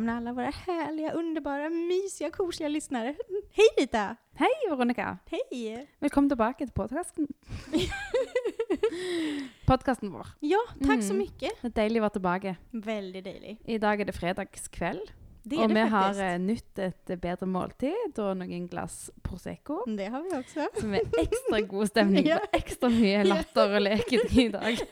välkomna 0.00 0.16
alla 0.16 0.32
våra 0.32 0.50
härliga, 0.50 1.12
underbara, 1.12 1.70
mysiga, 1.70 2.30
kosliga 2.30 2.68
lyssnare. 2.68 3.14
Hej 3.52 3.66
Rita! 3.78 4.16
Hei, 4.34 4.48
Veronica. 4.70 5.18
Hej! 5.26 5.86
Velkommen 5.98 6.30
tilbake 6.30 6.66
til 6.66 6.72
podkasten. 6.72 7.26
Podkasten 9.66 10.12
vår. 10.12 10.26
Ja, 10.40 10.58
tack 10.86 11.02
så 11.02 11.12
mye. 11.12 11.18
mycket. 11.26 11.52
Det 11.60 11.68
er 11.68 11.74
deilig 11.82 12.00
å 12.00 12.02
være 12.06 12.14
tilbake. 12.16 12.54
Väldigt 12.72 13.24
deilig. 13.24 13.58
I 13.64 13.78
dag 13.78 14.00
er 14.00 14.04
det 14.08 14.14
fredagskveld, 14.16 15.12
Det 15.42 15.56
og 15.58 15.64
är 15.64 15.68
vi 15.68 15.74
det 15.74 15.88
har 15.88 16.22
eh, 16.22 16.38
nytt 16.38 16.78
et 16.78 17.20
bedre 17.20 17.46
måltid 17.46 18.18
og 18.18 18.36
noen 18.36 18.68
glass 18.68 19.10
Prosecco. 19.22 19.84
Det 19.86 20.08
har 20.08 20.22
vi 20.22 20.38
också. 20.38 20.68
Som 20.80 20.94
er 20.94 21.00
ekstra 21.18 21.60
god 21.60 21.86
stemning 21.86 22.26
Ja. 22.26 22.38
og 22.40 22.48
ekstra 22.56 22.88
mye 22.88 23.24
latter 23.24 23.76
og 23.76 23.82
leken 23.82 24.20
i 24.32 24.48
dag. 24.48 24.78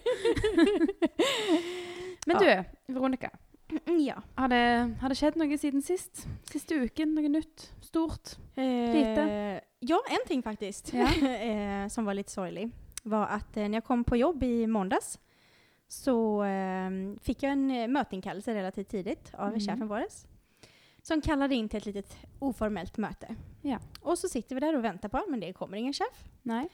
Men 2.27 2.37
du, 2.37 2.65
Veronica. 2.93 3.31
Mm, 3.71 3.99
Ja. 4.07 4.23
Har 4.37 4.49
det, 4.49 4.97
har 5.01 5.09
det 5.13 5.17
skjedd 5.19 5.37
noe 5.37 5.59
siden 5.61 5.83
sist? 5.85 6.27
Siste 6.49 6.75
uken? 6.81 7.15
Noe 7.15 7.29
nytt? 7.29 7.71
Stort? 7.85 8.37
Eh, 8.57 9.61
ja, 9.81 9.99
en 10.11 10.25
ting 10.27 10.43
faktisk, 10.43 10.93
Ja. 10.95 11.07
eh, 11.29 11.89
som 11.89 12.05
var 12.09 12.15
litt 12.19 12.31
sorglig 12.33 12.71
var 13.09 13.29
at 13.39 13.57
eh, 13.57 13.69
jeg 13.69 13.75
jag 13.79 13.85
kom 13.85 14.05
på 14.05 14.19
jobb 14.19 14.43
i 14.43 14.67
måndags 14.67 15.19
så 15.89 16.15
eh, 16.45 16.91
fikk 17.25 17.43
jeg 17.47 17.53
en 17.57 17.93
møteinnkallelse 17.93 18.53
relativt 18.53 18.89
tidlig 18.93 19.17
av 19.35 19.55
Mm. 19.55 19.61
chefen 19.61 19.89
vår 19.89 20.05
som 21.03 21.21
kaller 21.25 21.53
inn 21.53 21.69
til 21.69 21.79
et 21.81 21.87
litet 21.87 22.17
uformelt 22.43 22.99
møte. 23.01 23.35
Ja. 23.65 23.79
Og 24.03 24.19
så 24.19 24.29
sitter 24.29 24.55
vi 24.59 24.61
der 24.61 24.77
og 24.77 24.83
venter 24.83 25.09
på, 25.09 25.23
men 25.31 25.41
det 25.41 25.55
kommer 25.57 25.79
ingen 25.79 25.95
chef. 25.97 26.25
Nei? 26.45 26.67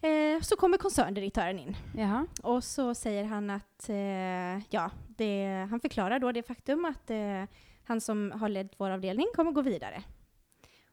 Eh, 0.00 0.40
så 0.42 0.56
kommer 0.56 0.78
koncerndirektören 0.78 1.58
in 1.58 1.76
Jaha. 1.96 2.26
och 2.42 2.64
så 2.64 2.94
säger 2.94 3.24
han 3.24 3.50
att, 3.50 3.88
eh, 3.88 4.64
ja, 4.70 4.90
det, 5.08 5.66
han 5.70 5.80
förklarar 5.80 6.18
då 6.18 6.32
det 6.32 6.42
faktum 6.42 6.84
att 6.84 7.10
eh, 7.10 7.44
han 7.84 8.00
som 8.00 8.32
har 8.32 8.48
lett 8.48 8.72
vår 8.76 8.90
avdelning 8.90 9.26
kommer 9.34 9.52
gå 9.52 9.62
vidare 9.62 10.02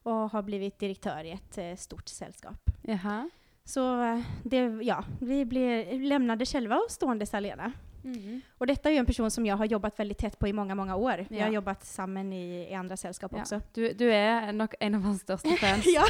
och 0.02 0.12
har 0.30 0.42
blivit 0.42 0.78
direktör 0.78 1.24
i 1.24 1.30
ett 1.30 1.58
eh, 1.58 1.74
stort 1.76 2.08
sällskap. 2.08 2.70
Jaha. 2.82 3.30
Så 3.64 4.02
eh, 4.02 4.20
det, 4.44 4.58
ja, 4.82 5.04
vi 5.20 5.44
blir 5.44 5.98
lämnade 6.08 6.46
själva 6.46 6.76
och 6.76 6.90
stående 6.90 7.26
alena. 7.32 7.72
Mm. 8.04 8.40
Och 8.58 8.66
detta 8.66 8.88
är 8.88 8.92
ju 8.92 8.98
en 8.98 9.06
person 9.06 9.30
som 9.30 9.46
jag 9.46 9.56
har 9.56 9.64
jobbat 9.64 9.98
väldigt 9.98 10.18
tätt 10.18 10.38
på 10.38 10.48
i 10.48 10.52
många, 10.52 10.74
många 10.74 10.96
år. 10.96 11.26
Vi 11.30 11.38
Ja. 11.38 11.44
har 11.44 11.52
jobbat 11.52 11.84
sammen 11.86 12.32
i, 12.32 12.68
i 12.70 12.74
andra 12.74 12.96
sällskap 12.96 13.32
Ja. 13.34 13.40
också. 13.40 13.60
Du, 13.74 13.92
du 13.92 14.10
er 14.12 14.52
nok 14.52 14.74
en 14.80 14.94
av 14.94 15.00
hans 15.02 15.20
største 15.22 15.48
fans. 15.60 15.84
Ja, 15.86 16.04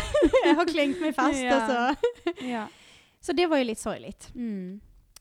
jag 0.44 0.54
har 0.54 0.64
klängt 0.66 1.00
mig 1.00 1.12
fast 1.12 1.38
Ja. 1.42 1.90
och 2.30 2.42
ja. 2.44 2.66
Så 3.26 3.34
det 3.34 3.48
var 3.50 3.58
jo 3.58 3.66
litt 3.72 3.80
sorgligt. 3.82 4.28
Mm. 4.38 4.76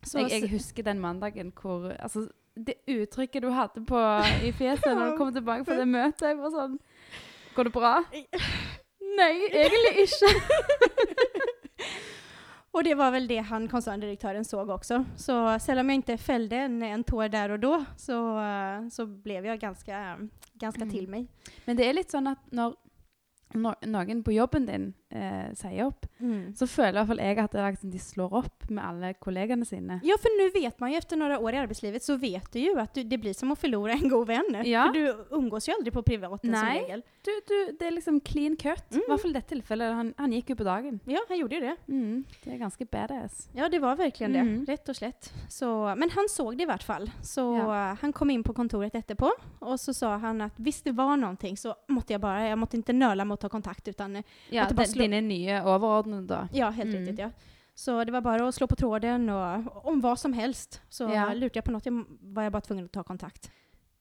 Så, 0.06 0.20
jeg, 0.22 0.44
jeg 0.44 0.52
husker 0.52 0.86
den 0.86 1.00
mandagen 1.02 1.50
hvor 1.58 1.88
altså, 1.98 2.28
Det 2.56 2.76
uttrykket 2.88 3.42
du 3.42 3.50
hadde 3.56 3.82
på, 3.90 3.98
i 4.46 4.52
fjeset 4.54 4.92
når 4.94 5.12
du 5.14 5.18
kom 5.22 5.32
tilbake 5.34 5.66
fra 5.66 5.80
det 5.80 5.88
møtet 5.90 6.28
jeg 6.30 6.38
var 6.38 6.54
sånn 6.54 6.76
Går 7.56 7.70
det 7.70 7.74
bra? 7.74 7.96
Nei, 9.16 9.32
egentlig 9.50 10.06
ikke. 10.06 10.30
Og 12.76 12.84
det 12.84 12.96
var 13.00 13.14
vel 13.16 13.28
det 13.30 13.38
han, 13.48 13.70
konserndirektøren 13.72 14.44
så 14.44 14.60
også. 14.66 14.98
Så 15.16 15.36
selv 15.64 15.80
om 15.80 15.90
jeg 15.94 16.02
ikke 16.04 16.18
felte 16.20 16.58
en, 16.66 16.82
en 16.84 17.06
tår 17.08 17.30
der 17.32 17.54
og 17.56 17.62
da, 17.64 17.78
så, 17.96 18.18
eh, 18.44 18.90
så 18.92 19.06
ble 19.08 19.38
jeg 19.40 19.62
ganske, 19.62 20.02
ganske 20.60 20.84
Mm. 20.84 20.92
till 20.92 21.08
mig. 21.08 21.28
Men 21.66 21.78
det 21.80 21.88
er 21.88 21.96
litt 21.96 22.12
sånn 22.12 22.28
at 22.28 22.42
når, 22.52 22.76
når 23.56 23.80
noen 23.88 24.24
på 24.28 24.36
jobben 24.36 24.68
din 24.68 24.90
eh, 25.16 25.48
sier 25.58 25.88
opp, 25.88 26.06
så 26.56 26.68
føler 26.68 26.92
i 26.92 27.00
hvert 27.00 27.08
fall 27.12 27.22
jeg 27.24 27.40
at 27.44 27.52
det 27.56 27.64
liksom 27.76 27.92
de 27.94 28.00
slår 28.02 28.34
opp 28.42 28.70
med 28.70 28.84
alle 28.84 29.14
kollegene 29.22 29.66
sine. 29.68 30.00
Ja, 30.06 30.16
for 30.22 30.34
nå 30.38 30.50
vet 30.54 30.80
man 30.82 30.92
jo 30.92 30.98
etter 31.00 31.20
noen 31.20 31.36
år 31.40 31.54
i 31.58 31.62
arbeidslivet, 31.64 32.04
så 32.04 32.18
vet 32.20 32.48
du 32.54 32.60
jo 32.60 32.76
at 32.82 32.94
du, 32.96 33.04
det 33.04 33.20
blir 33.22 33.34
som 33.38 33.52
å 33.54 33.58
miste 33.58 33.96
en 33.96 34.10
god 34.12 34.28
venn. 34.28 34.56
Ja. 34.68 34.86
For 34.90 34.94
du 34.98 35.36
umgås 35.40 35.68
jo 35.70 35.76
aldri 35.78 35.92
på 35.96 36.04
privaten 36.06 36.52
som 36.54 36.68
regel. 36.68 37.04
Du, 37.26 37.32
du, 37.50 37.56
det 37.80 37.88
er 37.88 37.96
liksom 37.96 38.20
clean 38.22 38.56
cut. 38.56 38.84
I 38.92 39.00
Mm. 39.00 39.08
hvert 39.10 39.22
fall 39.22 39.32
i 39.32 39.38
dette 39.40 39.50
tilfellet. 39.56 39.94
Han, 39.96 40.14
han 40.18 40.32
gikk 40.36 40.50
jo 40.54 40.56
på 40.60 40.66
dagen. 40.68 41.00
Ja, 41.10 41.20
han 41.30 41.38
gjorde 41.40 41.56
jo 41.58 41.62
det. 41.66 41.76
Mm, 41.90 42.26
det 42.44 42.54
er 42.54 42.58
ganske 42.62 42.86
badass. 42.90 43.48
Ja, 43.58 43.68
det 43.70 43.80
var 43.82 43.96
virkelig 43.98 44.30
Mm. 44.36 44.66
det. 44.66 44.70
Rett 44.74 44.90
og 44.90 44.96
slett. 44.96 45.32
Så, 45.50 45.70
men 45.98 46.10
han 46.10 46.28
såg 46.30 46.58
det 46.58 46.64
i 46.64 46.70
hvert 46.70 46.84
fall. 46.84 47.08
Så 47.22 47.46
Ja. 47.58 47.92
eh, 47.92 47.96
han 48.02 48.14
kom 48.14 48.30
inn 48.30 48.44
på 48.44 48.54
kontoret 48.54 48.94
etterpå, 48.96 49.30
og 49.62 49.76
så 49.80 49.94
sa 49.94 50.18
han 50.18 50.42
at 50.42 50.54
hvis 50.58 50.82
det 50.84 50.96
var 50.96 51.16
noe, 51.18 51.36
så 51.56 51.74
måtte 51.90 52.14
jeg 52.14 52.22
bare 52.22 52.50
jeg 52.50 52.58
måtte 52.58 52.78
ikke 52.78 52.94
nøle 52.96 53.26
med 53.26 53.38
å 53.38 53.42
ta 53.42 53.50
kontakt 53.50 53.88
utan 53.88 54.16
eh, 54.18 54.24
Ja, 54.52 54.64
Måtte 54.66 54.76
bare 54.76 54.88
slå- 54.88 55.05
Dine 55.06 55.22
nye 55.22 55.62
overordnede, 55.64 56.28
da. 56.28 56.42
ja, 56.54 56.72
helt 56.72 56.92
Mm. 56.94 56.98
riktigt 57.00 57.20
ja. 57.26 57.30
Så 57.76 57.98
det 58.08 58.14
var 58.16 58.22
bare 58.24 58.46
å 58.48 58.52
slå 58.56 58.68
på 58.72 58.78
tråden 58.80 59.30
og 59.30 59.86
om 59.86 60.02
hva 60.02 60.14
som 60.18 60.32
helst 60.34 60.80
så 60.90 61.10
Ja. 61.12 61.26
lurte 61.34 61.60
jeg 61.60 61.66
på 61.66 61.72
noe, 61.76 61.82
jag 61.84 62.06
var 62.34 62.44
jeg 62.44 62.52
bare 62.54 62.62
tvungen 62.70 62.86
å 62.88 62.92
ta 62.92 63.04
kontakt. 63.04 63.50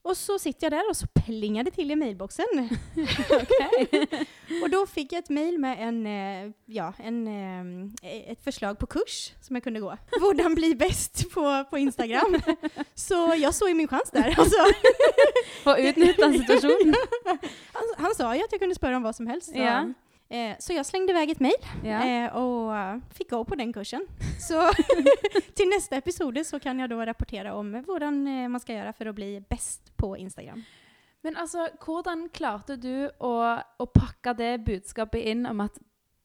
Og 0.05 0.13
så 0.15 0.37
sitter 0.39 0.67
jeg 0.69 0.73
der, 0.73 0.89
og 0.91 0.95
så 0.95 1.07
plinger 1.17 1.65
det 1.65 1.73
til 1.75 1.91
i 1.91 1.95
mailboxen. 1.97 2.69
og 4.63 4.67
da 4.73 4.81
fikk 4.85 5.15
jeg 5.15 5.23
et 5.25 5.31
mail 5.33 5.57
med 5.63 5.81
en, 5.81 5.99
eh, 6.07 6.51
ja, 6.77 6.91
en, 7.01 7.95
et 8.05 8.41
forslag 8.45 8.77
på 8.81 8.87
kurs 8.99 9.33
som 9.41 9.57
jeg 9.57 9.65
kunne 9.65 9.81
gå. 9.81 9.91
Hvordan 10.21 10.55
bli 10.59 10.75
best 10.79 11.25
på, 11.33 11.45
på 11.71 11.81
Instagram. 11.81 12.37
så 12.95 13.33
jeg 13.41 13.53
såg 13.57 13.73
jo 13.73 13.79
min 13.81 13.89
chans 13.89 14.13
der. 14.15 14.35
Altså. 14.37 14.61
For 15.65 15.73
å 15.75 15.89
utnytte 15.89 16.31
situasjonen. 16.39 16.95
han, 17.75 17.93
han 18.05 18.15
sa 18.15 18.33
jo 18.37 18.45
at 18.45 18.53
jeg 18.53 18.61
kunne 18.61 18.77
spørre 18.77 19.01
om 19.01 19.07
hva 19.09 19.15
som 19.17 19.27
helst. 19.31 19.53
Så, 19.55 19.59
Ja. 19.65 19.85
Eh, 20.35 20.57
så 20.59 20.73
jag 20.73 20.87
slängde 20.87 21.13
iväg 21.13 21.31
ett 21.31 21.41
mail 21.41 21.63
Ja. 21.85 21.99
eh, 22.07 22.37
och 22.37 22.73
uh, 22.73 23.01
fick 23.15 23.31
gå 23.31 23.45
på 23.45 23.55
den 23.55 23.73
kursen. 23.73 24.07
Så 24.49 24.71
till 25.55 25.69
nästa 25.69 25.97
episode 25.97 26.45
så 26.45 26.59
kan 26.61 26.79
jag 26.79 26.91
då 26.91 27.05
rapportera 27.05 27.55
om 27.55 27.73
hvordan 27.87 28.27
eh, 28.27 28.49
man 28.49 28.61
skal 28.61 28.77
gjøre 28.77 28.93
for 28.93 29.09
å 29.09 29.13
bli 29.17 29.41
best 29.51 29.97
på 29.97 30.17
Instagram. 30.19 30.63
Men 31.25 31.37
altså, 31.41 31.69
hvordan 31.81 32.29
klarte 32.29 32.77
du 32.77 33.09
å, 33.19 33.33
å 33.81 33.87
pakke 33.87 34.35
det 34.37 34.59
budskapet 34.67 35.23
inn 35.25 35.47
om 35.49 35.61
at 35.65 35.79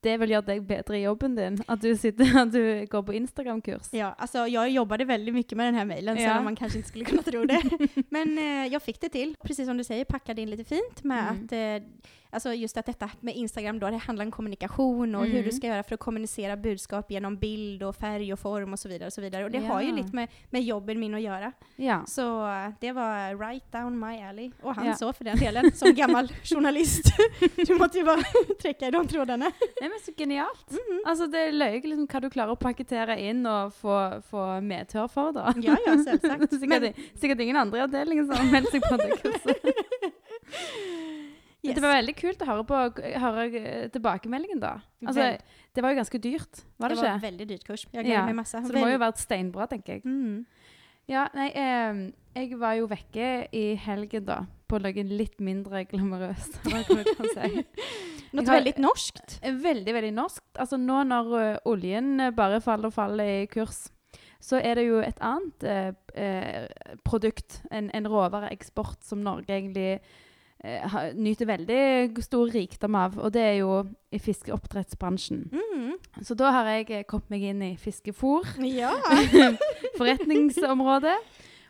det 0.04 0.14
vil 0.20 0.32
gjøre 0.32 0.48
deg 0.48 0.62
bedre 0.68 0.96
i 0.98 1.04
jobben 1.06 1.34
din? 1.36 1.58
At 1.68 1.80
du, 1.84 1.90
sitter, 2.00 2.28
at 2.42 2.52
du 2.52 2.60
går 2.92 3.02
på 3.08 3.16
Instagram-kurs? 3.16 3.90
Ja, 3.96 4.14
altså, 4.20 4.46
jeg 4.52 4.76
jobbade 4.76 5.08
veldig 5.08 5.34
mye 5.36 5.56
med 5.60 5.68
denne 5.74 5.86
mailen, 5.88 6.20
Ja. 6.20 6.36
så 6.38 6.44
man 6.44 6.56
kanskje 6.60 6.80
ikke 6.82 6.92
skulle 6.92 7.06
kunne 7.10 7.24
tro 7.28 7.46
det. 7.48 7.60
Men 8.16 8.36
eh, 8.40 8.66
jeg 8.74 8.82
fikk 8.86 9.00
det 9.06 9.12
til. 9.16 9.34
precis 9.44 9.68
som 9.68 9.78
du 9.80 9.84
sier, 9.88 10.04
pakket 10.08 10.36
det 10.36 10.44
inn 10.48 10.52
litt 10.56 10.68
fint 10.68 11.04
med 11.04 11.24
Mm. 11.24 11.44
at 11.46 11.54
eh, 11.54 11.80
Alltså 12.32 12.54
just 12.54 12.78
att 12.78 12.86
detta 12.86 13.10
med 13.20 13.36
Instagram 13.36 13.80
då, 13.80 13.90
det 13.90 13.98
handlar 13.98 14.26
om 14.26 14.32
kommunikation 14.32 15.16
och 15.16 15.26
hur 15.26 15.34
Mm. 15.34 15.46
du 15.46 15.52
ska 15.52 15.68
göra 15.68 15.84
för 15.84 15.94
att 15.94 16.00
kommunicera 16.00 16.58
budskap 16.58 17.12
genom 17.12 17.38
bild 17.38 17.84
och 17.84 17.96
färg 17.96 18.34
och 18.34 18.40
form 18.40 18.74
och 18.74 18.80
så 18.80 18.90
vidare. 18.90 19.08
Och, 19.08 19.14
så 19.14 19.22
vidare. 19.22 19.44
och 19.46 19.52
det 19.52 19.60
har 19.60 19.82
ju 19.82 19.92
lite 19.96 20.16
med, 20.16 20.28
med 20.50 20.64
jobben 20.64 21.00
min 21.00 21.14
att 21.16 21.22
göra. 21.22 21.52
Ja. 21.76 22.04
Så 22.08 22.48
eh, 22.48 22.70
det 22.80 22.92
var 22.92 23.36
right 23.50 23.72
down 23.72 24.00
my 24.00 24.22
alley. 24.22 24.52
Och 24.62 24.76
han 24.76 24.86
Ja. 24.88 24.96
så 24.96 25.14
för 25.14 25.24
den 25.26 25.38
delen, 25.38 25.72
som 25.72 25.94
gammal 25.94 26.28
journalist. 26.44 27.04
du 27.68 27.76
måtte 27.76 27.98
ju 27.98 28.04
bara 28.06 28.22
träcka 28.62 28.88
i 28.88 28.92
de 28.92 29.08
trådarna. 29.08 29.46
Nei, 29.82 29.90
men 29.90 30.00
Så 30.06 30.12
genialt. 30.18 30.72
Mhm. 30.72 31.02
Altså, 31.06 31.28
Det 31.28 31.40
er 31.40 31.52
løye 31.52 31.82
liksom, 31.84 32.08
hva 32.08 32.20
du 32.22 32.30
klarer 32.30 32.52
å 32.52 32.56
pakkettere 32.56 33.20
inn 33.20 33.46
og 33.46 33.74
få, 33.74 34.22
få 34.30 34.62
medhør 34.62 35.08
for. 35.10 35.32
da. 35.32 35.54
Ja, 35.58 35.76
ja, 35.86 35.94
selvsagt. 36.04 36.50
sikkert, 36.52 36.82
Men- 36.82 36.94
sikkert 37.20 37.40
ingen 37.40 37.56
andre 37.58 37.80
i 37.80 37.82
avdelingen 37.82 38.28
som 38.28 38.36
har 38.36 38.52
meldt 38.52 38.72
seg 38.72 38.82
på 38.82 38.98
det 38.98 39.22
kurset. 39.22 39.66
Yes. 41.60 41.76
Det 41.76 41.84
var 41.84 41.98
veldig 41.98 42.14
kult 42.16 42.44
å 42.44 42.46
høre, 42.48 42.64
på, 42.64 42.78
høre 43.20 43.46
eh, 43.60 43.88
tilbakemeldingen, 43.92 44.62
da. 44.64 44.78
Altså, 45.04 45.34
Det 45.76 45.84
var 45.84 45.92
jo 45.92 45.98
ganske 46.00 46.22
dyrt, 46.24 46.62
var 46.80 46.94
det, 46.94 46.96
det 46.96 47.04
var 47.04 47.10
veldig 47.10 47.26
väldigt 47.26 47.50
dyrt 47.50 47.66
kurs. 47.68 47.84
Jeg 47.92 48.08
Ja, 48.08 48.22
meg 48.26 48.38
masse. 48.38 48.62
Så 48.64 48.72
det 48.72 48.80
må 48.80 48.88
jo 48.88 49.02
vært 49.02 49.20
steinbra, 49.20 49.68
tenker 49.68 49.98
jeg. 49.98 50.06
Mm. 50.08 50.46
Ja, 51.10 51.26
nei, 51.36 51.50
eh, 51.58 52.00
jeg 52.38 52.60
var 52.62 52.78
jo 52.78 52.88
vekke 52.88 53.50
i 53.52 53.66
helgen, 53.76 54.24
da. 54.30 54.44
På 54.70 54.80
noe 54.80 55.04
litt 55.04 55.40
mindre 55.44 55.84
glamorøst, 55.90 56.62
eller 56.64 56.88
veldig 57.02 57.16
du 57.18 57.30
si. 57.34 57.66
Något 58.38 58.52
Jag 58.54 58.80
norskt. 58.80 59.40
Eh, 59.42 59.54
Veldig, 59.54 59.94
veldig 59.94 60.14
norsk. 60.14 60.44
Altså 60.62 60.78
nå 60.78 61.02
når 61.10 61.32
uh, 61.34 61.56
oljen 61.66 62.30
bare 62.38 62.62
faller 62.62 62.92
og 62.92 62.94
faller 62.94 63.26
i 63.26 63.48
kurs, 63.50 63.88
så 64.40 64.62
er 64.62 64.78
det 64.78 64.86
jo 64.86 65.00
et 65.02 65.18
annet 65.20 65.66
uh, 65.66 65.92
uh, 66.14 66.96
produkt, 67.04 67.64
en, 67.72 67.90
en 67.90 68.08
råvareeksport, 68.08 69.02
som 69.04 69.26
Norge 69.26 69.50
egentlig 69.50 69.98
nyter 71.16 71.48
veldig 71.48 72.24
stor 72.26 72.50
rikdom 72.52 72.98
av, 73.00 73.14
og 73.16 73.32
det 73.32 73.44
er 73.46 73.54
jo 73.62 73.76
i 74.12 74.20
fiskeoppdrettsbransjen. 74.20 75.46
Mm. 75.54 75.94
Så 76.26 76.36
da 76.36 76.52
har 76.52 76.68
jeg 76.74 76.90
eh, 76.92 77.06
kommet 77.08 77.32
meg 77.32 77.46
inn 77.52 77.62
i 77.64 77.76
fiskefôr. 77.80 78.48
Ja. 78.68 78.92
forretningsområdet. 80.00 81.16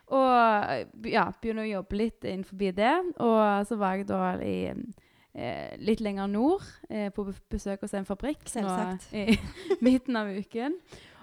Og 0.09 1.05
ja, 1.05 1.27
begynner 1.37 1.67
å 1.67 1.73
jobbe 1.75 1.99
litt 1.99 2.25
innenfor 2.25 2.63
det. 2.73 2.95
Og 3.21 3.67
så 3.69 3.77
var 3.77 3.99
jeg 3.99 4.07
da 4.09 4.31
i 4.41 4.57
eh, 4.73 5.75
litt 5.77 6.01
lenger 6.01 6.31
nord, 6.31 6.65
eh, 6.89 7.11
på 7.13 7.27
besøk 7.51 7.85
hos 7.85 7.93
en 7.93 8.09
fabrikk 8.09 8.49
nå 8.57 8.73
i 9.13 9.37
midten 9.85 10.17
av 10.17 10.31
uken. 10.33 10.79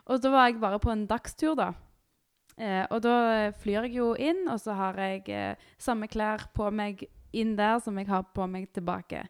Og 0.07 0.23
da 0.23 0.31
var 0.31 0.47
jeg 0.47 0.63
bare 0.63 0.79
på 0.79 0.93
en 0.95 1.07
dagstur, 1.11 1.57
da. 1.59 1.73
Eh, 2.57 2.85
og 2.89 3.03
da 3.05 3.51
flyr 3.59 3.89
jeg 3.89 3.99
jo 3.99 4.13
inn, 4.15 4.47
og 4.49 4.61
så 4.63 4.77
har 4.79 4.97
jeg 5.03 5.27
eh, 5.35 5.69
samme 5.83 6.09
klær 6.09 6.47
på 6.57 6.71
meg 6.71 7.09
inn 7.37 7.55
der 7.59 7.79
som 7.85 7.99
jeg 8.01 8.09
har 8.11 8.27
på 8.37 8.47
meg 8.51 8.69
tilbake. 8.77 9.25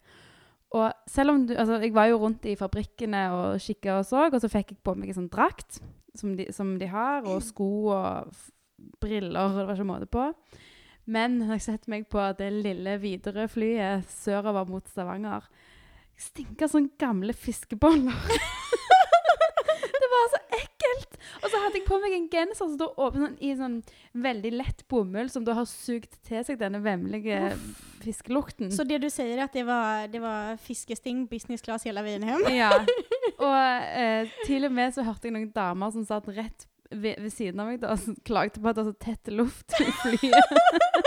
Og 0.76 0.90
selv 1.08 1.32
om 1.32 1.44
du 1.46 1.54
Altså, 1.54 1.78
jeg 1.80 1.94
var 1.94 2.10
jo 2.10 2.18
rundt 2.22 2.44
i 2.44 2.56
fabrikkene 2.58 3.22
og 3.32 3.60
kikka 3.62 4.00
og 4.00 4.06
så, 4.08 4.26
og 4.26 4.40
så 4.42 4.50
fikk 4.50 4.74
jeg 4.74 4.82
på 4.84 4.96
meg 4.98 5.12
en 5.12 5.20
sånn 5.22 5.32
drakt 5.32 5.80
som 6.16 6.36
de, 6.36 6.48
som 6.52 6.78
de 6.80 6.88
har, 6.88 7.26
og 7.28 7.42
sko 7.44 7.92
og 7.92 8.36
briller, 9.00 9.40
og 9.40 9.58
det 9.58 9.66
var 9.66 9.76
ikke 9.76 9.88
måte 9.88 10.08
på. 10.10 10.24
Men 11.06 11.38
når 11.38 11.56
jeg 11.56 11.66
setter 11.68 11.92
meg 11.92 12.08
på 12.10 12.22
det 12.38 12.48
lille 12.50 12.96
Widerøe-flyet 12.98 14.08
sørover 14.10 14.66
mot 14.66 14.88
Stavanger 14.90 15.44
Jeg 16.16 16.24
stinker 16.24 16.70
sånn 16.72 16.88
gamle 16.98 17.36
fiskeboller. 17.36 18.16
det 20.00 20.10
var 20.14 20.30
så 20.32 20.42
ekkelt! 20.58 21.18
Og 21.42 21.48
så 21.50 21.60
hadde 21.62 21.80
jeg 21.80 21.86
på 21.86 21.98
meg 22.02 22.14
en 22.16 22.28
genser 22.32 22.58
som 22.58 22.76
da 22.80 22.88
åpen 22.94 23.24
sånn, 23.24 23.36
i 23.44 23.52
sånn 23.58 23.76
veldig 24.26 24.52
lett 24.56 24.84
bomull, 24.90 25.30
som 25.32 25.44
da 25.46 25.56
har 25.58 25.68
sugd 25.70 26.16
til 26.26 26.44
seg 26.46 26.60
denne 26.60 26.80
vemmelige 26.84 27.40
fiskelukten. 28.04 28.70
Så 28.74 28.86
det 28.88 29.00
du 29.02 29.08
sier, 29.12 29.34
er 29.36 29.46
at 29.46 29.56
det 29.56 29.66
var, 29.68 30.06
det 30.12 30.22
var 30.22 30.56
fiskesting, 30.62 31.26
business 31.30 31.64
class 31.64 31.86
hele 31.88 32.04
veien 32.06 32.24
hjem? 32.26 32.46
Ja. 32.54 32.72
Og 33.46 33.58
eh, 34.00 34.32
til 34.46 34.68
og 34.68 34.74
med 34.74 34.96
så 34.96 35.04
hørte 35.06 35.28
jeg 35.28 35.36
noen 35.36 35.52
damer 35.54 35.92
som 35.94 36.06
satt 36.08 36.28
rett 36.32 36.68
ved, 36.90 37.18
ved 37.20 37.30
siden 37.34 37.60
av 37.60 37.70
meg 37.70 37.82
da, 37.82 37.96
og 37.96 38.20
klagde 38.26 38.62
på 38.62 38.70
at 38.70 38.78
det 38.78 38.84
var 38.84 38.92
så 38.92 38.98
tett 39.02 39.32
luft 39.34 39.74
i 39.82 39.90
flyet. 40.04 40.56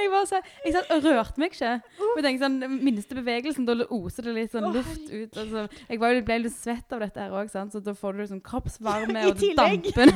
jeg, 0.00 0.10
var 0.12 0.26
så, 0.28 0.40
jeg 0.64 0.74
satt 0.76 0.92
og 0.94 1.06
rørte 1.06 1.42
meg 1.42 1.54
ikke. 1.54 1.72
Jeg 2.00 2.24
tenkte 2.26 2.46
sånn, 2.46 2.78
minste 2.80 3.18
bevegelsen, 3.18 3.68
da 3.68 3.76
oser 3.86 4.28
det 4.28 4.36
litt 4.36 4.54
sånn 4.54 4.70
luft 4.74 5.06
ut. 5.08 5.38
Altså, 5.42 5.66
jeg 5.88 6.02
var, 6.02 6.20
ble 6.26 6.38
litt 6.44 6.56
svett 6.56 6.96
av 6.96 7.04
dette 7.04 7.24
her 7.24 7.36
òg, 7.36 7.52
så 7.52 7.84
da 7.84 7.94
får 7.96 8.16
du 8.16 8.24
liksom 8.24 8.42
kroppsvarme, 8.46 9.24
og 9.30 9.40
det 9.40 9.54
damper 9.58 10.12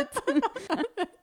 ut. 0.00 0.14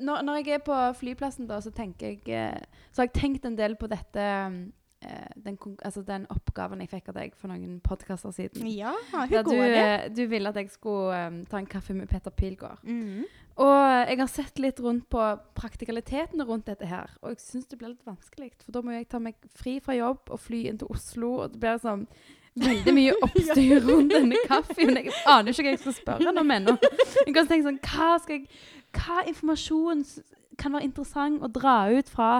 når, 0.00 0.22
når 0.22 0.40
jeg 0.40 0.56
er 0.56 0.64
på 0.64 0.80
flyplassen, 1.00 1.46
da, 1.50 1.60
så 1.60 1.72
jeg 1.76 2.20
eh, 2.26 2.58
Så 2.92 3.02
har 3.02 3.08
jeg 3.08 3.16
tenkt 3.20 3.46
en 3.46 3.56
del 3.58 3.76
på 3.76 3.88
dette 3.90 4.20
eh, 4.20 5.30
den, 5.36 5.58
altså 5.84 6.02
den 6.02 6.26
oppgaven 6.32 6.80
jeg 6.80 6.90
fikk 6.90 7.10
av 7.12 7.18
deg 7.20 7.34
for 7.38 7.52
noen 7.52 7.80
podkaster 7.84 8.32
siden. 8.34 8.66
Ja, 8.70 8.94
hvor 9.10 9.26
god 9.26 9.36
er 9.38 9.42
går 9.42 9.64
det? 9.64 9.82
eh, 9.82 10.06
du 10.16 10.26
ville 10.30 10.48
at 10.48 10.56
jeg 10.56 10.70
skulle 10.72 11.26
um, 11.26 11.42
ta 11.46 11.60
en 11.60 11.68
kaffe 11.70 11.94
med 11.94 12.08
Petter 12.08 12.30
Pilgaard. 12.30 12.82
Mm. 12.84 13.24
Og 13.56 13.76
jeg 14.10 14.18
har 14.20 14.28
sett 14.28 14.58
litt 14.60 14.80
rundt 14.84 15.06
på 15.12 15.20
praktikalitetene 15.56 16.44
rundt 16.44 16.66
dette 16.68 16.88
her, 16.90 17.12
og 17.22 17.32
jeg 17.32 17.40
syns 17.40 17.70
det 17.70 17.78
blir 17.80 17.94
litt 17.94 18.08
vanskelig. 18.08 18.50
For 18.66 18.76
da 18.76 18.82
må 18.84 18.92
jeg 18.92 19.08
ta 19.08 19.20
meg 19.22 19.38
fri 19.56 19.78
fra 19.80 19.96
jobb 19.96 20.28
og 20.28 20.42
fly 20.44 20.66
inn 20.68 20.80
til 20.82 20.90
Oslo, 20.92 21.30
og 21.40 21.54
det 21.54 21.62
blir 21.62 21.80
sånn 21.80 22.04
veldig 22.60 22.94
mye 22.96 23.14
oppstyr 23.24 23.80
rundt 23.86 24.12
denne 24.12 24.42
kaffen. 24.48 24.96
Jeg 25.00 25.14
aner 25.24 25.52
ikke 25.52 25.64
hva 25.64 25.72
jeg 25.72 25.82
skal 25.86 25.96
spørre 26.02 26.28
henne 26.28 26.44
om 26.44 26.52
ennå. 26.58 26.76
Jeg 27.22 27.36
kan 27.36 27.48
tenke 27.48 27.70
sånn, 27.70 27.80
hva, 27.88 28.10
skal 28.20 28.42
jeg, 28.42 28.60
hva 28.96 29.24
informasjon 29.32 30.04
kan 30.60 30.76
være 30.76 30.88
interessant 30.88 31.44
å 31.44 31.50
dra 31.52 31.76
ut 31.92 32.10
fra 32.12 32.30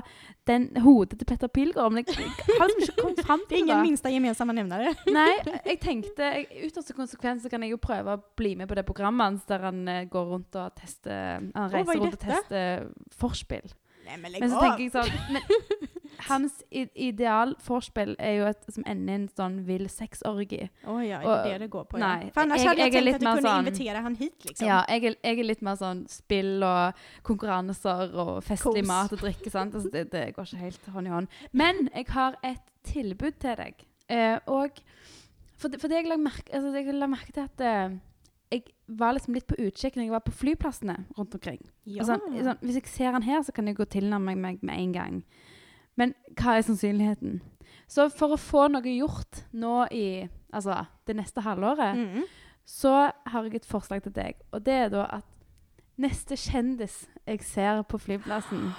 den 0.49 0.69
hodet 0.85 1.19
til 1.21 1.29
Petter 1.29 1.51
Pilgaard? 1.53 1.95
Men 1.95 2.05
jeg, 2.05 2.17
jeg 2.17 2.59
har 2.61 2.71
liksom 2.71 2.85
ikke 2.85 3.03
kommet 3.03 3.25
fram 3.27 3.45
Det 3.49 3.59
er 3.59 3.65
ingen 3.65 3.83
minste 3.85 4.07
minsta 4.07 4.13
gemensamma 4.13 4.57
nämnare. 4.57 4.93
Nei, 5.17 5.31
jeg 5.67 5.81
tenkte 5.83 6.31
jeg, 6.35 6.47
Ytterste 6.69 6.97
konsekvens 6.97 7.45
så 7.45 7.53
kan 7.53 7.65
jeg 7.65 7.75
jo 7.75 7.81
prøve 7.83 8.17
å 8.17 8.23
bli 8.39 8.55
med 8.59 8.71
på 8.71 8.79
det 8.79 8.87
programmet 8.89 9.31
hans 9.31 9.49
der 9.49 9.67
han 9.67 9.83
eh, 9.89 10.05
går 10.11 10.31
rundt 10.35 10.59
og 10.61 10.77
tester 10.79 11.43
Han 11.55 11.73
reiser 11.73 11.97
er 11.97 12.05
rundt 12.05 12.19
og 12.19 12.25
tester 12.27 12.87
forspill. 13.17 13.75
Nej 14.07 14.17
men 14.23 14.33
lägg 14.33 14.41
Men 14.41 14.51
så 14.51 14.63
tenker 14.63 14.83
jeg 14.85 14.93
sånn 14.95 15.35
men, 15.35 15.43
Hans 16.27 16.63
idealforspill 16.71 17.07
ideal 17.07 17.55
forspill 17.63 18.15
er 18.19 18.33
jo 18.39 18.47
et 18.49 18.63
som 18.73 18.87
ender 18.89 19.13
i 19.13 19.17
en 19.21 19.27
sånn 19.29 19.59
vill 19.67 19.85
sexorgie. 19.93 20.71
Oh, 20.89 20.99
ja, 21.05 21.21
det 21.23 21.35
er 21.35 21.45
det 21.45 21.67
det 21.67 21.69
går 21.75 21.85
på. 21.91 22.01
annars 22.01 22.63
jeg, 22.63 22.71
hadde 22.71 22.81
jeg, 22.81 22.95
jeg 22.95 23.05
tenkt 23.05 23.15
at 23.15 23.21
du 23.21 23.27
kunne 23.27 23.45
sånn, 23.45 23.67
invitere 23.67 24.03
han 24.07 24.17
hit 24.19 24.47
liksom. 24.49 24.67
Ja, 24.67 24.79
jeg 24.89 25.05
er, 25.11 25.19
jeg 25.29 25.43
er 25.43 25.49
litt 25.51 25.63
mer 25.67 25.79
sånn 25.81 26.03
spill 26.11 26.65
og 26.67 27.05
konkurranser 27.27 28.17
og 28.17 28.33
festlig 28.47 28.83
Kos. 28.83 28.91
mat 28.91 29.13
og 29.13 29.23
drikke. 29.23 29.53
sant? 29.53 29.77
Altså, 29.77 29.93
det, 29.93 30.07
det 30.15 30.25
går 30.35 30.49
ikke 30.51 30.65
helt 30.65 30.91
hånd 30.97 31.11
i 31.11 31.15
hånd. 31.15 31.39
Men 31.53 31.85
jeg 31.93 32.11
har 32.17 32.41
et 32.43 32.65
tilbud 32.89 33.39
til 33.43 33.61
deg. 33.61 33.87
Eh, 34.09 34.39
og 34.51 34.83
for, 35.61 35.73
for 35.79 35.89
det 35.91 36.01
jeg 36.01 36.11
la 36.11 36.19
merke, 36.21 36.49
altså, 36.55 36.73
jeg 36.75 36.97
la 36.97 37.11
merke 37.11 37.37
til 37.37 37.45
at 37.45 37.67
eh, 37.67 37.99
var 38.89 39.13
liksom 39.17 39.35
litt 39.35 39.47
på 39.47 39.57
utkikk 39.59 39.97
når 39.97 40.03
jeg 40.05 40.11
var 40.15 40.21
på 40.21 40.33
flyplassene 40.33 40.97
rundt 41.19 41.35
omkring. 41.35 41.61
Ja. 41.85 42.05
Sånn, 42.05 42.21
sånn, 42.45 42.59
hvis 42.63 42.75
jeg 42.81 42.87
ser 42.87 43.13
han 43.13 43.23
her, 43.23 43.43
så 43.43 43.53
kan 43.53 43.67
jeg 43.67 43.77
gå 43.77 43.85
tilnærme 43.91 44.37
meg 44.37 44.63
med 44.63 44.79
en 44.79 44.93
gang. 44.93 45.23
Men 45.97 46.15
hva 46.37 46.57
er 46.59 46.63
sannsynligheten? 46.63 47.41
Så 47.89 48.09
for 48.13 48.35
å 48.35 48.39
få 48.39 48.69
noe 48.71 48.83
gjort 48.83 49.45
nå 49.53 49.87
i 49.91 50.29
altså, 50.53 50.87
det 51.07 51.17
neste 51.17 51.41
halvåret, 51.43 51.97
Mm. 51.97 52.23
så 52.67 53.13
har 53.27 53.43
jeg 53.45 53.55
et 53.55 53.67
forslag 53.67 54.03
til 54.03 54.13
deg. 54.13 54.35
Og 54.53 54.63
det 54.65 54.73
er 54.75 54.89
da 54.91 55.05
at 55.19 55.25
neste 55.99 56.37
kjendis 56.37 57.07
jeg 57.27 57.41
ser 57.43 57.83
på 57.83 57.99
flyplassen, 57.99 58.73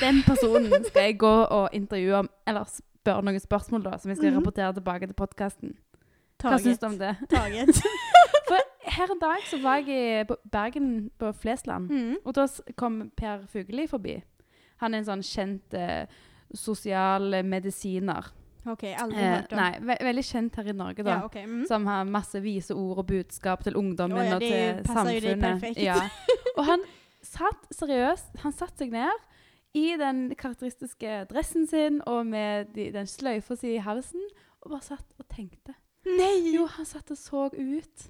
den 0.00 0.22
personen 0.22 0.84
skal 0.84 1.02
jeg 1.02 1.18
gå 1.18 1.46
og 1.50 1.68
intervjue 1.72 2.18
om, 2.18 2.28
eller 2.46 2.64
spørre 2.70 3.22
noen 3.24 3.40
spørsmål, 3.40 3.82
da, 3.82 3.96
som 3.98 4.10
jeg 4.10 4.18
skal 4.18 4.30
Mhm. 4.30 4.38
rapportere 4.38 4.74
tilbake 4.74 5.06
til 5.06 5.14
podkasten. 5.14 5.74
Hva 6.40 6.58
syns 6.58 6.78
du 6.78 6.86
om 6.86 6.98
det? 6.98 7.16
Taget. 7.28 7.68
For 8.50 8.90
her 8.90 9.14
en 9.14 9.22
dag 9.22 9.46
så 9.46 9.60
var 9.62 9.80
jeg 9.80 9.94
i 9.94 10.36
Bergen, 10.50 10.90
på 11.18 11.30
Flesland. 11.38 11.90
Mm. 11.90 12.18
Og 12.24 12.34
da 12.34 12.48
kom 12.76 13.04
Per 13.16 13.46
Fugelli 13.50 13.86
forbi. 13.90 14.18
Han 14.82 14.94
er 14.94 15.02
en 15.02 15.08
sånn 15.08 15.24
kjent 15.26 15.76
eh, 15.76 16.10
sosial 16.56 17.42
medisiner. 17.46 18.32
hørt 19.16 19.52
om. 19.52 19.58
Eh, 19.58 19.62
nei, 19.62 19.70
ve 19.88 19.96
veldig 20.04 20.24
kjent 20.26 20.56
her 20.60 20.68
i 20.68 20.76
Norge, 20.76 21.04
da. 21.06 21.16
Ja, 21.20 21.28
okay. 21.28 21.46
Mm. 21.48 21.64
Som 21.68 21.86
har 21.88 22.08
masse 22.08 22.40
vise 22.44 22.76
ord 22.76 23.04
og 23.04 23.06
budskap 23.08 23.64
til 23.64 23.78
ungdommen 23.80 24.26
ja, 24.26 24.36
og 24.36 24.44
til 24.44 24.82
samfunnet. 24.90 25.68
jo. 25.70 25.86
Ja. 25.86 26.00
Og 26.58 26.66
han 26.66 26.82
satt 27.24 27.68
seriøst 27.72 28.40
Han 28.42 28.52
satte 28.52 28.82
seg 28.82 28.90
ned 28.92 29.26
i 29.76 29.94
den 30.00 30.32
karakteristiske 30.34 31.24
dressen 31.30 31.66
sin 31.70 32.00
og 32.10 32.24
med 32.26 32.72
de, 32.74 32.88
den 32.90 33.06
sløyfa 33.06 33.54
si 33.54 33.76
i 33.76 33.82
halsen, 33.84 34.24
og 34.60 34.72
bare 34.74 34.82
satt 34.82 35.14
og 35.20 35.28
tenkte. 35.30 35.76
Nei! 36.08 36.50
Jo, 36.56 36.64
han 36.74 36.88
satt 36.88 37.12
og 37.14 37.20
så 37.20 37.44
ut. 37.54 38.08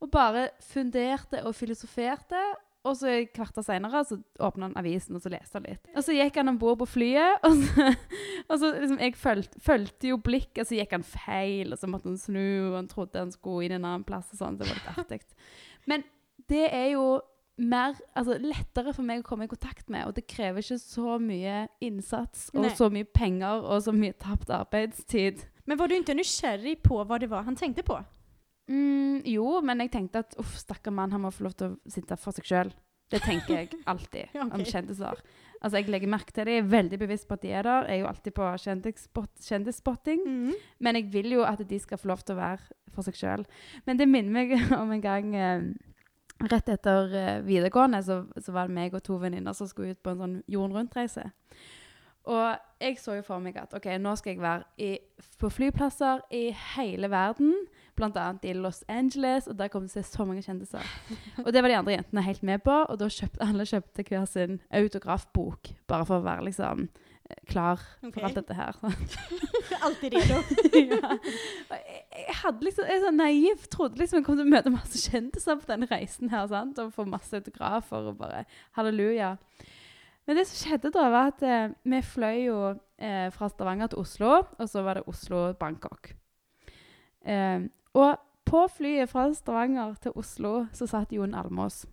Og 0.00 0.10
bare 0.12 0.48
funderte 0.64 1.42
og 1.44 1.54
filosoferte. 1.54 2.40
Og 2.88 2.96
så 2.96 3.10
et 3.12 3.32
kvarter 3.36 3.60
seinere 3.60 4.00
så 4.08 4.16
åpna 4.40 4.70
han 4.70 4.76
avisen 4.80 5.18
og 5.18 5.20
så 5.20 5.28
leste 5.32 5.58
han 5.58 5.66
litt. 5.68 5.90
Og 5.92 6.04
så 6.06 6.14
gikk 6.16 6.38
han 6.40 6.48
om 6.48 6.60
bord 6.60 6.78
på 6.80 6.86
flyet, 6.88 7.42
og 7.44 7.58
så, 7.60 7.88
og 8.48 8.54
så 8.62 8.70
liksom 8.72 9.02
jeg 9.02 9.16
fulgte 9.20 10.08
jo 10.08 10.16
blikket, 10.24 10.62
og 10.62 10.70
så 10.70 10.78
gikk 10.78 10.94
han 10.96 11.04
feil, 11.04 11.74
og 11.74 11.80
så 11.80 11.90
måtte 11.92 12.08
han 12.08 12.16
snu, 12.20 12.70
og 12.70 12.78
han 12.78 12.88
trodde 12.88 13.20
han 13.20 13.34
skulle 13.34 13.68
inn 13.68 13.76
en 13.76 13.84
annen 13.84 14.06
plass 14.08 14.32
og 14.32 14.40
sånn. 14.40 14.56
Det 14.56 14.70
var 14.70 14.80
litt 14.80 14.94
artig. 14.96 15.20
Men 15.92 16.06
det 16.48 16.70
er 16.70 16.94
jo 16.94 17.04
mer, 17.60 17.98
altså 18.16 18.38
lettere 18.40 18.94
for 18.96 19.04
meg 19.04 19.20
å 19.20 19.26
komme 19.28 19.44
i 19.44 19.50
kontakt 19.50 19.90
med, 19.92 20.06
og 20.08 20.16
det 20.16 20.24
krever 20.30 20.64
ikke 20.64 20.80
så 20.80 21.18
mye 21.20 21.66
innsats 21.84 22.48
og 22.54 22.64
Nei. 22.64 22.72
så 22.78 22.88
mye 22.92 23.08
penger 23.12 23.66
og 23.66 23.84
så 23.84 23.92
mye 23.92 24.16
tapt 24.16 24.48
arbeidstid. 24.56 25.44
Men 25.68 25.78
var 25.78 25.90
du 25.90 25.98
ikke 25.98 26.16
nysgjerrig 26.16 26.78
på 26.86 27.02
hva 27.04 27.20
det 27.20 27.28
var 27.30 27.44
han 27.44 27.58
tenkte 27.60 27.84
på? 27.86 28.00
Mm, 28.70 29.22
jo, 29.26 29.58
men 29.66 29.82
jeg 29.82 29.90
tenkte 29.96 30.22
at 30.22 30.36
uff, 30.38 30.54
stakkar 30.60 30.94
mann, 30.94 31.10
han 31.14 31.24
må 31.24 31.32
få 31.34 31.48
lov 31.48 31.58
til 31.58 31.72
å 31.72 31.90
sitte 31.90 32.18
for 32.20 32.36
seg 32.36 32.46
sjøl. 32.46 32.72
Det 33.10 33.18
tenker 33.24 33.56
jeg 33.56 33.70
alltid 33.90 34.30
okay. 34.30 34.46
om 34.46 34.62
kjendiser. 34.62 35.22
Altså, 35.60 35.80
Jeg 35.80 35.90
legger 35.90 36.08
merke 36.08 36.32
til 36.32 36.46
det, 36.46 36.54
jeg 36.54 36.64
er 36.64 36.70
veldig 36.72 37.00
bevisst 37.02 37.26
på 37.28 37.36
at 37.36 37.42
de 37.42 37.50
er 37.52 37.66
der. 37.66 37.88
Jeg 37.90 37.98
er 37.98 38.04
jo 38.04 38.10
alltid 38.12 38.36
på 38.36 38.46
kjendisspotting. 39.48 40.22
Mm. 40.24 40.52
Men 40.78 41.00
jeg 41.00 41.10
vil 41.12 41.34
jo 41.34 41.42
at 41.44 41.60
de 41.68 41.78
skal 41.82 41.98
få 42.00 42.12
lov 42.12 42.22
til 42.22 42.38
å 42.38 42.40
være 42.40 42.78
for 42.94 43.06
seg 43.06 43.18
sjøl. 43.18 43.44
Men 43.88 43.98
det 43.98 44.08
minner 44.08 44.32
meg 44.38 44.54
om 44.80 44.94
en 44.94 45.04
gang 45.04 45.34
eh, 45.34 45.66
rett 46.46 46.72
etter 46.72 47.18
eh, 47.18 47.42
videregående, 47.44 48.00
så, 48.06 48.22
så 48.38 48.54
var 48.54 48.70
det 48.70 48.78
meg 48.78 48.94
og 48.96 49.04
to 49.04 49.18
venninner 49.20 49.56
som 49.56 49.68
skulle 49.68 49.96
ut 49.96 50.02
på 50.02 50.14
en 50.14 50.24
sånn 50.24 50.40
jorden 50.48 50.78
rundt-reise. 50.78 51.26
Og 52.30 52.80
jeg 52.80 52.98
så 53.00 53.18
jo 53.18 53.26
for 53.26 53.42
meg 53.42 53.58
at 53.58 53.74
ok, 53.76 53.90
nå 54.00 54.14
skal 54.20 54.34
jeg 54.34 54.42
være 54.42 54.64
i, 54.80 54.90
på 55.40 55.50
flyplasser 55.52 56.22
i 56.36 56.50
hele 56.76 57.10
verden, 57.12 57.54
bl.a. 58.00 58.26
i 58.42 58.56
Los 58.56 58.80
Angeles, 58.88 59.46
og 59.50 59.58
der 59.60 59.70
kom 59.72 59.84
det 59.86 59.92
til 59.92 60.02
å 60.02 60.06
se 60.06 60.16
så 60.16 60.26
mange 60.28 60.42
kjendiser. 60.46 60.96
Og 61.44 61.52
det 61.52 61.62
var 61.62 61.72
de 61.72 61.78
andre 61.78 61.94
jentene 61.98 62.24
helt 62.26 62.42
med 62.46 62.64
på, 62.64 62.74
og 62.88 62.98
da 63.00 63.08
kjøpte 63.12 63.44
alle 63.44 63.68
kjøpte 63.68 64.04
hver 64.08 64.26
sin 64.28 64.58
autografbok, 64.74 65.72
bare 65.90 66.08
for 66.08 66.20
å 66.20 66.26
være 66.26 66.48
liksom 66.50 66.88
klar 66.88 67.10
klar 67.50 67.78
for 68.12 68.26
alt 68.26 68.38
dette 68.38 68.54
her. 68.54 68.76
Alltid 69.86 70.14
redo. 70.14 70.40
ja. 70.92 71.16
Jeg, 71.70 72.02
jeg 72.26 72.36
hadde 72.42 72.66
liksom, 72.66 72.88
jeg 72.88 72.96
er 72.96 73.04
så 73.04 73.12
naiv, 73.14 73.66
trodde 73.72 74.00
liksom 74.00 74.20
jeg 74.20 74.26
kom 74.26 74.38
til 74.38 74.48
å 74.48 74.54
møte 74.54 74.72
masse 74.74 75.02
kjendiser 75.04 75.58
på 75.60 75.68
denne 75.70 75.88
reisen 75.90 76.32
her, 76.32 76.48
sant? 76.50 76.80
og 76.82 76.94
få 76.96 77.06
masse 77.08 77.36
autografer 77.36 78.10
og 78.10 78.18
bare 78.20 78.44
halleluja. 78.78 79.34
Men 80.28 80.38
det 80.38 80.46
som 80.50 80.60
skjedde 80.60 80.92
da, 80.94 81.08
var 81.10 81.32
at 81.32 81.44
eh, 81.46 81.74
vi 81.90 82.00
fløy 82.06 82.44
jo 82.44 82.58
eh, 83.02 83.28
fra 83.34 83.48
Stavanger 83.50 83.90
til 83.90 84.02
Oslo, 84.04 84.32
og 84.58 84.70
så 84.70 84.84
var 84.86 84.98
det 85.00 85.08
Oslo-Bangkok. 85.10 86.12
Eh, 87.26 87.66
og 87.94 88.18
på 88.50 88.66
flyet 88.74 89.10
fra 89.10 89.28
Stavanger 89.34 89.94
til 90.02 90.12
Oslo 90.18 90.64
så 90.74 90.88
satt 90.90 91.12
Jon 91.14 91.36
Almås. 91.38 91.84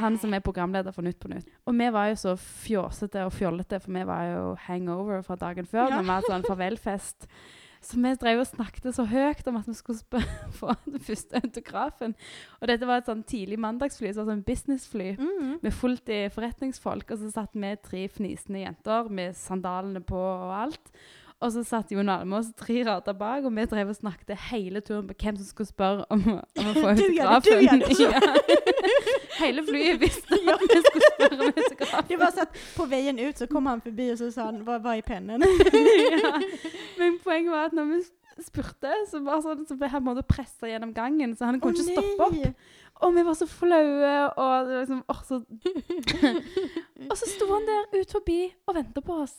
Han 0.00 0.16
som 0.18 0.32
er 0.32 0.40
programleder 0.40 0.94
for 0.94 1.04
Nytt 1.04 1.18
på 1.20 1.28
Nytt. 1.28 1.50
Og 1.68 1.76
vi 1.76 1.90
var 1.92 2.08
jo 2.08 2.16
så 2.16 2.32
fjåsete 2.40 3.26
og 3.26 3.34
fjollete, 3.36 3.80
for 3.82 3.92
vi 3.92 4.06
var 4.08 4.24
jo 4.30 4.44
hangover 4.66 5.20
fra 5.26 5.36
dagen 5.36 5.68
før. 5.68 5.90
Ja. 5.90 5.98
når 5.98 6.06
vi 6.06 6.14
hadde 6.14 6.32
sånn 6.32 6.46
farvelfest. 6.48 7.28
Så 7.86 8.00
vi 8.00 8.12
drev 8.18 8.40
og 8.40 8.48
snakket 8.48 8.88
så 8.96 9.04
høyt 9.06 9.46
om 9.46 9.58
at 9.60 9.68
vi 9.68 9.74
skulle 9.76 10.22
få 10.58 10.72
den 10.86 11.02
første 11.04 11.42
autografen. 11.42 12.16
Og 12.60 12.70
dette 12.72 12.88
var 12.88 13.02
et 13.02 13.10
sånn 13.10 13.22
tidlig 13.28 13.60
mandagsfly, 13.62 14.14
så 14.16 14.24
sånn 14.26 14.42
businessfly. 14.46 15.12
Mm. 15.20 15.52
Med 15.62 15.76
fullt 15.76 16.08
i 16.10 16.24
forretningsfolk. 16.32 17.12
Og 17.12 17.20
så 17.20 17.30
satt 17.34 17.54
vi 17.54 17.74
tre 17.84 18.06
fnisende 18.10 18.64
jenter 18.64 19.12
med 19.12 19.36
sandalene 19.38 20.02
på 20.08 20.18
og 20.18 20.56
alt. 20.64 20.92
Og 21.44 21.52
så 21.52 21.60
satt 21.68 21.90
Jon 21.92 22.08
Almaas 22.08 22.46
tre 22.56 22.78
rader 22.86 23.12
bak, 23.16 23.44
og 23.44 23.52
vi 23.52 23.64
drev 23.68 23.90
og 23.92 23.96
snakket 23.98 24.38
hele 24.48 24.80
turen 24.80 25.04
på 25.10 25.16
hvem 25.20 25.36
som 25.36 25.48
skulle 25.50 25.68
spørre 25.68 26.06
om, 26.08 26.22
om 26.32 26.70
å 26.70 26.74
få 26.80 26.92
autografen. 26.94 27.82
Ja. 28.06 28.20
Hele 29.36 29.60
flyet 29.66 29.98
visste 30.00 30.32
at 30.32 30.62
vi 30.62 30.78
skulle 30.86 31.08
spørre 31.10 31.36
om 31.36 31.42
autografen. 31.50 32.06
Det 32.08 32.18
var 32.20 32.32
sånn 32.32 32.60
på 32.76 32.86
veien 32.88 33.18
ut 33.20 33.42
så 33.42 33.48
kom 33.50 33.68
han 33.68 33.82
forbi 33.84 34.06
og 34.14 34.20
så 34.20 34.30
sa 34.32 34.46
han, 34.48 34.62
'hva 34.64 34.78
var 34.80 34.96
i 34.96 35.04
pennen? 35.04 35.44
ja. 36.22 36.32
Men 36.96 37.18
poenget 37.24 37.52
var 37.52 37.68
at 37.68 37.76
når 37.76 37.90
vi 37.90 37.98
spurte, 38.46 38.94
så, 39.10 39.20
sånn, 39.44 39.66
så 39.68 39.76
ble 39.76 39.90
han 39.92 40.08
på 40.08 40.24
pressa 40.28 40.70
gjennom 40.70 40.94
gangen, 40.96 41.36
så 41.36 41.50
han 41.50 41.60
kunne 41.60 41.76
ikke 41.76 42.00
stoppe 42.00 42.30
opp. 42.30 42.64
Og 43.04 43.12
vi 43.12 43.26
var 43.28 43.36
så 43.36 43.44
flaue, 43.48 44.14
og 44.40 44.70
det 44.70 44.72
var 44.72 44.86
liksom 44.86 45.02
åh, 45.12 45.20
så 45.28 45.42
Og 47.10 47.16
så 47.20 47.28
sto 47.28 47.50
han 47.52 47.68
der 47.68 48.00
ut 48.00 48.16
forbi 48.16 48.40
og 48.64 48.78
venta 48.78 49.04
på 49.04 49.20
oss. 49.20 49.36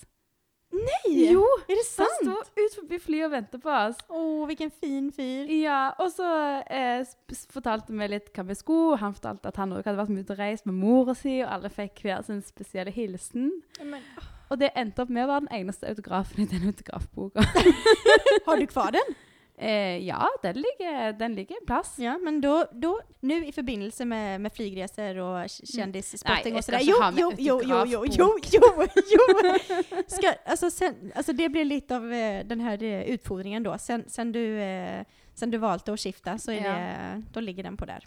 Nej! 0.71 1.31
Jo! 1.31 1.43
Är 1.67 1.75
det 1.75 1.97
Han 1.97 2.07
sant? 2.07 2.47
sto 2.47 2.61
ut 2.61 2.75
forbi 2.75 2.99
flyet 2.99 3.25
og 3.25 3.31
ventet 3.31 3.61
på 3.63 3.69
oss. 3.71 3.99
Åh, 4.09 4.45
hvilken 4.49 4.71
fin 4.71 5.11
fyr. 5.15 5.47
Ja, 5.51 5.93
og 5.99 6.11
så 6.11 6.27
eh, 6.69 7.05
fortalte 7.53 7.95
vi 7.95 8.09
litt 8.11 8.27
hva 8.35 8.43
vi 8.49 8.57
skulle. 8.57 8.97
Han 9.01 9.15
fortalte 9.15 9.47
at 9.51 9.59
han 9.61 9.71
også 9.71 9.87
hadde 9.89 10.01
vært 10.01 10.25
ute 10.25 10.35
og 10.35 10.41
reist 10.41 10.67
med 10.67 10.75
mora 10.81 11.15
si, 11.15 11.37
og 11.43 11.53
alle 11.55 11.71
fikk 11.71 12.03
hver 12.03 12.25
sin 12.27 12.41
spesielle 12.45 12.91
hilsen. 12.91 13.51
Men, 13.79 14.03
Og 14.51 14.59
det 14.59 14.73
endte 14.75 15.03
opp 15.05 15.09
med 15.11 15.25
å 15.25 15.31
være 15.31 15.45
den 15.47 15.55
eneste 15.61 15.87
autografen 15.87 16.43
i 16.43 16.49
den 16.51 16.67
autografboka. 16.67 17.43
har 18.47 18.59
du 18.59 18.67
kvar 18.67 18.91
den? 18.95 19.15
Eh, 19.57 19.97
ja, 20.07 20.27
den 20.41 20.55
ligger, 20.55 21.13
den 21.13 21.35
ligger 21.35 21.55
en 21.55 21.65
plass. 21.65 21.93
Ja, 21.99 22.17
men 22.17 22.41
da, 22.41 22.67
nå 22.71 22.99
nu 23.21 23.45
i 23.45 23.51
forbindelse 23.51 24.05
med, 24.05 24.41
med 24.41 24.51
flygresor 24.53 25.17
og 25.17 25.49
mm. 25.77 25.91
Nej, 26.25 26.63
sådär. 26.63 26.79
Jo, 26.81 26.95
jo, 27.17 27.31
jo, 27.37 27.61
jo, 27.63 27.85
jo, 27.85 28.05
jo, 28.05 28.39
jo, 28.53 28.87
jo. 29.11 30.03
Ska, 30.07 30.33
alltså, 30.45 30.69
sen, 30.71 31.11
alltså 31.15 31.33
det 31.33 31.49
blir 31.49 31.65
litt 31.65 31.91
av 31.91 32.13
eh, 32.13 32.45
den 32.45 32.61
eh, 32.61 33.01
utfodringen. 33.01 33.79
Sen, 33.79 34.03
sen, 34.07 34.31
du, 34.31 34.59
eh, 34.59 35.03
sen 35.33 35.51
du 35.51 35.57
valgte 35.57 35.91
å 35.91 35.97
skifte, 35.97 36.37
så 36.39 36.51
Ja. 36.51 36.61
det, 36.73 37.23
då 37.33 37.39
ligger 37.39 37.63
den 37.63 37.77
på 37.77 37.85
der. 37.85 38.05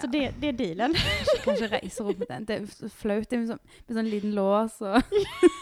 Så 0.00 0.06
Ja. 0.06 0.10
det, 0.10 0.34
det 0.40 0.48
er 0.48 0.52
dealen. 0.52 0.94
Kanskje 1.44 1.68
reiser 1.68 2.08
opp 2.08 2.18
med 2.18 2.28
den. 2.28 2.44
Det 2.44 2.54
er 2.56 2.88
flaut 2.88 3.30
med 3.30 3.48
sånn, 3.48 3.60
med 3.86 3.96
sånn 3.96 4.10
liten 4.10 4.34
lås 4.34 4.80
og 4.80 5.02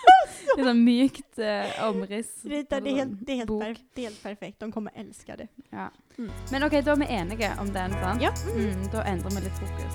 litt 0.57 0.66
sånn 0.66 0.83
mykt 0.85 1.38
eh, 1.38 1.73
omriss. 1.87 2.33
Rita, 2.45 2.80
det, 2.80 2.90
er 2.92 3.02
helt, 3.04 3.19
det, 3.21 3.33
er 3.33 3.42
helt 3.45 3.54
per, 3.61 3.76
det 3.95 4.04
er 4.04 4.11
helt 4.11 4.23
perfekt. 4.23 4.61
De 4.62 4.71
kommer 4.73 4.97
elske 4.99 5.37
det. 5.37 5.49
Ja. 5.71 5.90
Mm. 6.16 6.30
Men 6.50 6.66
OK, 6.66 6.80
da 6.85 6.95
er 6.97 7.02
vi 7.04 7.11
enige 7.21 7.52
om 7.62 7.73
den, 7.75 7.97
sant? 8.02 8.25
Ja. 8.25 8.33
Mm, 8.50 8.88
da 8.92 9.04
endrer 9.11 9.37
vi 9.37 9.47
litt 9.47 9.61
fokus. 9.61 9.95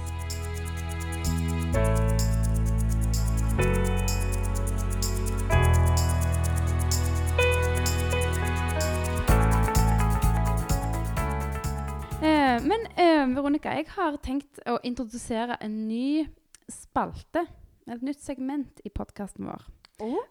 Eh, 12.26 12.58
men 12.64 12.88
eh, 12.96 13.26
Veronica, 13.36 13.76
jeg 13.76 13.90
har 13.98 14.16
tenkt 14.24 14.62
å 14.66 14.80
introdusere 14.88 15.60
en 15.62 15.86
ny 15.90 16.26
spalte. 16.72 17.46
Et 17.86 18.02
nytt 18.02 18.24
segment 18.24 18.80
i 18.82 18.90
podkasten 18.90 19.46
vår. 19.46 19.66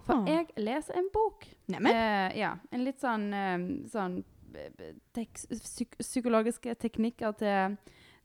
For 0.05 0.27
jeg 0.29 0.47
leser 0.57 0.99
en 0.99 1.09
bok. 1.13 1.47
Eh, 1.73 2.39
ja, 2.39 2.55
en 2.73 2.85
litt 2.85 3.01
sånn, 3.01 3.33
eh, 3.33 3.63
sånn 3.91 4.19
eh, 4.55 4.91
tek 5.17 5.33
psyk 5.51 5.97
psykologiske 5.99 6.75
teknikker 6.83 7.33
til, 7.41 7.79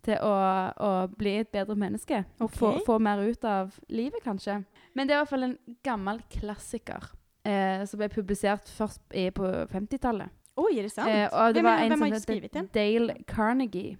til 0.05 0.17
å, 0.25 0.33
å 0.75 0.91
bli 1.15 1.37
et 1.39 1.51
bedre 1.51 1.75
menneske. 1.79 2.25
Og 2.39 2.51
få, 2.51 2.73
få 2.85 2.99
mer 2.99 3.23
ut 3.23 3.45
av 3.47 3.77
livet, 3.89 4.21
kanskje. 4.23 4.63
Men 4.93 5.07
det 5.07 5.15
er 5.15 5.19
i 5.19 5.23
hvert 5.23 5.33
fall 5.35 5.47
en 5.47 5.57
gammel 5.83 6.21
klassiker 6.33 7.11
eh, 7.47 7.85
som 7.87 8.01
ble 8.01 8.09
publisert 8.13 8.67
først 8.75 9.01
på 9.09 9.53
50-tallet. 9.71 10.35
Oh, 10.59 10.67
är 10.77 10.83
det 10.83 10.89
sant? 10.91 11.07
Eh, 11.09 11.29
det 11.53 11.53
Hvem, 11.53 11.63
var 11.63 11.77
er- 11.77 11.83
en 11.83 11.89
hvem 11.89 12.01
har 12.01 12.49
den? 12.51 12.69
Dale 12.73 13.15
Carnegie. 13.27 13.97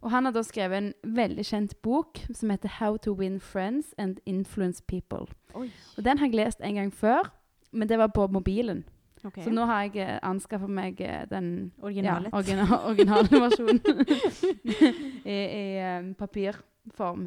Og 0.00 0.10
han 0.10 0.24
har 0.24 0.32
da 0.32 0.42
skrevet 0.42 0.78
en 0.78 1.16
veldig 1.16 1.44
kjent 1.44 1.74
bok 1.82 2.22
som 2.32 2.50
heter 2.50 2.78
How 2.78 2.96
to 3.04 3.12
Win 3.14 3.40
Friends 3.40 3.94
and 3.98 4.20
Influence 4.26 4.82
People. 4.88 5.26
Oi. 5.54 5.68
Og 5.96 6.04
den 6.04 6.18
har 6.18 6.26
jeg 6.26 6.34
lest 6.34 6.64
en 6.64 6.74
gang 6.74 6.94
før, 6.94 7.28
men 7.72 7.88
det 7.88 7.98
var 7.98 8.06
på 8.14 8.26
mobilen. 8.26 8.84
Okay. 9.24 9.44
Så 9.44 9.50
nå 9.52 9.66
har 9.68 9.82
jeg 9.82 10.00
eh, 10.00 10.16
anskaffet 10.24 10.70
meg 10.72 11.00
eh, 11.04 11.26
den 11.28 11.72
Originalet. 11.82 12.30
Ja, 12.32 12.38
original, 12.38 12.78
originale 12.90 13.40
versjonen 13.42 13.80
i, 15.34 15.36
i 15.36 15.64
um, 15.98 16.14
papirform. 16.14 17.26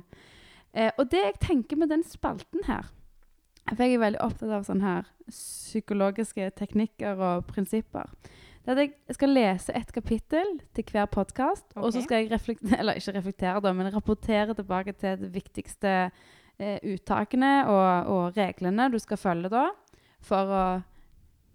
Eh, 0.74 0.90
og 0.98 1.12
det 1.12 1.22
jeg 1.22 1.40
tenker 1.42 1.78
med 1.78 1.94
den 1.94 2.04
spalten 2.04 2.66
her 2.66 2.90
For 3.70 3.84
jeg 3.84 3.94
er 3.94 4.02
veldig 4.02 4.24
opptatt 4.26 4.50
av 4.50 4.66
sånne 4.66 4.88
her 4.88 5.12
psykologiske 5.30 6.50
teknikker 6.58 7.22
og 7.22 7.46
prinsipper. 7.46 8.10
Jeg 8.64 8.94
skal 9.18 9.34
lese 9.36 9.74
et 9.76 9.90
kapittel 9.92 10.54
til 10.76 10.86
hver 10.94 11.10
podkast, 11.12 11.66
og 11.76 11.92
så 11.92 12.04
skal 12.06 12.24
jeg 12.24 12.32
reflektere, 12.32 12.78
eller 12.80 12.96
ikke 13.00 13.16
reflektere, 13.18 13.60
da, 13.60 13.74
men 13.76 13.92
rapportere 13.92 14.56
tilbake 14.56 14.94
til 14.96 15.18
de 15.20 15.30
viktigste 15.34 15.92
eh, 16.60 16.78
uttakene 16.94 17.66
og, 17.68 18.12
og 18.14 18.38
reglene 18.38 18.88
du 18.94 19.00
skal 19.04 19.20
følge 19.20 19.52
da, 19.52 19.66
for 20.24 20.54
å 20.56 20.64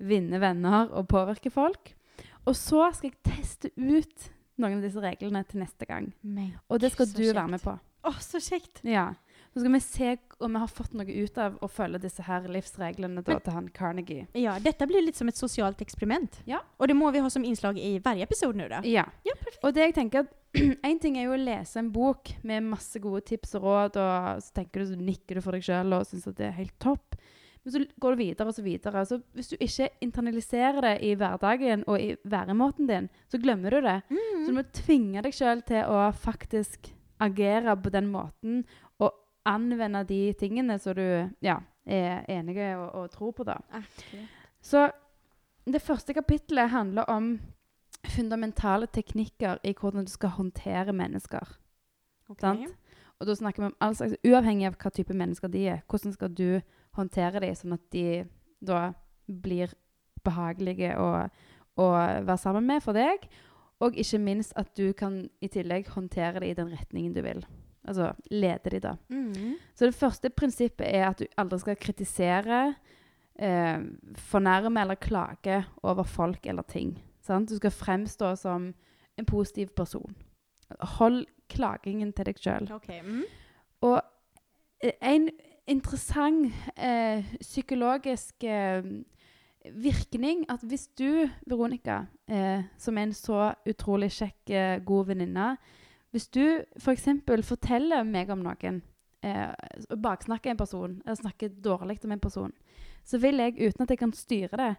vinne 0.04 0.40
venner 0.42 0.92
og 0.92 1.08
påvirke 1.08 1.50
folk. 1.50 1.94
Og 2.44 2.52
så 2.56 2.90
skal 2.96 3.10
jeg 3.10 3.22
teste 3.24 3.72
ut 3.76 4.28
noen 4.60 4.78
av 4.78 4.84
disse 4.84 5.00
reglene 5.02 5.42
til 5.48 5.62
neste 5.64 5.88
gang. 5.88 6.10
Men 6.22 6.52
Og 6.68 6.80
det 6.82 6.92
skal 6.92 7.08
du 7.08 7.22
kjekt. 7.22 7.34
være 7.36 7.52
med 7.54 7.64
på. 7.64 7.74
Åh, 8.08 8.20
så 8.22 8.40
kjekt. 8.42 8.82
Ja. 8.86 9.08
Så 9.54 9.60
skal 9.62 9.72
vi 9.72 9.80
se 9.80 10.16
om 10.40 10.52
vi 10.54 10.60
har 10.62 10.70
fått 10.70 10.92
noe 10.94 11.06
ut 11.24 11.38
av 11.42 11.56
å 11.64 11.68
følge 11.70 12.00
disse 12.02 12.22
her 12.22 12.46
livsreglene 12.48 13.22
da, 13.24 13.32
Men- 13.32 13.40
til 13.40 13.52
han 13.52 13.68
Carnegie. 13.74 14.26
Ja, 14.34 14.58
Dette 14.58 14.86
blir 14.86 15.02
litt 15.04 15.16
som 15.16 15.28
et 15.28 15.36
sosialt 15.36 15.78
eksperiment. 15.82 16.40
Ja. 16.46 16.60
Og 16.78 16.88
det 16.88 16.96
må 16.96 17.10
vi 17.12 17.18
ha 17.24 17.28
som 17.28 17.44
innslag 17.44 17.78
i 17.78 17.98
hver 17.98 18.20
episode 18.22 18.56
nå. 18.56 18.68
da. 18.68 18.80
Ja. 18.84 19.06
Ja. 19.24 19.34
Og 19.62 19.74
det 19.74 19.88
jeg 19.88 19.94
tenker 19.94 20.28
Én 20.56 20.78
En 20.84 20.98
ting 20.98 21.18
er 21.18 21.24
jo 21.26 21.34
å 21.36 21.44
lese 21.44 21.76
en 21.76 21.90
bok 21.92 22.30
med 22.42 22.62
masse 22.64 22.98
gode 22.98 23.20
tips 23.26 23.54
og 23.58 23.62
råd, 23.64 23.96
og 24.00 24.38
så 24.42 24.52
tenker 24.54 24.80
du, 24.80 24.86
så 24.86 24.96
nikker 24.96 25.34
du 25.36 25.40
for 25.44 25.52
deg 25.52 25.62
sjøl 25.62 25.92
og 25.92 26.06
syns 26.08 26.26
at 26.26 26.36
det 26.36 26.46
er 26.46 26.56
helt 26.56 26.78
topp. 26.80 27.18
Men 27.64 27.72
så 27.74 27.82
går 28.00 28.14
du 28.16 28.22
videre 28.22 28.48
og 28.48 28.54
så 28.56 28.62
videre. 28.64 29.02
Så 29.04 29.18
hvis 29.34 29.50
du 29.50 29.56
ikke 29.60 29.90
internaliserer 30.00 30.80
det 30.80 30.94
i 31.04 31.14
hverdagen 31.20 31.84
og 31.86 32.00
i 32.00 32.14
væremåten 32.24 32.88
din, 32.88 33.10
så 33.28 33.40
glemmer 33.42 33.70
du 33.76 33.82
det. 33.84 33.98
Mm. 34.08 34.40
Så 34.40 34.46
du 34.48 34.56
må 34.56 34.64
tvinge 34.72 35.22
deg 35.26 35.34
sjøl 35.36 35.60
til 35.68 35.84
å 35.84 36.06
faktisk 36.16 36.94
agere 37.20 37.74
på 37.76 37.90
den 37.92 38.08
måten 38.12 38.64
anvende 39.48 40.04
de 40.08 40.32
tingene 40.38 40.78
som 40.82 40.96
du 40.96 41.06
ja, 41.44 41.58
er 41.86 42.24
enige 42.28 42.74
og, 42.76 42.88
og 42.94 43.10
tror 43.14 43.32
på. 43.36 43.46
da. 43.48 43.58
Akkurat. 43.72 44.34
Så 44.60 44.88
det 45.68 45.82
første 45.82 46.14
kapittelet 46.14 46.70
handler 46.70 47.08
om 47.08 47.38
fundamentale 48.06 48.86
teknikker 48.86 49.58
i 49.64 49.74
hvordan 49.80 50.04
du 50.04 50.10
skal 50.10 50.36
håndtere 50.36 50.92
mennesker. 50.92 51.58
Okay. 52.28 52.68
Og 53.18 53.26
da 53.26 53.34
snakker 53.34 53.62
vi 53.62 53.66
om 53.66 53.76
all 53.80 53.96
slags, 53.96 54.14
uavhengig 54.24 54.68
av 54.68 54.76
hva 54.78 54.92
type 54.94 55.14
mennesker 55.14 55.50
de 55.50 55.64
er. 55.74 55.82
Hvordan 55.90 56.14
skal 56.14 56.34
du 56.34 56.60
håndtere 56.98 57.42
dem, 57.42 57.54
sånn 57.56 57.74
at 57.74 57.84
de 57.94 58.24
da 58.60 58.92
blir 59.26 59.72
behagelige 60.26 60.94
å, 61.00 61.26
å 61.78 61.86
være 61.96 62.38
sammen 62.38 62.66
med 62.68 62.84
for 62.84 62.96
deg? 62.96 63.26
Og 63.82 63.98
ikke 63.98 64.20
minst 64.22 64.54
at 64.58 64.70
du 64.78 64.92
kan 64.98 65.24
i 65.40 65.50
tillegg 65.50 65.90
håndtere 65.94 66.42
dem 66.42 66.50
i 66.50 66.58
den 66.58 66.70
retningen 66.74 67.14
du 67.14 67.22
vil. 67.26 67.42
Altså 67.88 68.12
lede 68.30 68.70
de, 68.70 68.80
da. 68.84 68.94
Mm. 69.08 69.56
Så 69.74 69.88
det 69.88 69.96
første 69.96 70.30
prinsippet 70.30 70.86
er 70.86 71.08
at 71.08 71.18
du 71.22 71.26
aldri 71.40 71.58
skal 71.62 71.80
kritisere, 71.80 72.74
eh, 73.38 73.80
fornærme 74.28 74.80
eller 74.80 75.00
klage 75.00 75.64
over 75.82 76.02
folk 76.02 76.46
eller 76.46 76.62
ting. 76.68 76.98
Sant? 77.24 77.50
Du 77.50 77.56
skal 77.56 77.70
fremstå 77.70 78.34
som 78.36 78.74
en 79.18 79.24
positiv 79.26 79.68
person. 79.76 80.14
Hold 80.98 81.26
klagingen 81.48 82.12
til 82.12 82.28
deg 82.28 82.40
sjøl. 82.40 82.68
Okay. 82.72 83.00
Mm. 83.02 83.24
Og 83.80 84.02
eh, 84.82 84.92
en 85.02 85.28
interessant 85.68 86.52
eh, 86.76 87.24
psykologisk 87.40 88.44
eh, 88.44 88.84
virkning 89.74 90.44
at 90.48 90.62
hvis 90.64 90.88
du, 90.98 91.28
Veronica, 91.46 92.04
eh, 92.28 92.64
som 92.78 92.98
er 92.98 93.08
en 93.08 93.16
så 93.16 93.52
utrolig 93.68 94.10
kjekk, 94.16 94.50
eh, 94.50 94.78
god 94.84 95.12
venninne 95.12 95.50
Hvis 96.10 96.28
du 96.32 96.62
f.eks. 96.80 97.08
For 97.26 97.42
forteller 97.42 98.02
meg 98.08 98.30
om 98.30 98.38
noen, 98.44 98.82
eh, 99.22 99.52
baksnakker 99.96 100.50
en 100.50 100.56
person, 100.60 101.02
eller 101.04 101.18
snakker 101.20 101.48
dårlig 101.48 101.98
om 102.04 102.12
en 102.12 102.20
person, 102.20 102.52
så 103.04 103.18
vil 103.20 103.36
jeg, 103.42 103.58
uten 103.58 103.82
at 103.82 103.90
jeg 103.90 103.98
kan 103.98 104.12
styre 104.12 104.56
det, 104.56 104.70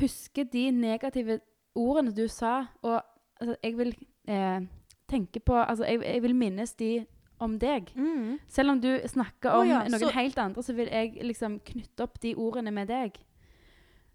huske 0.00 0.44
de 0.52 0.70
negative 0.70 1.40
ordene 1.76 2.14
du 2.16 2.26
sa, 2.28 2.66
og 2.82 3.02
altså, 3.40 3.56
jeg 3.62 3.76
vil 3.78 3.92
eh, 4.28 4.60
tenke 5.08 5.40
på 5.40 5.54
Altså, 5.54 5.84
jeg, 5.84 6.02
jeg 6.04 6.22
vil 6.22 6.34
minnes 6.34 6.72
de 6.74 6.90
om 7.38 7.58
deg. 7.60 7.90
Mm. 7.94 8.38
Selv 8.48 8.70
om 8.70 8.80
du 8.80 8.88
snakker 9.06 9.50
om 9.50 9.60
om 9.60 9.68
ja, 9.68 9.82
noen 9.88 10.00
så- 10.00 10.12
helt 10.14 10.38
andre, 10.38 10.62
så 10.62 10.72
vil 10.72 10.88
jeg 10.88 11.18
liksom 11.22 11.60
knytte 11.60 12.02
opp 12.02 12.20
de 12.22 12.34
ordene 12.34 12.70
med 12.72 12.88
deg. 12.88 13.12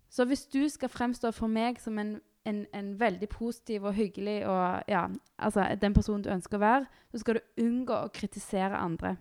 Så 0.09 0.25
hvis 0.25 0.45
du 0.51 0.67
skal 0.69 0.89
fremstå 0.89 1.31
for 1.31 1.47
meg 1.47 1.79
som 1.79 1.97
en, 1.99 2.19
en, 2.45 2.65
en 2.73 2.93
veldig 2.99 3.29
positiv 3.29 3.85
og 3.85 3.93
hyggelig 3.93 4.39
og 4.49 4.83
ja, 4.89 5.07
altså 5.37 5.65
den 5.81 5.93
personen 5.93 6.23
du 6.25 6.31
ønsker 6.33 6.57
å 6.57 6.63
være, 6.63 6.85
så 7.11 7.21
skal 7.21 7.37
du 7.37 7.65
unngå 7.65 7.97
å 7.97 8.13
kritisere 8.13 8.79
andre. 8.81 9.15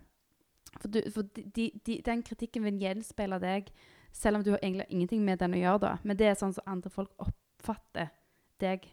For, 0.79 0.87
du, 0.87 1.01
for 1.11 1.27
de, 1.35 1.43
de, 1.55 1.67
de, 1.85 1.99
den 2.05 2.23
kritikken 2.25 2.63
vil 2.65 2.79
gjenspeile 2.81 3.39
deg, 3.43 3.69
selv 4.15 4.39
om 4.39 4.45
du 4.45 4.53
har 4.53 4.63
egentlig 4.63 4.87
ingenting 4.89 5.21
med 5.25 5.39
den 5.39 5.55
å 5.55 5.61
gjøre. 5.61 5.83
da. 5.83 5.91
Men 6.03 6.17
det 6.19 6.31
er 6.31 6.39
sånn 6.39 6.55
som 6.55 6.67
andre 6.69 6.91
folk 6.93 7.11
oppfatter 7.21 8.09
deg. 8.63 8.87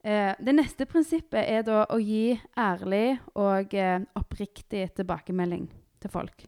Eh, 0.00 0.32
det 0.40 0.54
neste 0.56 0.86
prinsippet 0.88 1.42
er 1.42 1.66
da 1.66 1.82
å 1.92 1.98
gi 2.00 2.32
ærlig 2.58 3.18
og 3.34 3.74
eh, 3.76 4.00
oppriktig 4.16 4.86
tilbakemelding 4.96 5.68
til 6.00 6.12
folk. 6.12 6.46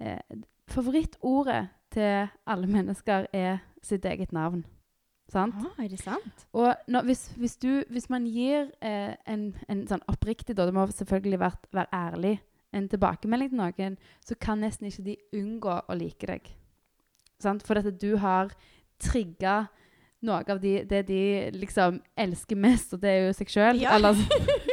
eh, 0.00 0.18
Favorittordet 0.66 1.68
til 1.94 2.30
alle 2.50 2.66
mennesker 2.66 3.28
er 3.36 3.60
sitt 3.84 4.04
eget 4.08 4.32
navn. 4.32 4.64
Sant? 5.32 5.54
Ah, 5.56 5.82
er 5.82 5.88
det 5.88 6.00
sant? 6.02 6.44
Og 6.52 6.74
når, 6.88 7.06
hvis, 7.08 7.22
hvis, 7.40 7.56
du, 7.56 7.84
hvis 7.90 8.10
man 8.12 8.26
gir 8.28 8.68
eh, 8.84 9.14
en, 9.30 9.48
en 9.72 9.86
sånn 9.88 10.04
oppriktig, 10.10 10.56
da, 10.56 10.66
det 10.68 10.74
må 10.76 10.84
selvfølgelig 10.92 11.40
være, 11.40 11.70
være 11.74 12.00
ærlig, 12.00 12.34
en 12.74 12.88
tilbakemelding 12.90 13.54
til 13.54 13.60
noen, 13.60 13.96
så 14.24 14.36
kan 14.40 14.60
nesten 14.62 14.90
ikke 14.90 15.06
de 15.06 15.16
unngå 15.38 15.78
å 15.88 15.96
like 15.96 16.28
deg. 16.28 16.50
Sant? 17.42 17.64
For 17.66 17.80
at 17.80 17.88
du 18.00 18.16
har 18.20 18.52
trigga 19.02 19.64
noe 20.24 20.40
av 20.48 20.60
de, 20.60 20.78
det 20.88 21.02
de 21.08 21.22
liksom 21.54 22.00
elsker 22.16 22.58
mest, 22.58 22.94
og 22.96 23.02
det 23.02 23.10
er 23.12 23.26
jo 23.26 23.34
seg 23.36 23.52
sjøl. 23.52 23.82
Ja. 23.82 23.98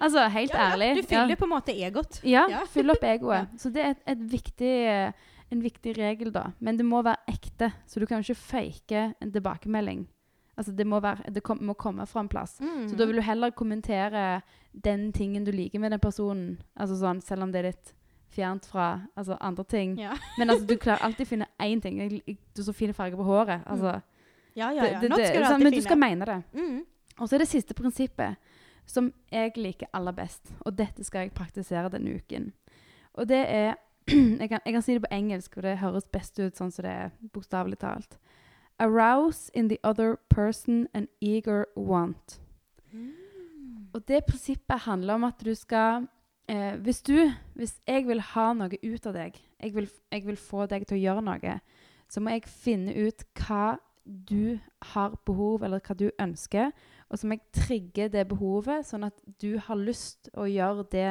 altså, 0.00 0.28
helt 0.34 0.54
ærlig. 0.54 0.88
Du 0.96 1.02
fyller 1.08 1.36
på 1.36 1.44
en 1.44 1.52
måte 1.54 1.74
egot. 1.74 2.20
Ja, 2.24 2.46
fyller 2.48 2.66
fyll 2.74 2.90
opp 2.94 3.04
egoet. 3.04 3.48
Så 3.62 3.70
det 3.74 3.82
er 3.84 3.90
et, 3.94 4.02
et 4.14 4.24
viktig, 4.32 4.72
eh, 4.88 5.12
en 5.52 5.62
viktig 5.62 5.96
regel, 5.98 6.32
da. 6.32 6.46
Men 6.60 6.76
det 6.78 6.86
må 6.86 7.02
være 7.02 7.18
ekte, 7.28 7.72
så 7.86 8.00
du 8.00 8.06
kan 8.06 8.20
ikke 8.22 8.36
fake 8.38 9.00
en 9.20 9.32
tilbakemelding. 9.34 10.04
Altså, 10.56 10.72
det 10.76 10.84
må, 10.86 11.00
være, 11.00 11.30
det 11.32 11.42
kom, 11.42 11.58
må 11.64 11.72
komme 11.74 12.04
fra 12.06 12.20
en 12.20 12.28
plass. 12.28 12.58
Så 12.60 12.96
da 12.98 13.06
vil 13.08 13.16
du 13.16 13.22
heller 13.24 13.50
kommentere 13.50 14.42
den 14.72 15.08
tingen 15.12 15.44
du 15.44 15.50
liker 15.50 15.80
med 15.80 15.90
den 15.90 16.00
personen, 16.02 16.60
altså 16.76 16.98
sånn, 17.00 17.22
selv 17.24 17.42
om 17.46 17.50
det 17.54 17.58
er 17.62 17.68
litt 17.72 17.94
fjernt 18.30 18.66
fra 18.70 19.00
altså, 19.18 19.34
andre 19.40 19.64
ting. 19.64 19.96
ja. 19.98 20.12
Men 20.38 20.50
altså, 20.52 20.66
du 20.68 20.76
klarer 20.78 21.02
alltid 21.02 21.26
å 21.26 21.30
finne 21.32 21.48
én 21.64 21.80
ting. 21.82 21.98
Du 22.54 22.62
så 22.62 22.72
fine 22.76 22.92
farger 22.94 23.16
på 23.18 23.24
håret. 23.26 23.64
Altså, 23.66 23.96
ja, 24.54 24.68
ja, 24.70 24.84
ja. 24.84 25.00
det- 25.00 25.08
det- 25.08 25.16
det- 25.16 25.26
skal 25.32 25.42
du 25.42 25.48
sånn, 25.48 25.62
men 25.64 25.72
du 25.72 25.80
skal 25.82 25.98
mene 25.98 26.26
det. 26.28 26.38
Mm. 26.54 26.84
Og 27.20 27.28
så 27.28 27.34
er 27.34 27.38
det 27.42 27.48
siste 27.48 27.74
prinsippet, 27.74 28.36
som 28.86 29.12
jeg 29.32 29.52
liker 29.56 29.90
aller 29.92 30.12
best. 30.12 30.52
Og 30.60 30.78
dette 30.78 31.04
skal 31.04 31.26
jeg 31.26 31.36
praktisere 31.36 31.90
denne 31.92 32.16
uken. 32.16 32.52
Og 33.14 33.28
det 33.28 33.44
er 33.48 33.74
jeg 34.40 34.48
kan, 34.48 34.60
jeg 34.64 34.72
kan 34.72 34.82
si 34.82 34.94
det 34.96 35.02
på 35.04 35.14
engelsk, 35.14 35.56
og 35.56 35.62
det 35.62 35.78
høres 35.78 36.08
best 36.12 36.38
ut 36.40 36.56
sånn 36.56 36.72
som 36.74 36.86
det 36.86 36.92
er 36.92 37.10
bokstavelig 37.34 37.78
talt. 37.82 38.18
Arouse 38.80 39.50
in 39.54 39.68
the 39.68 39.78
other 39.84 40.16
person 40.30 40.86
an 40.94 41.06
eager 41.20 41.66
want. 41.76 42.40
Mm. 42.92 43.12
Og 43.92 44.08
det 44.08 44.24
prinsippet 44.24 44.86
handler 44.86 45.14
om 45.14 45.24
at 45.24 45.44
du 45.44 45.54
skal 45.54 46.06
eh, 46.48 46.74
Hvis 46.74 47.02
du 47.02 47.32
Hvis 47.54 47.80
jeg 47.86 48.06
vil 48.06 48.20
ha 48.20 48.52
noe 48.54 48.78
ut 48.82 49.06
av 49.06 49.14
deg, 49.14 49.36
jeg 49.60 49.74
vil, 49.74 49.88
jeg 50.12 50.26
vil 50.26 50.36
få 50.36 50.66
deg 50.66 50.86
til 50.86 50.96
å 50.96 51.00
gjøre 51.00 51.22
noe, 51.26 51.58
så 52.08 52.20
må 52.20 52.34
jeg 52.34 52.48
finne 52.48 52.94
ut 52.94 53.24
hva 53.38 53.76
du 54.04 54.58
har 54.92 55.16
behov, 55.26 55.64
eller 55.64 55.82
hva 55.84 55.96
du 55.96 56.08
ønsker. 56.20 56.72
Og 57.10 57.18
så 57.18 57.26
må 57.26 57.36
jeg 57.36 57.64
trigge 57.66 58.08
det 58.12 58.26
behovet, 58.30 58.86
sånn 58.86 59.06
at 59.08 59.18
du 59.42 59.58
har 59.58 59.78
lyst 59.78 60.30
å 60.38 60.46
gjøre 60.48 60.86
det 60.92 61.10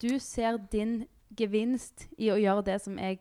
Du 0.00 0.18
ser 0.18 0.56
din 0.72 1.04
gevinst 1.36 2.06
i 2.16 2.30
å 2.32 2.38
gjøre 2.40 2.64
det 2.64 2.78
som 2.80 2.96
jeg 2.98 3.20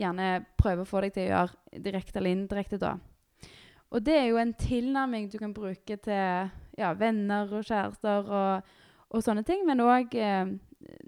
gjerne 0.00 0.44
prøver 0.56 0.82
å 0.82 0.88
få 0.88 1.02
deg 1.04 1.12
til 1.12 1.26
å 1.26 1.32
gjøre 1.34 1.82
direkte 1.84 2.18
eller 2.18 2.32
indirekte, 2.32 2.78
da. 2.80 2.94
Og 3.92 4.00
det 4.00 4.14
er 4.16 4.30
jo 4.30 4.40
en 4.40 4.54
tilnærming 4.56 5.28
du 5.28 5.36
kan 5.38 5.52
bruke 5.52 5.98
til 6.00 6.48
ja, 6.78 6.92
venner 6.96 7.50
og 7.52 7.66
kjærester 7.68 8.30
og, 8.32 8.70
og 9.12 9.24
sånne 9.24 9.44
ting, 9.44 9.66
men 9.68 9.84
òg 9.84 10.16
eh, 10.16 10.54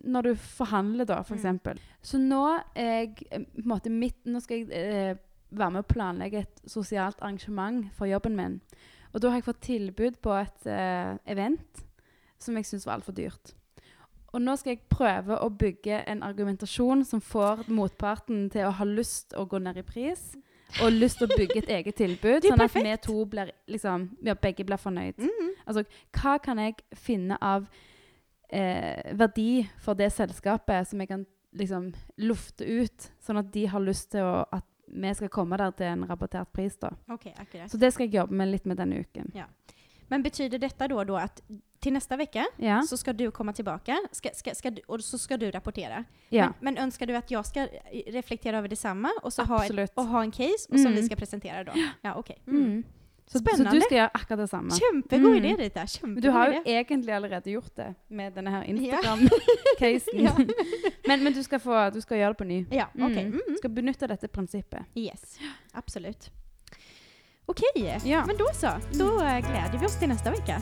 når 0.04 0.28
du 0.28 0.34
forhandler, 0.36 1.08
da, 1.08 1.22
for 1.22 1.40
Mm. 1.40 1.78
Så 2.04 2.18
nå 2.20 2.42
er 2.76 2.90
jeg 2.90 3.26
eh, 3.30 3.40
på 3.40 3.64
en 3.64 3.70
måte 3.72 3.90
midt, 3.90 4.20
Nå 4.26 4.40
skal 4.40 4.60
jeg 4.60 4.68
eh, 4.70 5.16
være 5.58 5.76
med 5.76 5.84
å 5.84 5.90
planlegge 5.90 6.44
et 6.44 6.62
sosialt 6.70 7.20
arrangement 7.20 7.88
for 7.96 8.10
jobben 8.10 8.36
min. 8.38 8.60
Og 9.14 9.22
da 9.22 9.30
har 9.30 9.38
jeg 9.38 9.48
fått 9.48 9.66
tilbud 9.68 10.18
på 10.24 10.32
et 10.36 10.66
uh, 10.66 11.14
event 11.30 11.84
som 12.42 12.56
jeg 12.58 12.66
syns 12.68 12.86
var 12.86 12.98
altfor 12.98 13.14
dyrt. 13.16 13.54
Og 14.34 14.42
nå 14.42 14.56
skal 14.58 14.74
jeg 14.74 14.88
prøve 14.90 15.36
å 15.38 15.48
bygge 15.54 16.00
en 16.10 16.24
argumentasjon 16.26 17.04
som 17.06 17.22
får 17.22 17.68
motparten 17.70 18.48
til 18.50 18.66
å 18.66 18.74
ha 18.74 18.86
lyst 18.88 19.36
å 19.38 19.46
gå 19.46 19.60
ned 19.62 19.78
i 19.78 19.86
pris. 19.86 20.32
Og 20.82 20.90
lyst 20.90 21.20
til 21.20 21.30
å 21.30 21.36
bygge 21.38 21.60
et 21.60 21.70
eget 21.70 21.94
tilbud, 22.00 22.48
sånn 22.48 22.64
at 22.64 22.74
vi 22.74 22.94
to 23.04 23.20
blir 23.30 23.52
liksom, 23.70 24.08
ja, 24.26 24.34
begge 24.34 24.66
blir 24.66 24.80
fornøyd. 24.80 25.20
Mm. 25.22 25.52
Altså, 25.68 25.84
hva 26.18 26.32
kan 26.42 26.58
jeg 26.58 26.80
finne 26.98 27.38
av 27.38 27.68
eh, 28.50 29.14
verdi 29.14 29.68
for 29.84 29.94
det 29.94 30.10
selskapet 30.16 30.90
som 30.90 31.04
jeg 31.04 31.12
kan 31.12 31.22
liksom 31.54 31.92
lufte 32.26 32.66
ut, 32.66 33.10
sånn 33.22 33.38
at 33.38 33.52
de 33.54 33.68
har 33.70 33.86
lyst 33.86 34.10
til 34.16 34.26
å, 34.26 34.42
at 34.50 34.66
vi 34.88 35.14
skal 35.14 35.28
komme 35.28 35.56
der 35.56 35.70
til 35.70 35.86
en 35.86 36.04
rabattert 36.08 36.52
pris. 36.52 36.76
da. 36.76 36.90
Okay, 37.08 37.32
akkurat. 37.38 37.70
Så 37.70 37.78
det 37.78 37.92
skal 37.92 38.06
jeg 38.06 38.14
jobbe 38.14 38.34
med 38.34 38.48
litt 38.48 38.66
med 38.66 38.76
denne 38.76 39.00
uken. 39.00 39.32
Men 40.10 40.22
betyder 40.22 40.58
dette 40.58 40.88
da, 40.88 41.04
da 41.04 41.16
at 41.24 41.40
til 41.80 41.92
neste 41.92 42.14
uke 42.20 42.44
Ja. 42.58 42.80
så 42.86 42.96
skal 42.96 43.14
du 43.16 43.30
komme 43.30 43.52
tilbake, 43.52 43.96
skal, 44.12 44.34
skal, 44.34 44.54
skal, 44.54 44.74
du- 44.74 44.82
och 44.88 45.00
så 45.04 45.18
skal 45.18 45.38
du 45.40 45.50
rapportera? 45.50 46.04
ja. 46.30 46.52
Men, 46.60 46.74
men 46.74 46.84
ønsker 46.84 47.06
du 47.06 47.14
at 47.14 47.30
jeg 47.30 47.44
skal 47.44 47.68
reflektere 48.14 48.58
over 48.58 48.68
det 48.68 48.78
samme 48.78 49.08
og, 49.22 49.32
så 49.32 49.44
ha, 49.44 49.64
et, 49.64 49.90
og 49.96 50.06
ha 50.06 50.22
en 50.22 50.32
case 50.32 50.68
och 50.72 50.78
som 50.80 50.92
Mm. 50.92 50.94
vi 50.96 51.02
skal 51.06 51.16
presentere 51.16 51.64
da? 51.64 51.72
Ja, 52.04 52.18
ok. 52.18 52.30
Mm. 52.46 52.56
Mm. 52.56 52.84
Så, 53.26 53.38
så 53.40 53.64
du 53.64 53.80
skal 53.80 53.96
gjøre 53.96 54.10
akkurat 54.14 54.38
det 54.38 54.48
samme. 54.50 54.70
Kjempegod 54.76 55.30
Mm. 55.32 55.44
idé 55.44 55.56
dette. 55.56 55.84
Kjempegod 55.88 56.22
du 56.22 56.30
har 56.30 56.46
jo 56.52 56.58
idé. 56.60 56.74
egentlig 56.76 57.12
allerede 57.16 57.50
gjort 57.50 57.76
det 57.76 57.94
med 58.10 58.32
denne 58.36 58.50
her 58.50 58.62
Instagram-casen. 58.68 60.20
Ja. 60.26 60.34
men, 61.08 61.24
men 61.24 61.32
du, 61.32 61.42
skal 61.42 61.58
få, 61.60 61.90
du 61.94 62.00
skal 62.00 62.18
gjøre 62.20 62.28
det 62.34 62.38
på 62.38 62.44
ny. 62.44 62.66
Ja, 62.70 62.86
ok. 62.94 63.16
Mm. 63.16 63.32
Mm. 63.48 63.56
Skal 63.56 63.70
benytte 63.70 64.06
dette 64.06 64.28
prinsippet. 64.28 64.84
Yes, 64.96 65.38
absolutt. 65.72 66.30
OK. 67.46 67.60
Ja. 68.04 68.24
men 68.26 68.36
da 68.36 68.44
så. 68.54 68.76
Da 68.92 69.40
gleder 69.40 69.78
vi 69.78 69.86
oss 69.86 69.96
til 69.96 70.08
neste 70.08 70.30
vecka. 70.30 70.60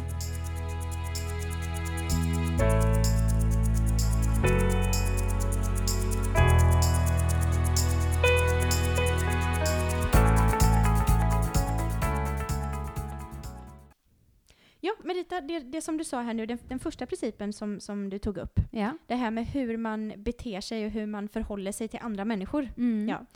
Ja, 14.85 14.93
men 15.05 15.17
Rita, 15.17 15.41
det, 15.41 15.59
det 15.61 15.83
som 15.83 15.97
du 15.99 16.05
sa 16.05 16.21
här 16.21 16.35
nu, 16.35 16.47
den, 16.47 16.59
den 16.69 16.79
första 16.79 17.07
principen 17.07 17.53
som, 17.53 17.81
som 17.81 18.11
du 18.11 18.19
tog 18.19 18.37
upp, 18.39 18.61
Ja. 18.71 18.99
det 19.07 19.15
här 19.15 19.31
med 19.31 19.47
hur 19.47 19.77
man 19.77 20.13
beter 20.17 20.61
sig 20.61 20.85
och 20.87 20.91
hur 20.91 21.07
man 21.07 21.29
förhåller 21.29 21.73
sig 21.73 21.89
till 21.89 21.99
andra 22.03 22.25
människor. 22.25 22.69
Mm. 22.77 23.09
Ja. 23.09 23.27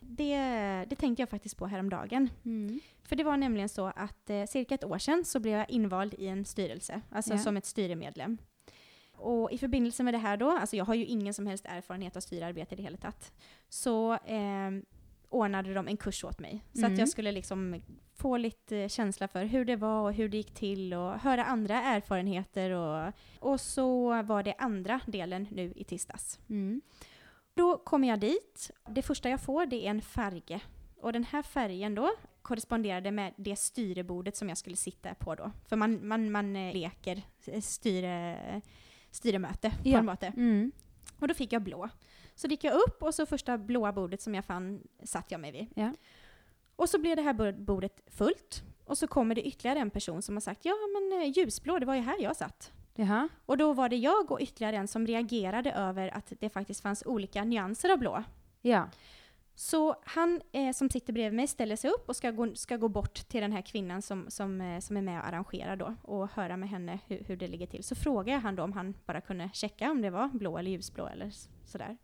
Det, 0.00 0.36
det 0.88 0.96
tänkte 0.96 1.22
jag 1.22 1.28
faktiskt 1.28 1.56
på 1.56 1.66
häromdagen. 1.66 2.28
Mm. 2.44 2.80
För 3.02 3.16
det 3.16 3.24
var 3.24 3.36
nämligen 3.36 3.68
så 3.68 3.86
att 3.86 4.30
eh, 4.30 4.44
cirka 4.44 4.74
ett 4.74 4.84
år 4.84 4.98
sedan 4.98 5.24
så 5.24 5.40
blev 5.40 5.54
jag 5.54 5.70
invald 5.70 6.14
i 6.18 6.26
en 6.26 6.44
styrelse, 6.44 7.00
alltså 7.10 7.32
Ja. 7.32 7.38
som 7.38 7.56
ett 7.56 7.66
styremedlem. 7.66 8.38
Och 9.16 9.52
i 9.52 9.58
förbindelse 9.58 10.02
med 10.02 10.14
det 10.14 10.18
här 10.18 10.36
då, 10.36 10.50
alltså 10.50 10.76
jag 10.76 10.84
har 10.84 10.94
ju 10.94 11.04
ingen 11.04 11.34
som 11.34 11.46
helst 11.46 11.64
erfarenhet 11.68 12.16
av 12.16 12.20
styrarbete 12.20 12.74
i 12.74 12.76
det 12.76 12.82
hela 12.82 12.96
tatt, 12.96 13.32
så 13.68 14.12
eh, 14.12 14.70
ordnade 15.34 15.74
de 15.74 15.88
en 15.88 15.96
kurs 15.96 16.24
åt 16.24 16.38
mig. 16.40 16.64
Så 16.72 16.78
Mm. 16.78 16.92
att 16.92 16.98
jag 16.98 17.08
skulle 17.08 17.32
liksom 17.32 17.82
få 18.14 18.36
lite 18.36 18.88
känsla 18.88 19.28
för 19.28 19.44
hur 19.44 19.64
det 19.64 19.76
var 19.76 20.00
och 20.02 20.12
hur 20.14 20.28
det 20.28 20.36
gick 20.36 20.54
till 20.54 20.94
och 20.94 21.12
höra 21.20 21.44
andra 21.44 21.82
erfarenheter. 21.82 22.70
Och, 22.70 23.12
och 23.38 23.60
så 23.60 24.22
var 24.22 24.42
det 24.42 24.54
andra 24.58 25.00
delen 25.06 25.46
nu 25.50 25.72
i 25.76 25.84
tisdags. 25.84 26.40
Mm. 26.48 26.80
Då 27.54 27.76
kommer 27.78 28.08
jag 28.08 28.20
dit. 28.20 28.70
Det 28.88 29.02
första 29.02 29.28
jag 29.30 29.40
får 29.40 29.66
det 29.66 29.86
är 29.86 29.90
en 29.90 30.02
färge. 30.02 30.60
Och 30.96 31.12
den 31.12 31.24
här 31.24 31.42
färgen 31.42 31.94
då 31.94 32.10
korresponderade 32.42 33.10
med 33.10 33.32
det 33.36 33.56
styrebordet 33.56 34.36
som 34.36 34.48
jag 34.48 34.58
skulle 34.58 34.76
sitta 34.76 35.14
på 35.14 35.34
då. 35.34 35.50
För 35.68 35.76
man, 35.76 36.08
man, 36.08 36.30
man 36.30 36.56
eh, 36.56 36.72
leker 36.74 37.22
eh, 37.46 37.60
styre, 37.60 38.36
styremöte 39.10 39.70
på 39.70 39.88
Ja. 39.88 39.98
en 39.98 40.06
måte. 40.06 40.26
Mm. 40.26 40.72
Och 41.18 41.28
då 41.28 41.34
fick 41.34 41.52
jag 41.52 41.62
blå. 41.62 41.88
Så 42.34 42.46
gick 42.46 42.64
jag 42.64 42.74
upp 42.74 43.02
och 43.02 43.14
så 43.14 43.26
första 43.26 43.58
blåa 43.58 43.92
bordet 43.92 44.20
som 44.20 44.34
jag 44.34 44.44
fann 44.44 44.82
satt 45.02 45.30
jag 45.30 45.40
mig 45.40 45.52
vid. 45.52 45.66
Ja. 45.74 45.92
Och 46.76 46.88
så 46.88 46.98
blev 46.98 47.16
det 47.16 47.22
här 47.22 47.52
bordet 47.52 48.00
fullt. 48.06 48.62
Och 48.84 48.98
så 48.98 49.06
kommer 49.06 49.34
det 49.34 49.46
ytterligare 49.46 49.78
en 49.78 49.90
person 49.90 50.22
som 50.22 50.36
har 50.36 50.40
sagt 50.40 50.64
ja 50.64 50.74
men 50.92 51.20
eh, 51.22 51.38
ljusblå, 51.38 51.78
det 51.78 51.86
var 51.86 51.94
ju 51.94 52.00
här 52.00 52.22
jag 52.22 52.36
satt. 52.36 52.72
Jaha. 52.94 53.28
Och 53.46 53.58
då 53.58 53.72
var 53.72 53.88
det 53.88 53.96
jag 53.96 54.30
och 54.30 54.40
ytterligare 54.40 54.76
en 54.76 54.88
som 54.88 55.06
reagerade 55.06 55.72
över 55.72 56.16
att 56.16 56.32
det 56.40 56.50
faktiskt 56.50 56.80
fanns 56.80 57.02
olika 57.06 57.44
nyanser 57.44 57.90
av 57.90 57.98
blå. 57.98 58.24
Ja. 58.62 58.88
Så 59.54 59.96
han 60.04 60.40
eh, 60.52 60.72
som 60.72 60.90
sitter 60.90 61.12
bredvid 61.12 61.36
mig 61.36 61.46
ställer 61.46 61.76
sig 61.76 61.90
upp 61.90 62.08
och 62.08 62.16
ska 62.16 62.30
gå, 62.30 62.54
ska 62.54 62.76
gå 62.76 62.88
bort 62.88 63.14
till 63.14 63.40
den 63.40 63.52
här 63.52 63.62
kvinnan 63.62 64.02
som, 64.02 64.24
som, 64.28 64.60
eh, 64.60 64.80
som 64.80 64.96
är 64.96 65.02
med 65.02 65.20
och 65.20 65.26
arrangerar 65.26 65.76
då 65.76 65.94
och 66.02 66.30
höra 66.30 66.56
med 66.56 66.68
henne 66.68 66.98
hur, 67.06 67.24
hur 67.24 67.36
det 67.36 67.48
ligger 67.48 67.66
till. 67.66 67.84
Så 67.84 67.94
frågar 67.94 68.34
jag 68.34 68.40
han 68.40 68.56
då 68.56 68.62
om 68.62 68.72
han 68.72 68.94
bara 69.06 69.20
kunde 69.20 69.50
checka 69.52 69.90
om 69.90 70.02
det 70.02 70.10
var 70.10 70.28
blå 70.28 70.58
eller 70.58 70.70
ljusblå 70.70 71.06
eller 71.06 71.30
sådär. 71.66 71.96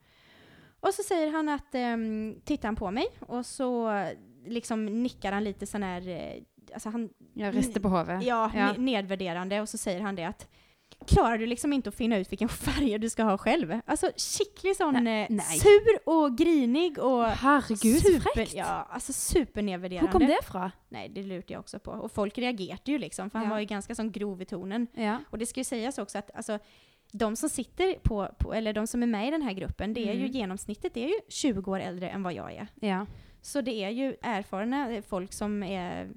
Och 0.81 0.95
så 0.95 1.03
säger 1.03 1.33
han 1.33 1.49
att, 1.49 1.75
um, 1.75 2.40
tittar 2.45 2.69
han 2.69 2.77
på 2.77 2.90
mig 2.90 3.07
och 3.21 3.47
så 3.47 3.90
eh, 3.90 4.09
liksom 4.47 5.03
nickar 5.03 5.33
han 5.33 5.45
lite 5.45 5.66
sån 5.66 5.83
här, 5.83 6.09
eh, 6.09 6.43
alltså 6.75 6.88
han, 6.88 7.11
Jag 7.35 7.57
rister 7.57 7.81
på 7.81 7.88
hodet. 7.88 8.23
ja, 8.23 8.51
Ja. 8.55 8.61
ne- 8.61 8.79
nedvärderande 8.79 9.61
och 9.61 9.69
så 9.69 9.79
säger 9.79 10.01
han 10.01 10.14
det 10.16 10.25
att 10.25 10.49
Klarar 11.07 11.38
du 11.38 11.47
liksom 11.47 11.73
inte 11.73 11.88
att 11.88 11.95
finna 11.95 12.16
ut 12.19 12.33
vilken 12.33 12.49
färg 12.66 12.99
du 12.99 13.11
ska 13.11 13.23
ha 13.23 13.38
själv? 13.38 13.81
Alltså 13.87 14.11
skicklig 14.16 14.77
sån 14.77 15.05
Nej, 15.05 15.23
eh, 15.23 15.27
nej. 15.31 15.59
sur 15.59 15.99
och 16.09 16.38
grinig 16.38 16.99
och 16.99 17.25
Herregud, 17.27 18.03
super, 18.03 18.57
ja, 18.57 18.88
alltså 18.90 19.12
supernedvärderande. 19.12 20.11
Hvor 20.11 20.19
kom 20.19 20.27
det 20.29 20.38
fra? 20.45 20.73
Nej, 20.88 21.09
det 21.09 21.23
lurte 21.23 21.53
jag 21.53 21.61
också 21.61 21.79
på. 21.79 21.90
Och 21.90 22.12
folk 22.12 22.38
reagerade 22.38 22.93
ju 22.93 22.99
liksom, 22.99 23.31
för 23.31 23.38
han 23.38 23.49
Ja. 23.49 23.55
var 23.55 23.61
ju 23.61 23.66
ganska 23.66 23.95
sån 23.95 24.12
grov 24.12 24.43
i 24.43 24.45
tonen. 24.45 24.87
Ja. 24.95 25.19
Och 25.31 25.38
det 25.38 25.47
ska 25.47 25.61
ju 25.61 25.64
sägas 25.64 25.99
också 25.99 26.19
att 26.19 26.31
alltså, 26.35 26.59
de 27.12 27.37
som 27.37 27.49
sitter 27.49 27.94
på, 28.03 28.29
på, 28.38 28.55
eller 28.55 28.73
de 28.73 28.87
som 28.87 29.03
är 29.03 29.07
med 29.07 29.29
i 29.29 29.31
den 29.31 29.42
här 29.42 29.53
gruppen, 29.53 29.94
det 29.94 30.01
är 30.09 30.12
ju 30.14 30.20
Mm. 30.20 30.31
genomsnittet 30.33 30.94
det 30.94 31.05
är 31.05 31.09
ju 31.09 31.14
20 31.29 31.70
år 31.70 31.81
äldre 31.81 32.11
än 32.11 32.23
vad 32.23 32.33
jag 32.33 32.53
är. 32.53 32.66
Ja. 32.81 33.07
Så 33.42 33.61
det 33.61 33.85
är 33.85 33.90
ju 33.90 34.16
erfarna 34.23 35.03
folk 35.09 35.33
som 35.33 35.62
är 35.62 36.09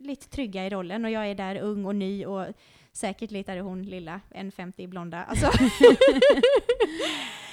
lite 0.00 0.28
trygga 0.28 0.66
i 0.66 0.70
rollen 0.70 1.04
och 1.04 1.10
jag 1.10 1.26
är 1.30 1.34
där 1.34 1.56
ung 1.56 1.84
och 1.84 1.96
ny 1.96 2.26
och 2.26 2.46
säkert 2.92 3.30
lite 3.30 3.52
är 3.52 3.60
hon 3.60 3.82
lilla, 3.82 4.20
1,50 4.30 4.86
blonda. 4.88 5.24
Alltså, 5.24 5.46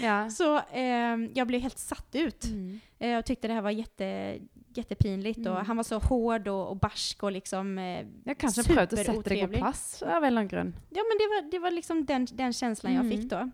ja. 0.01 0.29
så 0.29 0.55
eh, 0.57 1.17
jag 1.33 1.47
blev 1.47 1.61
helt 1.61 1.77
satt 1.77 2.15
ut. 2.15 2.43
Mm. 2.45 2.79
Eh, 2.99 3.09
Jag 3.09 3.25
tyckte 3.25 3.47
det 3.47 3.53
här 3.53 3.61
var 3.61 3.71
jätte, 3.71 4.37
jättepinligt 4.77 5.39
och 5.39 5.45
Mm. 5.53 5.65
han 5.65 5.77
var 5.77 5.83
så 5.83 5.99
hård 5.99 6.47
och, 6.47 6.69
och 6.69 6.77
barsk 6.77 7.23
och 7.23 7.31
liksom 7.31 7.77
eh, 7.77 8.05
Jeg 8.25 8.37
kanskje 8.37 8.63
prövade 8.63 8.95
å 8.95 9.03
sette 9.03 9.29
deg 9.29 9.41
på 9.51 9.57
plats 9.57 10.01
av 10.03 10.23
en 10.23 10.47
grund. 10.47 10.73
Ja 10.89 11.03
men 11.09 11.17
det 11.19 11.27
var, 11.27 11.51
det 11.51 11.59
var 11.59 11.71
liksom 11.71 12.05
den, 12.05 12.27
den 12.31 12.53
känslan 12.53 12.93
jag 12.93 13.05
Mm. 13.05 13.17
fick 13.17 13.29
då. 13.29 13.49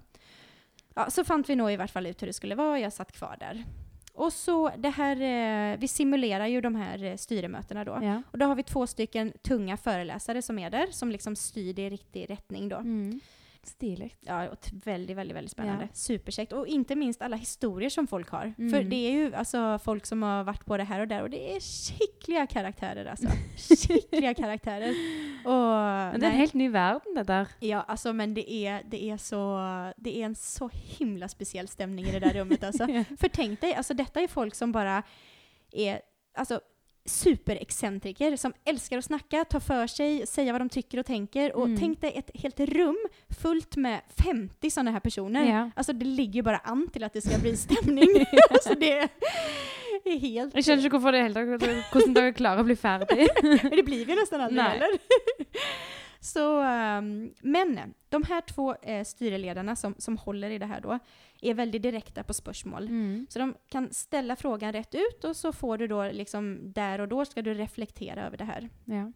Ja, 0.96 1.10
så 1.10 1.24
fann 1.24 1.44
vi 1.48 1.56
nog 1.56 1.72
i 1.72 1.76
vart 1.78 1.92
fall 1.92 2.06
ut 2.08 2.22
hur 2.22 2.28
det 2.28 2.34
skulle 2.34 2.56
vara 2.56 2.72
och 2.72 2.80
jag 2.80 2.94
satt 2.94 3.12
kvar 3.12 3.38
där. 3.40 3.64
Och 4.14 4.34
så 4.34 4.72
det 4.78 4.90
här, 4.90 5.16
eh, 5.22 5.78
vi 5.80 5.88
simulerar 5.88 6.48
ju 6.48 6.62
de 6.62 6.76
här 6.76 7.04
eh, 7.04 7.16
styremötena 7.16 7.84
då. 7.86 8.00
Ja. 8.02 8.22
Och 8.32 8.38
då 8.38 8.46
har 8.46 8.56
vi 8.56 8.64
två 8.64 8.88
stycken 8.88 9.34
tunga 9.42 9.78
föreläsare 9.78 10.42
som 10.42 10.60
är 10.60 10.70
där, 10.70 10.88
som 10.92 11.12
liksom 11.12 11.36
styr 11.36 11.74
det 11.74 11.82
i 11.82 11.90
riktig 11.90 12.30
rättning 12.30 12.70
då. 12.70 12.76
Mm. 12.78 13.20
Stilig. 13.68 14.18
Ja, 14.20 14.50
och 14.50 14.70
veldig 14.72 15.08
väldigt, 15.08 15.18
väldigt, 15.18 15.36
väldigt 15.36 15.52
spännande. 15.52 15.84
Ja. 15.84 15.90
Superkäckt. 15.94 16.54
Och 16.54 16.68
inte 16.68 16.96
minst 16.96 17.22
alla 17.22 17.36
historier 17.36 17.90
som 17.90 18.08
folk 18.08 18.30
har. 18.30 18.54
Mm. 18.58 18.72
För 18.72 18.84
det 18.84 18.96
är 18.96 19.12
ju 19.12 19.36
alltså 19.36 19.80
folk 19.84 20.06
som 20.06 20.24
har 20.24 20.44
varit 20.44 20.66
på 20.66 20.78
det 20.78 20.84
här 20.84 21.00
och 21.00 21.08
där 21.08 21.22
och 21.22 21.30
det 21.30 21.56
är 21.56 21.60
skickliga 21.60 22.48
karaktärer 22.48 23.06
alltså. 23.06 23.28
skickliga 23.88 24.34
karaktärer. 24.34 24.90
Och, 25.46 26.12
Men 26.12 26.20
det 26.20 26.26
er 26.26 26.32
en 26.32 26.38
helt 26.38 26.54
ny 26.54 26.70
verden, 26.70 27.16
det 27.16 27.24
der. 27.24 27.48
Ja, 27.60 27.82
alltså 27.82 28.14
men 28.14 28.34
det 28.34 28.54
är, 28.54 28.84
det 28.86 29.10
är 29.10 29.18
så, 29.18 29.60
det 29.98 30.22
är 30.22 30.26
en 30.26 30.36
så 30.36 30.70
himla 30.74 31.28
speciell 31.28 31.68
stämning 31.68 32.06
i 32.06 32.12
det 32.12 32.20
där 32.20 32.34
rummet 32.34 32.64
alltså. 32.64 32.88
Ja. 32.98 33.04
För 33.18 33.30
tänk 33.30 33.62
dig, 33.62 33.74
alltså 33.74 33.94
detta 33.94 34.22
är 34.22 34.28
folk 34.28 34.56
som 34.56 34.72
bara 34.72 35.04
är, 35.72 36.02
alltså 36.34 36.62
superexcentriker 37.08 38.36
som 38.36 38.54
älskar 38.68 39.00
å 39.00 39.06
snakke, 39.06 39.46
ta 39.50 39.60
for 39.64 39.88
seg, 39.88 40.26
säga 40.28 40.52
hva 40.52 40.60
de 40.66 40.70
tycker 40.76 41.00
og 41.00 41.08
tenker. 41.08 41.56
Og 41.56 41.68
Mm. 41.68 41.78
Tenk 41.78 42.00
deg 42.02 42.16
et 42.18 42.32
helt 42.42 42.60
rum 42.74 42.98
fullt 43.30 43.78
med 43.78 44.02
50 44.24 44.72
sånne 44.72 44.92
her 44.92 45.00
personer. 45.04 45.44
Ja. 45.46 45.70
Alltså 45.76 45.94
det 45.94 46.06
ligger 46.08 46.44
bare 46.44 46.58
bara 46.58 46.72
an 46.72 46.88
til 46.94 47.04
at 47.04 47.14
det 47.14 47.24
skal 47.26 47.42
bli 47.44 47.54
stemning. 47.58 48.14
altså, 48.50 48.76
det 48.80 48.92
er 48.98 50.18
helt... 50.18 50.56
Jeg 50.56 50.64
skjønner 50.64 50.86
ikke 50.86 50.98
hvorfor 50.98 51.16
det 51.16 51.24
hele 51.26 51.44
tatt, 51.44 51.92
hvordan 51.92 52.18
dere 52.18 52.34
klarer 52.38 52.64
å 52.64 52.68
bli 52.68 52.78
ferdig. 52.80 53.28
Men 53.44 53.76
det 53.76 53.86
blir 53.88 54.06
vi 54.08 54.18
nesten 54.18 54.44
aldri 54.48 54.68
heller. 54.74 55.00
Så, 56.20 56.62
ehm, 56.62 57.34
men 57.42 57.94
de 58.10 58.24
här 58.24 58.42
två 58.42 58.76
eh, 58.76 59.04
styreledarna 59.04 59.76
som, 59.76 59.96
som 59.98 60.18
håller 60.18 60.50
i 60.50 60.58
det 60.58 60.66
här 60.66 60.82
då 60.82 61.00
är 61.42 61.54
väldigt 61.54 61.82
direkta 61.82 62.24
på 62.24 62.34
spörsmål. 62.34 62.84
Mm. 62.88 63.28
Så 63.30 63.40
de 63.40 63.56
kan 63.70 63.94
ställa 63.94 64.36
frågan 64.36 64.74
rätt 64.74 64.96
ut 64.96 65.24
och 65.24 65.36
så 65.36 65.52
får 65.54 65.78
du 65.78 65.88
då 65.88 66.04
liksom 66.12 66.74
där 66.74 67.00
och 67.02 67.08
då 67.08 67.26
ska 67.26 67.42
du 67.42 67.54
reflektera 67.54 68.26
över 68.26 68.38
det 68.38 68.44
här. 68.44 68.70
Ja. 68.86 69.12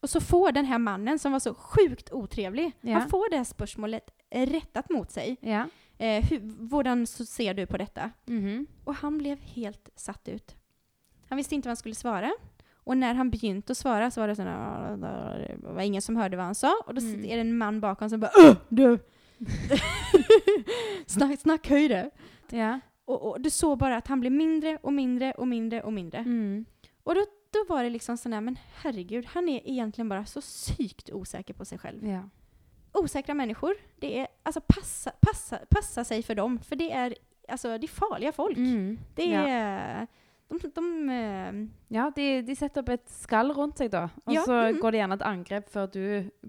Och 0.00 0.10
så 0.10 0.20
får 0.20 0.52
den 0.52 0.64
här 0.64 0.78
mannen 0.78 1.18
som 1.18 1.32
var 1.32 1.38
så 1.38 1.54
sjukt 1.54 2.12
otrevlig, 2.12 2.72
Ja. 2.80 2.98
han 2.98 3.08
får 3.10 3.30
det 3.30 3.36
här 3.36 3.44
spörsmålet 3.44 4.10
rettet 4.30 4.54
rättat 4.54 4.90
mot 4.90 5.10
sig. 5.10 5.36
ja. 5.40 5.68
Eh, 5.98 6.24
hur, 6.30 7.24
ser 7.24 7.54
du 7.54 7.66
på 7.66 7.76
detta? 7.76 8.10
Mhm. 8.26 8.66
Och 8.84 8.94
han 8.94 9.18
blev 9.18 9.40
helt 9.40 9.90
satt 9.96 10.28
ut. 10.28 10.56
Han 11.28 11.36
visste 11.36 11.54
inte 11.54 11.68
vad 11.68 11.70
han 11.70 11.76
skulle 11.76 11.94
svara. 11.94 12.32
Och 12.84 12.96
när 12.96 13.14
han 13.14 13.30
begynte 13.30 13.72
att 13.72 13.76
svara 13.78 14.10
så 14.10 14.20
var 14.20 14.28
det 14.28 14.36
sån 14.36 14.46
här, 14.46 14.96
det 15.60 15.72
var 15.72 15.82
ingen 15.82 16.02
som 16.02 16.16
hörde 16.16 16.36
vad 16.36 16.46
han 16.46 16.54
sa. 16.54 16.82
Och 16.86 16.94
då 16.94 17.00
Mm. 17.00 17.24
är 17.24 17.34
det 17.34 17.40
en 17.40 17.58
man 17.58 17.80
bakom 17.80 18.10
som 18.10 18.20
bara 18.20 18.30
Åh, 18.38 18.56
du! 18.68 18.98
snack, 21.06 21.40
snack 21.40 21.68
høyre! 21.68 22.10
Ja. 22.50 22.80
Och, 23.04 23.22
och 23.30 23.40
du 23.40 23.50
såg 23.50 23.78
bara 23.78 23.96
att 23.96 24.06
han 24.08 24.20
blev 24.20 24.32
mindre 24.32 24.78
och 24.82 24.92
mindre 24.92 25.32
och 25.32 25.48
mindre 25.48 25.82
och 25.82 25.92
mindre. 25.92 26.18
Mm. 26.18 26.64
Och 27.02 27.14
då, 27.14 27.20
då 27.52 27.74
var 27.74 27.84
det 27.84 27.90
liksom 27.90 28.16
sån 28.16 28.32
här, 28.32 28.40
men 28.40 28.58
herregud, 28.82 29.26
han 29.26 29.48
är 29.48 29.68
egentligen 29.68 30.08
bara 30.08 30.24
så 30.26 30.40
sykt 30.40 31.10
osäker 31.12 31.54
på 31.54 31.64
sig 31.64 31.78
själv. 31.78 32.06
Ja. 32.08 32.28
Osäkra 32.92 33.34
människor, 33.34 33.74
det 33.96 34.18
är, 34.18 34.26
alltså 34.42 34.60
passa, 34.60 35.12
passa, 35.20 35.58
passa 35.70 36.04
sig 36.04 36.22
för 36.22 36.34
dem, 36.34 36.58
för 36.58 36.76
det 36.76 36.92
är, 36.92 37.14
alltså 37.48 37.78
det 37.78 37.86
är 37.86 37.88
farliga 37.88 38.32
folk. 38.32 38.56
Mm. 38.56 38.98
Det 39.14 39.24
Ja. 39.24 40.06
De, 40.50 40.68
de, 40.74 40.84
eh, 41.14 41.58
Ja, 41.94 42.10
de, 42.16 42.42
de 42.42 42.54
setter 42.58 42.82
opp 42.82 42.90
et 42.94 43.08
skall 43.10 43.52
rundt 43.56 43.78
seg, 43.78 43.90
da. 43.92 44.08
Og 44.26 44.34
Ja, 44.34 44.42
så 44.44 44.56
mhm. 44.72 44.80
går 44.82 44.92
det 44.96 45.00
gjerne 45.02 45.18
et 45.20 45.26
angrep 45.30 45.70
før 45.70 45.86
du 45.94 46.02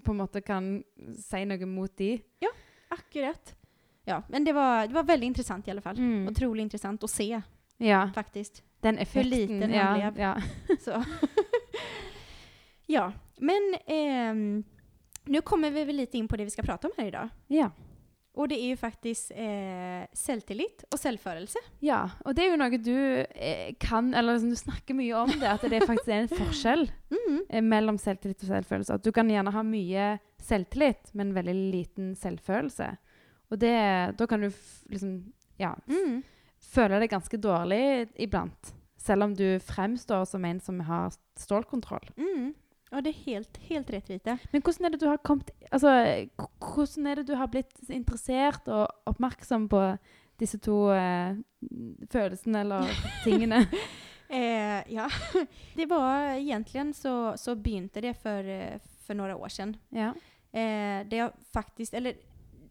på 0.04 0.14
en 0.14 0.22
måte 0.24 0.42
kan 0.46 0.70
si 1.18 1.44
noe 1.46 1.70
mot 1.70 1.94
de. 1.98 2.16
akkurat. 2.92 3.56
Ja, 4.04 4.24
men 4.28 4.44
det 4.44 4.54
var, 4.58 4.88
det 4.88 4.94
var 4.98 5.04
veldig 5.08 5.28
intressant 5.32 5.68
i 5.68 5.72
alle 5.72 5.82
fall. 5.82 5.96
Mm. 6.02 6.28
Utrolig 6.28 6.66
intressant 6.66 7.04
å 7.04 7.08
se 7.08 7.30
Ja, 7.80 8.02
faktisk. 8.16 8.64
den 8.82 8.98
effekten. 8.98 9.30
liten 9.30 9.62
han 9.72 10.00
ja. 10.02 10.12
Ja. 10.18 10.34
Så. 10.86 10.98
ja, 12.88 13.12
men 13.38 13.74
eh, 13.86 14.34
nu 15.32 15.42
kommer 15.42 15.72
vi 15.72 15.86
vel 15.86 15.96
lite 16.02 16.18
inn 16.18 16.28
på 16.28 16.36
det 16.38 16.50
vi 16.50 16.52
skal 16.58 16.66
prate 16.66 16.88
om 16.90 16.94
her 16.98 17.08
i 17.08 17.12
dag. 17.12 17.30
ja. 17.48 17.70
Och 18.34 18.48
det 18.48 18.56
er 18.64 18.70
jo 18.72 18.78
faktisk 18.80 19.32
eh, 19.36 20.06
selvtillit 20.16 20.86
og 20.94 21.00
selvfølelse. 21.02 21.60
Ja, 21.84 22.06
og 22.26 22.36
det 22.36 22.46
er 22.46 22.54
jo 22.54 22.60
noe 22.62 22.78
du 22.80 22.94
eh, 23.36 23.74
kan, 23.80 24.14
eller 24.16 24.38
liksom, 24.38 24.50
du 24.54 24.56
snakker 24.56 24.96
mye 24.96 25.18
om 25.20 25.34
det, 25.36 25.50
at 25.52 25.66
det 25.68 25.82
faktisk 25.84 26.08
er 26.08 26.22
en 26.24 26.32
forskjell 26.38 26.86
Mm. 27.12 27.42
eh, 27.50 27.62
mellom 27.62 27.98
selvtillit 28.00 28.44
og 28.46 28.48
selvfølelse. 28.54 28.94
At 28.96 29.04
du 29.04 29.12
kan 29.12 29.28
gjerne 29.30 29.52
ha 29.52 29.64
mye 29.68 30.06
selvtillit, 30.42 31.12
men 31.14 31.34
veldig 31.36 31.56
liten 31.74 32.14
selvfølelse. 32.16 32.88
Og 33.52 33.60
det, 33.60 33.76
da 34.18 34.26
kan 34.32 34.42
du 34.42 34.50
liksom, 34.90 35.18
ja, 35.60 35.74
Mm. 35.88 36.22
føle 36.72 37.00
deg 37.04 37.12
ganske 37.12 37.38
dårlig 37.38 38.08
iblant. 38.16 38.72
Selv 38.98 39.24
om 39.28 39.34
du 39.36 39.60
fremstår 39.60 40.24
som 40.30 40.46
en 40.46 40.60
som 40.64 40.80
har 40.88 41.12
stålkontroll. 41.36 42.08
Mm. 42.16 42.54
Ja, 42.92 43.02
det 43.02 43.14
er 43.14 43.24
helt, 43.26 43.58
helt 43.70 43.92
rett, 43.94 44.10
Rita. 44.12 44.38
Men 44.52 44.64
hvordan 44.66 44.86
er 44.86 44.94
det 44.94 45.00
du 45.00 45.08
har 45.08 45.22
kommet 45.24 45.52
Altså, 45.72 45.92
hvordan 46.60 47.08
er 47.08 47.22
det 47.22 47.28
du 47.30 47.36
har 47.40 47.48
blitt 47.52 47.78
interessert 47.88 48.68
og 48.68 48.90
oppmerksom 49.08 49.70
på 49.72 49.84
disse 50.42 50.60
to 50.60 50.90
eh, 50.92 51.38
følelsene 52.12 52.66
eller 52.66 52.92
tingene? 53.26 53.62
Eh, 54.28 54.82
ja, 54.92 55.08
det 55.78 55.88
var 55.92 56.34
egentlig 56.34 56.96
så, 56.96 57.34
så 57.38 57.56
begynte 57.56 58.04
det 58.04 58.18
for, 58.20 58.52
for 59.06 59.16
noen 59.20 59.40
år 59.40 59.56
siden. 59.56 59.78
ja. 59.96 60.12
Eh, 60.52 61.08
det 61.08 61.16
jag 61.16 61.32
faktisk 61.54 61.94
eller 61.94 62.18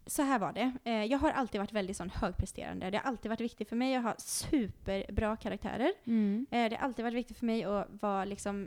så 0.06 0.22
her 0.22 0.38
var 0.38 0.52
det. 0.52 0.72
Eh, 0.85 1.04
jag 1.04 1.18
har 1.18 1.30
alltid 1.30 1.61
vært 1.61 1.72
veldig 1.72 1.94
sånn 1.94 2.11
høypresterende. 2.11 2.90
Det 2.90 2.98
har 2.98 3.06
alltid 3.09 3.30
vært 3.30 3.44
viktig 3.44 3.66
for 3.68 3.78
meg 3.78 3.94
å 3.98 4.02
ha 4.09 4.14
superbra 4.18 5.37
karakterer. 5.40 5.92
Mm. 6.04 6.46
Eh, 6.50 6.66
det 6.68 6.76
har 6.76 6.88
alltid 6.88 7.06
vært 7.06 7.18
viktig 7.20 7.37
for 7.38 7.48
meg 7.48 7.62
å 7.68 7.85
være 8.02 8.33
liksom 8.33 8.64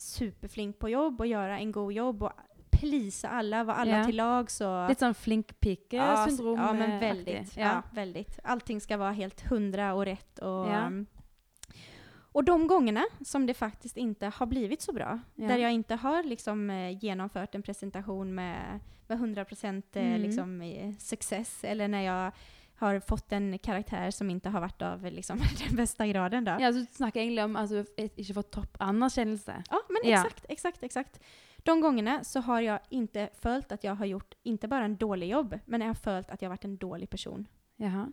superflink 0.00 0.78
på 0.78 0.88
jobb 0.88 1.20
och 1.20 1.26
göra 1.26 1.58
en 1.58 1.72
god 1.72 1.92
jobb 1.92 2.22
och 2.22 2.32
please 2.70 3.28
alla, 3.28 3.64
vara 3.64 3.76
alla 3.76 3.90
yeah. 3.90 4.06
till 4.06 4.16
lag. 4.16 4.50
Så 4.50 4.88
Litt 4.88 4.98
sånn 4.98 5.14
flink 5.14 5.60
pike-syndrom? 5.60 6.58
Ja, 6.58 6.72
men 6.72 7.00
veldig 7.00 7.34
väldigt. 7.34 7.48
aktig. 7.48 7.62
Ja. 7.62 7.82
väldigt. 7.92 8.38
Allting 8.44 8.80
ska 8.80 8.96
vara 8.96 9.12
helt 9.12 9.40
hundra 9.40 9.94
och 9.94 10.04
rätt. 10.04 10.38
Och, 10.38 10.66
yeah. 10.66 10.86
um, 10.86 11.06
och 12.32 12.44
de 12.44 12.66
gångerna 12.66 13.04
som 13.24 13.46
det 13.46 13.54
faktiskt 13.54 13.96
inte 13.96 14.32
har 14.34 14.46
blivit 14.46 14.82
så 14.82 14.92
bra, 14.92 15.20
yeah. 15.36 15.48
där 15.48 15.58
jag 15.58 15.72
inte 15.72 15.94
har 15.94 16.22
liksom, 16.22 16.70
eh, 16.70 17.04
genomfört 17.04 17.54
en 17.54 17.62
presentation 17.62 18.34
med, 18.34 18.80
med 19.06 19.18
100% 19.18 19.82
eh, 19.92 20.02
Mm. 20.02 20.20
liksom, 20.20 20.62
eh, 20.62 20.92
success, 20.98 21.64
eller 21.64 21.88
när 21.88 22.02
jag 22.02 22.32
har 22.80 22.98
fått 23.04 23.32
en 23.36 23.52
karakter 23.62 24.10
som 24.14 24.28
ikke 24.32 24.50
har 24.54 24.64
vært 24.64 24.82
av 24.86 25.04
liksom, 25.04 25.38
den 25.62 25.76
beste 25.78 26.06
graden. 26.10 26.44
Da. 26.48 26.56
Ja, 26.62 26.72
så 26.72 26.82
Du 26.84 26.98
snakker 26.98 27.20
egentlig 27.22 27.44
om 27.44 27.56
at 27.60 27.70
du 27.70 27.84
ikke 28.06 28.36
får 28.40 28.48
topp 28.56 28.80
anerkjennelse. 28.80 29.56
Ja, 29.70 29.80
men 29.90 30.08
Ja. 30.08 30.20
exakt, 30.24 30.46
exakt, 30.48 30.82
exakt. 30.82 31.20
De 31.64 31.74
gangene 31.82 32.18
så 32.24 32.40
har 32.46 32.60
jeg 32.64 32.80
ikke 33.02 33.28
følt 33.36 33.72
at 33.72 33.84
jeg 33.84 33.96
har 34.00 34.06
gjort, 34.08 34.34
ikke 34.48 34.68
bare 34.72 34.88
en 34.88 34.96
dårlig 34.96 35.28
jobb, 35.30 35.58
men 35.66 35.80
jeg 35.84 35.92
har 35.92 35.98
følt 36.00 36.30
at 36.30 36.40
jeg 36.40 36.48
har 36.48 36.56
vært 36.56 36.64
en 36.70 36.78
dårlig 36.80 37.10
person. 37.12 37.46
Jaha. 37.80 38.06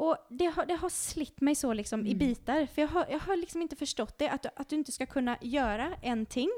Og 0.00 0.16
det 0.32 0.50
har, 0.56 0.66
det 0.68 0.78
har 0.80 0.92
slitt 0.92 1.40
meg 1.44 1.56
så 1.60 1.72
liksom 1.76 2.06
i 2.08 2.14
biter. 2.16 2.66
For 2.72 2.84
jeg 2.84 2.88
har, 2.92 3.08
jeg 3.12 3.20
har 3.26 3.36
liksom 3.36 3.64
ikke 3.66 3.80
forstått 3.82 4.14
det. 4.22 4.30
At, 4.32 4.46
att 4.56 4.68
du 4.68 4.78
ikke 4.78 4.94
skal 4.96 5.10
kunne 5.12 5.34
gjøre 5.44 5.90
en 6.02 6.22
ting 6.26 6.52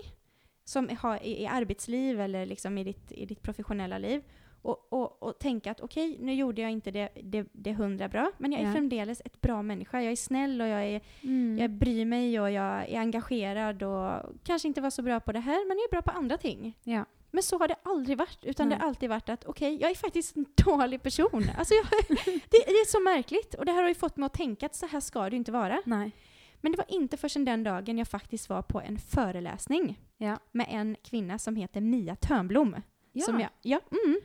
som 0.64 0.86
har 0.88 1.18
i, 1.26 1.40
i 1.42 1.46
arbeidsliv 1.50 2.20
eller 2.22 2.46
liksom 2.46 2.76
i, 2.78 2.84
ditt, 2.92 3.10
i 3.18 3.26
ditt 3.26 3.42
profesjonelle 3.42 3.98
liv. 3.98 4.22
Och, 4.62 4.92
och, 4.92 5.22
och 5.22 5.38
tänka 5.38 5.70
att 5.70 5.80
okej, 5.80 6.16
nu 6.20 6.34
gjorde 6.34 6.62
jag 6.62 6.70
inte 6.70 6.90
det, 6.90 7.08
det, 7.22 7.46
det 7.52 7.72
hundra 7.74 8.08
bra, 8.08 8.32
men 8.38 8.52
jag 8.52 8.60
är 8.60 8.66
Ja. 8.66 8.72
framdeles 8.72 9.22
ett 9.24 9.40
bra 9.40 9.62
människa. 9.62 10.00
Jag 10.02 10.12
är 10.12 10.16
snäll 10.16 10.60
och 10.60 10.66
jag, 10.68 10.84
är, 10.84 11.00
Mm. 11.22 11.58
jag 11.58 11.70
bryr 11.70 12.04
mig 12.04 12.40
och 12.40 12.50
jag 12.50 12.88
är 12.88 12.98
engagerad 13.00 13.82
och 13.82 14.22
kanske 14.44 14.68
inte 14.68 14.80
var 14.80 14.90
så 14.90 15.02
bra 15.02 15.20
på 15.20 15.32
det 15.32 15.40
här, 15.40 15.68
men 15.68 15.76
jag 15.78 15.84
är 15.84 15.90
bra 15.90 16.02
på 16.12 16.18
andra 16.18 16.38
ting. 16.38 16.78
Ja. 16.84 17.04
Men 17.30 17.42
så 17.42 17.58
har 17.58 17.68
det 17.68 17.76
aldrig 17.82 18.18
varit, 18.18 18.44
utan 18.44 18.68
Nej. 18.68 18.76
det 18.78 18.82
har 18.82 18.88
alltid 18.88 19.08
varit 19.10 19.28
att 19.28 19.44
okej, 19.44 19.78
jag 19.80 19.90
är 19.90 19.94
faktiskt 19.94 20.36
en 20.36 20.46
dålig 20.64 21.02
person. 21.02 21.44
Alltså 21.58 21.74
jag, 21.74 21.86
det, 22.24 22.42
det 22.50 22.72
är 22.72 22.86
så 22.86 23.00
märkligt 23.00 23.54
och 23.54 23.64
det 23.66 23.72
här 23.72 23.82
har 23.82 23.88
ju 23.88 23.94
fått 23.94 24.16
mig 24.16 24.26
att 24.26 24.32
tänka 24.32 24.66
att 24.66 24.74
så 24.74 24.86
här 24.86 25.00
ska 25.00 25.30
det 25.30 25.36
inte 25.36 25.52
vara. 25.52 25.82
Nej. 25.84 26.12
Men 26.60 26.72
det 26.72 26.78
var 26.78 26.86
inte 26.94 27.16
förrän 27.16 27.44
den 27.44 27.64
dagen 27.64 27.98
jag 27.98 28.08
faktiskt 28.08 28.48
var 28.48 28.62
på 28.62 28.80
en 28.80 28.98
föreläsning 28.98 29.98
Ja. 30.16 30.38
med 30.52 30.66
en 30.70 30.96
kvinna 31.04 31.38
som 31.38 31.56
heter 31.56 31.80
Mia 31.80 32.16
Törnblom. 32.16 32.76
Ja. 33.12 33.24
Som 33.24 33.40
jag, 33.40 33.50
ja, 33.62 33.80
mm, 34.04 34.20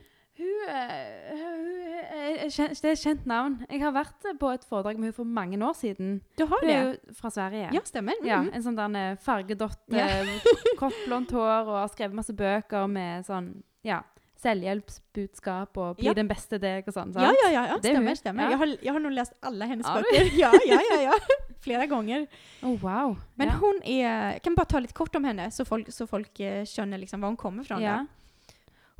Hun, 0.66 0.74
eh, 0.74 2.42
hun 2.42 2.50
kjent, 2.50 2.80
Det 2.80 2.84
er 2.84 2.92
et 2.92 3.02
kjent 3.02 3.26
navn. 3.26 3.58
Jeg 3.70 3.80
har 3.82 3.92
vært 3.92 4.26
på 4.40 4.52
et 4.54 4.64
foredrag 4.68 4.98
med 4.98 5.10
hun 5.12 5.12
for 5.12 5.24
mange 5.24 5.58
år 5.62 5.74
siden. 5.76 6.20
Du 6.36 6.46
har 6.46 6.60
det? 6.60 6.68
Hun 6.68 6.76
er 6.76 6.92
jo 6.92 7.14
fra 7.14 7.30
Sverige. 7.30 7.72
Ja, 7.72 7.80
stemmer. 7.84 8.14
Ja, 8.24 8.42
Mhm. 8.42 8.50
en 8.54 8.62
sånn 8.62 8.76
der 8.76 9.12
eh, 9.12 9.16
fargedott, 9.16 9.78
Ja. 9.88 10.06
eh, 10.06 10.26
kort 10.78 10.94
blondt 11.06 11.30
hår 11.30 11.66
og 11.68 11.76
har 11.82 11.88
skrevet 11.88 12.14
masse 12.14 12.32
bøker 12.34 12.88
med 12.88 13.24
sånn 13.26 13.62
ja, 13.84 14.02
selvhjelpsbudskap 14.38 15.76
og 15.76 15.96
bli 15.96 16.06
Ja. 16.06 16.14
den 16.14 16.28
beste 16.28 16.58
deg 16.60 16.84
og 16.86 16.94
sånn. 16.94 17.12
sant? 17.12 17.22
Ja, 17.22 17.32
ja, 17.42 17.50
ja, 17.50 17.66
ja. 17.72 17.78
Stemmer. 17.78 18.14
stämmer. 18.16 18.42
Ja. 18.44 18.50
Jeg, 18.50 18.58
har, 18.58 18.66
jeg 18.82 18.92
har 18.92 19.00
nå 19.00 19.08
lest 19.14 19.32
alle 19.42 19.66
hennes 19.66 19.86
böcker. 19.86 20.30
Ja, 20.38 20.52
ja, 20.66 20.80
ja, 20.90 21.00
ja. 21.02 21.12
Flere 21.60 21.86
ganger. 21.88 22.26
Oh, 22.62 22.76
wow. 22.82 23.16
Men 23.36 23.48
ja. 23.48 23.54
er 23.84 24.38
kan 24.40 24.54
bare 24.54 24.66
ta 24.66 24.78
litt 24.78 24.94
kort 24.94 25.14
om 25.16 25.24
henne 25.24 25.48
så 25.50 25.66
folk, 25.66 25.86
så 25.90 26.06
folk 26.08 26.32
skjønner 26.38 26.98
liksom 27.00 27.20
hvor 27.20 27.28
hun 27.28 27.36
kommer 27.36 27.64
fra. 27.66 27.80
ja. 27.80 27.98
då. 28.04 28.06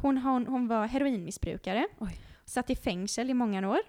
Hon, 0.01 0.19
hon, 0.19 0.47
hon 0.47 0.69
var 0.69 0.87
heroinmissbrukare, 0.87 1.87
Oj. 1.99 2.21
satt 2.45 2.71
i 2.71 2.77
fängsel 2.77 3.31
i 3.31 3.35
många 3.35 3.69
år 3.71 3.81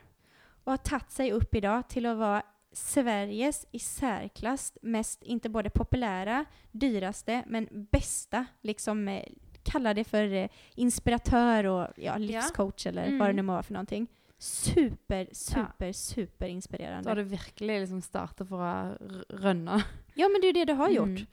och 0.63 0.71
har 0.71 0.77
tagit 0.77 1.11
sig 1.11 1.31
upp 1.31 1.55
idag 1.55 1.87
till 1.89 2.05
att 2.05 2.17
vara 2.17 2.41
Sveriges 2.71 3.65
i 3.71 3.79
särklass 3.79 4.73
mest, 4.81 5.23
inte 5.23 5.49
både 5.49 5.69
populära, 5.69 6.45
dyraste, 6.71 7.43
men 7.47 7.67
bästa, 7.91 8.45
liksom 8.61 9.07
eh, 9.07 9.23
kalla 9.63 9.93
det 9.93 10.03
för 10.03 10.33
eh, 10.33 10.49
inspiratör 10.75 11.63
och 11.65 11.87
ja, 11.95 12.17
livscoach 12.17 12.85
eller 12.87 13.05
Mm. 13.05 13.19
vad 13.19 13.29
det 13.29 13.33
nu 13.33 13.41
må 13.41 13.53
vara 13.53 13.63
för 13.63 13.73
någonting. 13.73 14.07
Super, 14.37 15.27
super, 15.31 15.91
super 15.91 16.47
inspirerende. 16.47 17.03
Da 17.03 17.09
har 17.11 17.15
du 17.15 17.23
virkelig 17.23 17.79
liksom 17.79 18.01
startet 18.01 18.47
for 18.49 18.57
å 18.61 18.95
r- 19.01 19.25
rønne. 19.29 19.83
Ja, 20.13 20.27
men 20.29 20.41
det 20.41 20.47
är 20.47 20.53
ju 20.53 20.53
det 20.53 20.65
du 20.65 20.73
har 20.73 20.89
gjort. 20.89 21.07
Mm. 21.07 21.25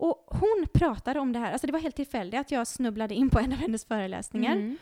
Och 0.00 0.24
hon 0.26 0.66
pratade 0.74 1.20
om 1.20 1.32
det 1.32 1.38
här, 1.38 1.52
alltså 1.52 1.66
det 1.66 1.72
var 1.72 1.80
helt 1.80 1.96
tillfälligt 1.96 2.40
att 2.40 2.50
jag 2.50 2.66
snubblade 2.66 3.14
in 3.14 3.30
på 3.30 3.38
en 3.38 3.52
av 3.52 3.58
hennes 3.58 3.84
föreläsningar. 3.84 4.52
Mm. 4.56 4.76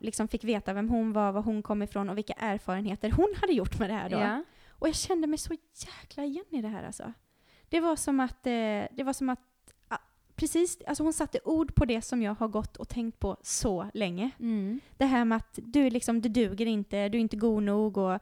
Liksom 0.00 0.28
fick 0.28 0.44
veta 0.44 0.72
vem 0.72 0.88
hon 0.88 1.12
var, 1.12 1.32
var 1.32 1.42
hon 1.42 1.62
kom 1.62 1.82
ifrån 1.82 2.08
och 2.08 2.16
vilka 2.18 2.32
erfarenheter 2.32 3.10
hon 3.10 3.34
hade 3.40 3.52
gjort 3.52 3.78
med 3.78 3.90
det 3.90 3.94
här 3.94 4.10
då. 4.10 4.16
Ja. 4.16 4.44
Och 4.70 4.88
jag 4.88 4.94
kände 4.94 5.26
mig 5.26 5.38
så 5.38 5.54
jäkla 5.74 6.24
igen 6.24 6.44
i 6.50 6.62
det 6.62 6.68
här 6.68 6.84
alltså. 6.84 7.12
Det 7.68 7.80
var 7.80 7.96
som 7.96 8.20
att, 8.20 8.46
eh, 8.46 8.52
det 8.92 9.02
var 9.04 9.12
som 9.12 9.28
att, 9.28 9.40
ah, 9.88 9.98
precis, 10.36 10.78
alltså 10.86 11.02
hon 11.02 11.12
satte 11.12 11.38
ord 11.44 11.74
på 11.74 11.84
det 11.84 12.02
som 12.02 12.22
jag 12.22 12.34
har 12.34 12.48
gått 12.48 12.76
och 12.76 12.88
tänkt 12.88 13.18
på 13.18 13.36
så 13.42 13.90
länge. 13.94 14.30
Mm. 14.40 14.80
Det 14.96 15.04
här 15.06 15.24
med 15.24 15.36
att 15.36 15.58
du 15.62 15.90
liksom, 15.90 16.20
du 16.20 16.28
duger 16.28 16.66
inte, 16.66 17.08
du 17.08 17.18
är 17.18 17.22
inte 17.22 17.36
god 17.36 17.62
nog 17.62 17.96
och 17.98 18.18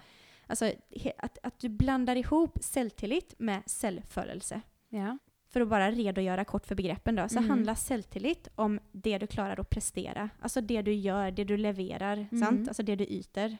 alltså 0.47 0.65
he- 0.91 1.13
att, 1.19 1.39
att 1.43 1.59
du 1.59 1.69
blandar 1.69 2.17
ihop 2.17 2.59
celltillit 2.61 3.35
med 3.39 3.63
cellförelse. 3.67 4.61
ja. 4.89 5.19
För 5.57 5.61
att 5.61 5.69
bara 5.69 5.90
redogöra 5.90 6.45
kort 6.45 6.66
för 6.66 6.75
begreppen 6.75 7.14
då, 7.14 7.29
så 7.29 7.38
Mm. 7.38 7.51
handlar 7.51 7.75
självtillit 7.75 8.49
om 8.55 8.81
det 8.92 9.19
du 9.19 9.27
klarar 9.27 9.61
att 9.61 9.71
prestera. 9.71 10.31
Alltså 10.40 10.61
det 10.61 10.83
du 10.83 10.92
gör, 10.95 11.31
det 11.31 11.45
du 11.45 11.57
levererar, 11.57 12.16
Mm. 12.16 12.40
sant? 12.45 12.69
Alltså 12.69 12.83
det 12.83 12.97
du 12.97 13.05
yter. 13.05 13.59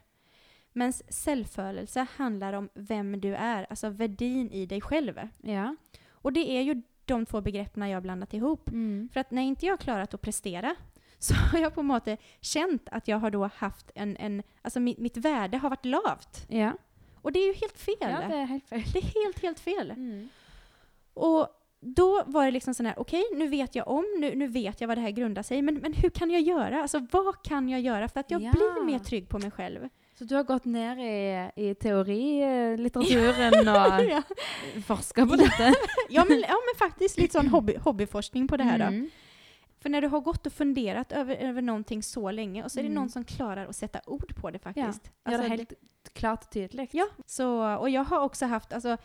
Men 0.73 0.93
självförelse 0.93 2.07
handlar 2.17 2.53
om 2.53 2.69
vem 2.75 3.21
du 3.21 3.35
är, 3.35 3.67
alltså 3.71 3.89
värdin 3.89 4.51
i 4.51 4.67
dig 4.67 4.81
själv. 4.81 5.29
ja. 5.43 5.77
Och 6.11 6.33
det 6.33 6.51
är 6.51 6.63
ju 6.63 6.83
de 7.05 7.27
två 7.27 7.41
begreppen 7.41 7.89
jag 7.91 8.03
blandat 8.03 8.35
ihop. 8.35 8.69
Mm. 8.69 9.09
För 9.13 9.21
att 9.21 9.31
när 9.31 9.43
inte 9.43 9.67
jag 9.67 9.81
klarat 9.81 10.15
att 10.15 10.21
prestera 10.23 10.75
så 11.19 11.35
har 11.35 11.59
jag 11.59 11.75
på 11.75 11.81
en 11.81 11.87
måte 11.87 12.17
känt 12.41 12.89
att 12.93 13.09
jag 13.09 13.19
har 13.19 13.31
då 13.31 13.51
haft 13.57 13.91
en, 13.95 14.17
en 14.17 14.43
alltså 14.63 14.81
mitt, 14.81 14.99
mitt 14.99 15.17
värde 15.17 15.59
har 15.59 15.71
varit 15.71 15.85
lavt. 15.85 16.47
Ja. 16.49 16.73
Och 17.23 17.33
det 17.33 17.39
är 17.41 17.47
ju 17.47 17.55
helt 17.55 17.79
fel. 17.79 17.97
ja, 18.01 18.29
det 18.29 18.35
er 18.37 18.45
helt 18.47 18.69
fel. 18.69 18.83
det 18.93 18.99
är 18.99 19.25
helt, 19.25 19.43
helt 19.43 19.61
fel. 19.61 19.91
Mm. 19.91 20.29
Och 21.15 21.49
då 21.87 22.23
var 22.27 22.45
det 22.45 22.51
liksom 22.51 22.75
sån 22.75 22.87
här, 22.87 22.95
okej, 22.99 23.25
nu 23.35 23.49
vet 23.49 23.75
jag 23.75 23.89
om, 23.89 24.05
nu, 24.21 24.35
nu 24.35 24.47
vet 24.49 24.81
jag 24.81 24.89
vad 24.89 24.97
det 24.97 25.03
här 25.03 25.11
grundar 25.11 25.43
sig, 25.43 25.63
men, 25.63 25.75
men 25.75 25.93
hur 25.93 26.11
kan 26.11 26.31
jag 26.31 26.41
göra? 26.43 26.83
Alltså 26.83 27.07
vad 27.11 27.43
kan 27.43 27.69
jag 27.69 27.81
göra 27.81 28.09
för 28.09 28.21
att 28.21 28.31
jag 28.31 28.43
Ja. 28.43 28.51
blir 28.53 28.85
mer 28.85 28.99
trygg 28.99 29.29
på 29.29 29.39
mig 29.39 29.51
själv? 29.51 29.89
Så 30.19 30.25
du 30.25 30.35
har 30.35 30.45
gått 30.45 30.65
ned 30.65 30.99
i, 30.99 31.51
i 31.71 31.75
teorilitteraturen 31.75 33.69
og 33.69 34.05
ja. 34.11 34.23
forska 34.87 35.27
på 35.27 35.37
dette? 35.37 35.75
Ja, 36.09 36.25
men, 36.29 36.41
ja, 36.41 36.55
men 36.67 36.89
faktiskt 36.89 37.19
lite 37.19 37.33
sån 37.33 37.49
hobby, 37.49 37.77
hobbyforskning 37.77 38.49
på 38.49 38.57
det 38.57 38.65
här 38.65 38.79
då. 38.79 38.85
Mm. 38.85 39.11
För 39.81 39.89
när 39.91 40.03
du 40.03 40.09
har 40.09 40.21
gått 40.21 40.47
och 40.47 40.53
funderat 40.53 41.13
över, 41.13 41.37
över 41.37 41.63
någonting 41.63 42.03
så 42.03 42.31
länge 42.31 42.65
och 42.65 42.73
så 42.73 42.79
är 42.79 42.83
det 42.83 42.87
Mm. 42.89 42.95
någon 42.95 43.11
som 43.11 43.25
klarar 43.25 43.67
att 43.67 43.77
sätta 43.77 44.01
ord 44.07 44.37
på 44.37 44.51
det 44.51 44.59
faktiskt. 44.59 45.11
Gjør 45.31 45.39
det 45.39 45.49
helt 45.49 45.73
klart 46.15 46.45
og 46.45 46.51
tydelig. 46.51 46.89
Ja, 46.93 47.07
så, 47.27 47.75
och 47.77 47.91
jag 47.91 48.05
har 48.05 48.21
också 48.21 48.47
haft, 48.47 48.73
alltså, 48.73 48.97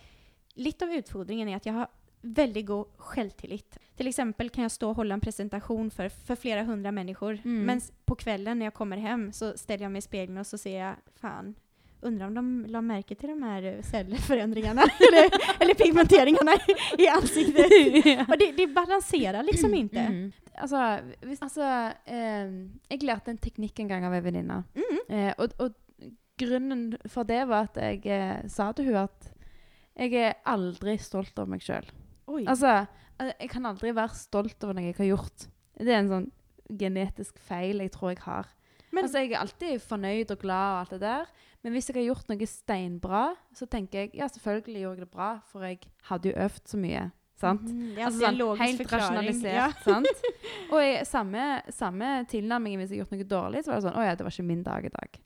lite 0.54 0.86
av 0.86 0.92
utfordringen 0.92 1.50
är 1.50 1.56
att 1.56 1.66
jag 1.66 1.74
har 1.74 1.88
väldigt 2.22 2.66
god 2.66 2.88
självtillit. 2.98 3.80
Till 3.96 4.08
exempel 4.08 4.50
kan 4.50 4.62
jag 4.62 4.72
stå 4.72 4.90
och 4.90 4.96
hålla 4.96 5.14
en 5.14 5.22
presentation 5.22 5.92
för, 5.92 6.10
för 6.10 6.36
flera 6.36 6.64
hundra 6.64 6.92
människor. 6.92 7.40
Mm. 7.44 7.66
Men 7.66 7.82
på 8.06 8.16
kvällen 8.16 8.60
när 8.60 8.66
jag 8.66 8.74
kommer 8.74 8.98
hem 8.98 9.32
så 9.34 9.58
ställer 9.58 9.86
jag 9.86 9.92
mig 9.92 10.00
i 10.00 10.02
spegeln 10.02 10.38
och 10.38 10.48
så 10.48 10.58
ser 10.58 10.80
jag, 10.80 10.96
fan, 11.16 11.56
undrar 12.02 12.28
om 12.28 12.34
de 12.34 12.66
la 12.68 12.82
märke 12.82 13.16
till 13.16 13.30
de 13.30 13.44
här 13.44 13.64
eh, 13.64 13.82
cellförändringarna 13.82 14.82
eller, 15.00 15.30
eller 15.60 15.74
pigmenteringarna 15.74 16.52
i, 16.98 17.08
ansiktet. 17.08 17.66
Och 18.30 18.38
det, 18.38 18.52
det 18.52 18.68
balanserer 18.68 19.44
liksom 19.44 19.74
ikke. 19.74 20.00
Mm. 20.00 20.32
Altså, 20.56 21.00
hvis, 21.22 21.42
altså 21.42 21.92
eh, 22.06 22.52
jeg 22.90 23.04
lærte 23.04 23.32
en 23.32 23.38
teknikk 23.38 23.80
en 23.80 23.88
gang 23.88 24.06
av 24.06 24.14
ei 24.14 24.24
venninne. 24.26 24.64
Mm. 24.76 25.00
Eh, 25.10 25.34
og, 25.38 25.54
og 25.60 25.72
grunnen 26.42 26.98
for 27.10 27.24
det 27.24 27.46
var 27.50 27.70
at 27.70 27.78
jeg 27.82 28.06
eh, 28.06 28.42
sa 28.50 28.72
til 28.76 28.92
hun 28.92 29.04
at 29.06 29.32
jeg 29.96 30.16
er 30.18 30.38
aldri 30.48 30.98
stolt 31.02 31.38
av 31.40 31.50
meg 31.52 31.64
sjøl. 31.64 31.88
Oj. 32.28 32.46
Altså, 32.48 32.88
jeg 33.40 33.50
kan 33.50 33.66
aldri 33.66 33.92
være 33.94 34.16
stolt 34.16 34.64
over 34.64 34.74
noe 34.74 34.84
jeg 34.92 34.96
har 34.98 35.06
gjort. 35.18 35.48
Det 35.78 35.88
er 35.90 36.00
en 36.00 36.10
sånn 36.10 36.32
genetisk 36.78 37.40
feil 37.40 37.80
jeg 37.84 37.92
tror 37.92 38.10
jeg 38.16 38.20
har. 38.26 38.48
Men- 38.92 39.06
altså, 39.06 39.20
jeg 39.24 39.32
er 39.32 39.40
alltid 39.40 39.82
fornøyd 39.82 40.32
og 40.32 40.40
glad 40.40 40.74
og 40.74 40.80
alt 40.82 40.90
det 40.90 41.00
der. 41.02 41.26
Men 41.64 41.74
hvis 41.74 41.88
jeg 41.90 41.96
har 41.96 42.14
gjort 42.16 42.28
noe 42.30 42.46
steinbra, 42.48 43.36
så 43.54 43.68
tenker 43.70 44.00
jeg 44.00 44.16
ja, 44.16 44.28
selvfølgelig 44.28 44.82
gjorde 44.82 44.98
jeg 44.98 45.06
det 45.06 45.12
bra, 45.12 45.40
for 45.46 45.62
jeg 45.62 45.80
hadde 46.10 46.30
jo 46.30 46.36
øvd 46.36 46.66
så 46.68 46.78
mye. 46.78 47.12
Sant? 47.42 47.62
Ja, 47.62 47.74
det 47.74 47.98
är 48.02 48.06
Altså 48.06 48.20
sånn, 48.20 48.58
helt 48.58 48.82
förklaring. 48.82 49.18
rasjonalisert, 49.18 49.54
Ja. 49.54 49.72
sant? 49.84 50.08
Og 50.72 50.80
jeg, 50.82 51.06
samme, 51.08 51.62
samme 51.70 52.26
tilnærming 52.28 52.78
hvis 52.78 52.90
jeg 52.92 53.00
har 53.00 53.06
gjort 53.06 53.12
noe 53.12 53.24
dårlig, 53.24 53.64
så 53.64 53.68
var 53.72 53.76
det 53.82 53.84
sånn 53.90 53.98
Å 53.98 54.04
ja, 54.06 54.16
det 54.16 54.24
var 54.26 54.32
ikke 54.32 54.46
min 54.46 54.64
dag 54.64 54.86
i 54.86 54.90
dag. 54.90 55.20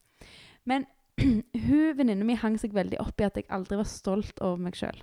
Men 0.65 0.85
hun 1.19 1.95
venninnen 1.97 2.25
min 2.25 2.37
hang 2.37 2.57
seg 2.57 2.71
veldig 2.73 2.99
opp 2.99 3.19
i 3.19 3.23
at 3.25 3.35
jeg 3.35 3.45
aldri 3.49 3.75
var 3.77 3.83
stolt 3.85 4.39
over 4.41 4.57
meg 4.57 4.73
sjøl. 4.75 5.01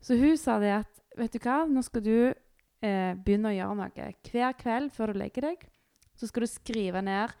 Så 0.00 0.16
hun 0.18 0.36
sa 0.40 0.58
det 0.62 0.72
at 0.84 0.94
Vet 1.18 1.32
du 1.34 1.40
hva, 1.42 1.64
nå 1.66 1.80
skal 1.82 2.02
du 2.04 2.12
eh, 2.30 3.14
begynne 3.18 3.50
å 3.50 3.56
gjøre 3.56 3.74
noe. 3.74 4.08
Hver 4.28 4.52
kveld 4.60 4.92
før 4.94 5.10
du 5.10 5.18
legger 5.18 5.48
deg, 5.48 5.64
så 6.14 6.28
skal 6.30 6.44
du 6.44 6.46
skrive 6.46 7.00
ned 7.02 7.32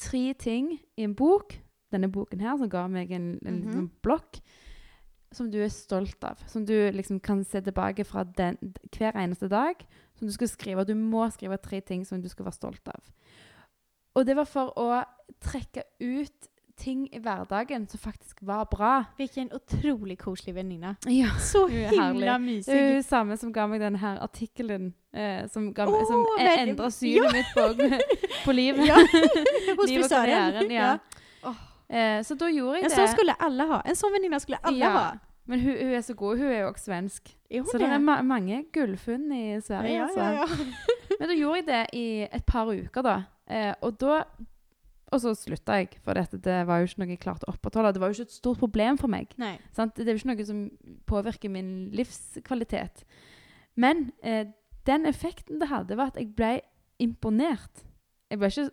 tre 0.00 0.22
ting 0.40 0.70
i 0.96 1.04
en 1.04 1.12
bok. 1.18 1.52
Denne 1.92 2.08
boken 2.08 2.40
her, 2.40 2.56
som 2.56 2.70
ga 2.72 2.86
meg 2.88 3.12
en, 3.12 3.26
en 3.44 3.58
Mhm. 3.58 3.66
liten 3.66 3.90
blokk 4.02 4.40
som 5.36 5.50
du 5.52 5.58
er 5.60 5.68
stolt 5.68 6.24
av. 6.24 6.40
Som 6.48 6.64
du 6.64 6.72
liksom 6.96 7.20
kan 7.20 7.44
se 7.44 7.60
tilbake 7.60 8.06
fra 8.08 8.24
den, 8.24 8.56
hver 8.96 9.12
eneste 9.20 9.50
dag. 9.52 9.84
Som 10.16 10.28
du 10.28 10.32
skal 10.32 10.48
skrive. 10.48 10.86
Du 10.88 10.94
må 10.96 11.26
skrive 11.30 11.58
tre 11.60 11.82
ting 11.84 12.06
som 12.06 12.22
du 12.22 12.28
skal 12.32 12.46
være 12.48 12.56
stolt 12.56 12.88
av. 12.88 13.02
Og 14.16 14.24
det 14.24 14.36
var 14.38 14.48
for 14.48 14.72
å 14.80 15.02
trekke 15.44 15.82
ut 16.00 16.48
ting 16.76 17.06
i 17.14 17.18
hverdagen 17.18 17.86
som 17.88 17.98
faktisk 18.00 18.38
var 18.42 18.64
bra. 18.70 19.04
Vilken 19.18 19.48
utrolig 19.56 20.18
koselig 20.18 20.54
venninne. 20.54 20.96
Ja. 21.08 21.30
Så 21.40 21.66
Hun 21.68 21.88
himla 21.90 22.38
mysig. 22.38 22.66
Det 22.72 22.80
er 22.82 22.94
jo 22.96 23.02
samme 23.02 23.36
som 23.40 23.52
ga 23.52 23.66
meg 23.66 23.80
denne 23.80 23.98
her 23.98 24.18
artikkelen. 24.24 24.92
Eh, 25.16 25.46
som 25.48 25.70
ga 25.74 25.86
meg, 25.88 26.04
som 26.06 26.24
e- 26.38 26.56
endra 26.66 26.90
synet 26.92 27.32
mitt 27.32 27.52
på, 27.56 27.68
på 28.44 28.52
livet. 28.52 28.86
Ja, 28.86 28.96
hos 29.78 29.88
Liv 29.88 30.04
karrieren, 30.10 30.70
ja. 30.70 30.98
Oh. 31.42 31.54
Eh, 31.88 32.20
så 32.26 32.34
da 32.36 32.48
gjorde 32.50 32.80
jeg 32.80 32.84
En 32.84 32.90
det. 32.90 32.96
sån 32.98 33.08
skulle 33.14 33.36
alle 33.40 33.66
ha. 33.72 33.80
En 33.86 33.96
sånn 33.96 34.12
venninne 34.12 34.40
skulle 34.40 34.58
alle 34.62 34.78
Ja. 34.84 34.90
ha. 34.90 35.06
Men 35.46 35.60
hun, 35.62 35.76
hun 35.78 35.92
er 35.94 36.02
så 36.02 36.14
god. 36.18 36.38
Hun 36.40 36.48
er 36.50 36.60
jo 36.64 36.68
også 36.72 36.88
svensk. 36.90 37.28
Jo, 37.50 37.62
Så 37.70 37.78
det 37.78 37.86
er 37.86 37.98
ma 38.02 38.16
mange 38.26 38.64
gullfunn 38.74 39.28
i 39.32 39.60
Sverige. 39.62 39.92
ja, 39.94 40.08
altså. 40.08 40.20
ja, 40.20 40.32
ja. 40.42 40.46
Men 41.20 41.28
da 41.30 41.34
gjorde 41.38 41.56
jeg 41.62 41.66
det 41.66 41.82
i 41.94 42.06
et 42.34 42.44
par 42.46 42.66
uker, 42.66 43.02
da. 43.06 43.16
Eh, 43.48 43.72
og 43.80 43.94
da 44.02 44.24
Og 45.12 45.20
så 45.22 45.34
slutta 45.38 45.76
jeg, 45.78 45.88
for 46.02 46.14
dette, 46.18 46.40
det 46.42 46.66
var 46.66 46.80
jo 46.82 46.88
ikke 46.88 46.98
noe 46.98 47.08
jeg 47.14 47.20
klarte 47.22 47.46
å 47.46 47.52
opprettholde. 47.54 47.92
Det 47.94 48.00
var 48.02 48.10
jo 48.10 48.16
ikke 48.18 48.26
et 48.26 48.34
stort 48.34 48.58
problem 48.58 48.98
for 48.98 49.06
meg. 49.12 49.28
Sant? 49.72 49.94
Det 49.94 50.08
er 50.08 50.16
jo 50.16 50.18
ikke 50.18 50.32
noe 50.34 50.46
som 50.48 50.70
påvirker 51.06 51.48
min 51.54 51.90
livskvalitet. 51.94 53.04
Men 53.76 54.10
eh, 54.22 54.46
den 54.84 55.06
effekten 55.06 55.60
det 55.62 55.68
hadde, 55.70 55.96
var 55.96 56.10
at 56.10 56.16
jeg 56.18 56.32
ble 56.34 56.56
imponert. 56.98 57.84
Jeg 58.30 58.40
ble 58.40 58.48
ikke 58.50 58.70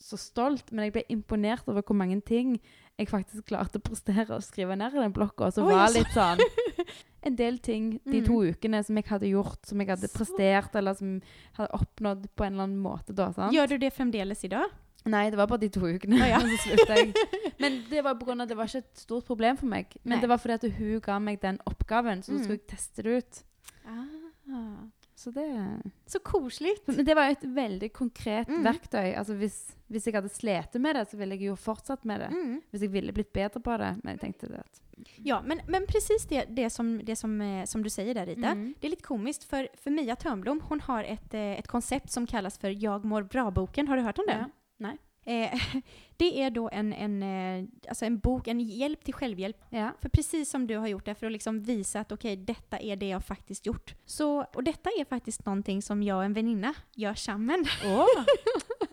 så 0.00 0.16
stolt, 0.16 0.70
men 0.72 0.86
jeg 0.86 0.94
ble 0.94 1.02
imponert 1.12 1.66
over 1.68 1.82
hvor 1.84 1.96
mange 1.98 2.20
ting 2.24 2.54
jeg 2.98 3.10
faktisk 3.10 3.50
klarte 3.50 3.78
å 3.78 3.84
prestere 3.84 4.34
og 4.38 4.42
skrive 4.46 4.74
ned 4.78 4.94
i 4.96 5.02
den 5.02 5.12
blokka. 5.12 5.50
Så 5.52 5.66
var 5.68 5.88
så- 5.88 5.98
litt 5.98 6.14
sånn 6.16 6.40
En 7.28 7.34
del 7.36 7.58
ting 7.58 8.00
de 8.06 8.20
Mm. 8.22 8.24
to 8.26 8.36
ukene 8.54 8.82
som 8.86 8.96
jeg 8.96 9.04
hadde 9.10 9.26
gjort, 9.28 9.66
som 9.66 9.78
jeg 9.80 9.88
hadde 9.90 10.08
prestert, 10.14 10.74
eller 10.78 10.94
som 10.94 11.20
hadde 11.58 11.72
oppnådd 11.74 12.28
på 12.36 12.44
en 12.46 12.52
eller 12.54 12.62
annen 12.68 12.80
måte. 12.80 13.12
da, 13.12 13.32
sant? 13.32 13.52
Gjør 13.52 13.68
du 13.74 13.78
det 13.78 13.92
fremdeles 13.92 14.44
i 14.44 14.46
idag? 14.46 14.70
Nei, 15.08 15.30
det 15.30 15.38
var 15.40 15.46
bare 15.50 15.60
de 15.64 15.68
to 15.74 15.80
ukene. 15.86 16.20
Ah, 16.22 16.28
ja. 16.34 16.38
så 16.44 16.58
slutta 16.66 16.96
jeg. 17.00 17.14
Men 17.62 17.80
det 17.90 18.04
var 18.04 18.14
på 18.20 18.26
grunn 18.28 18.40
av 18.40 18.46
at 18.46 18.52
det 18.52 18.56
var 18.60 18.70
ikke 18.70 18.84
et 18.84 19.02
stort 19.02 19.26
problem 19.26 19.56
for 19.56 19.66
meg. 19.66 19.96
Men 20.04 20.16
Nei. 20.16 20.20
det 20.22 20.28
var 20.30 20.38
fordi 20.42 20.58
at 20.60 20.78
hun 20.78 21.00
ga 21.00 21.18
meg 21.18 21.40
den 21.42 21.58
oppgaven, 21.66 22.22
så 22.22 22.32
Mm. 22.32 22.42
skulle 22.44 22.58
jeg 22.60 22.66
teste 22.76 23.02
det 23.02 23.16
ut. 23.22 23.42
Ah. 23.86 24.86
Så 25.18 25.32
det 25.34 25.82
Så 26.06 26.20
koselig. 26.22 26.76
Men 26.86 27.04
det 27.04 27.14
var 27.16 27.30
et 27.32 27.42
veldig 27.42 27.92
konkret 27.92 28.46
Mm. 28.48 28.62
verktøy. 28.64 29.16
Altså 29.18 29.34
hvis, 29.34 29.74
hvis 29.90 30.04
jeg 30.06 30.14
hadde 30.14 30.28
slitt 30.30 30.78
med 30.80 30.94
det, 30.94 31.08
så 31.10 31.16
ville 31.18 31.34
jeg 31.34 31.48
jo 31.48 31.56
fortsatt 31.56 32.04
med 32.04 32.20
det. 32.20 32.30
Mm. 32.30 32.60
Hvis 32.70 32.80
jeg 32.82 32.92
ville 32.92 33.12
blitt 33.12 33.32
bedre 33.32 33.60
på 33.60 33.76
det. 33.78 33.98
Men 34.04 34.16
jeg 34.16 34.20
tenkte 34.20 34.48
det 34.48 34.60
at 34.60 34.80
Ja, 35.24 35.40
men, 35.42 35.60
men 35.68 35.86
precis 35.86 36.24
det, 36.26 36.54
det, 36.54 36.70
som, 36.72 36.98
det 36.98 37.16
som, 37.18 37.40
eh, 37.40 37.64
som 37.66 37.82
du 37.82 37.88
sier 37.88 38.14
der, 38.14 38.26
Rita. 38.26 38.54
Mm. 38.54 38.74
Det 38.80 38.84
er 38.84 38.90
litt 38.90 39.02
komisk, 39.02 39.44
for, 39.46 39.66
for 39.76 39.90
Mia 39.90 40.14
Törnblom, 40.16 40.60
hon 40.62 40.80
har 40.80 41.04
et 41.04 41.66
konsept 41.68 42.06
ett 42.06 42.10
som 42.12 42.26
kalles 42.26 42.56
for 42.58 42.68
Jag 42.70 43.04
mår 43.04 43.28
bra-boken. 43.28 43.86
Har 43.88 43.96
du 43.96 44.02
hørt 44.02 44.18
om 44.18 44.26
det? 44.26 44.38
Ja. 44.38 44.46
Nej. 44.78 44.98
Eh, 45.24 45.60
det 46.16 46.42
är 46.42 46.50
då 46.50 46.68
en, 46.72 46.92
en, 46.92 47.22
eh, 47.22 47.68
alltså 47.88 48.04
en 48.04 48.18
bok, 48.18 48.48
en 48.48 48.60
hjälp 48.60 49.04
till 49.04 49.14
självhjälp. 49.14 49.56
Ja. 49.70 49.90
För 50.00 50.08
precis 50.08 50.50
som 50.50 50.66
du 50.66 50.76
har 50.76 50.86
gjort 50.86 51.04
det, 51.04 51.14
för 51.14 51.26
att 51.26 51.32
liksom 51.32 51.60
visa 51.62 52.00
att 52.00 52.12
okej, 52.12 52.36
detta 52.36 52.78
är 52.78 52.96
det 52.96 53.08
jag 53.08 53.24
faktiskt 53.24 53.66
gjort. 53.66 53.94
Så, 54.06 54.44
och 54.54 54.64
detta 54.64 54.90
är 54.90 55.04
faktiskt 55.04 55.46
någonting 55.46 55.82
som 55.82 56.02
jag 56.02 56.16
och 56.18 56.24
en 56.24 56.32
väninna 56.32 56.74
gör 56.94 57.14
sammen. 57.14 57.64
Oh. 57.84 58.06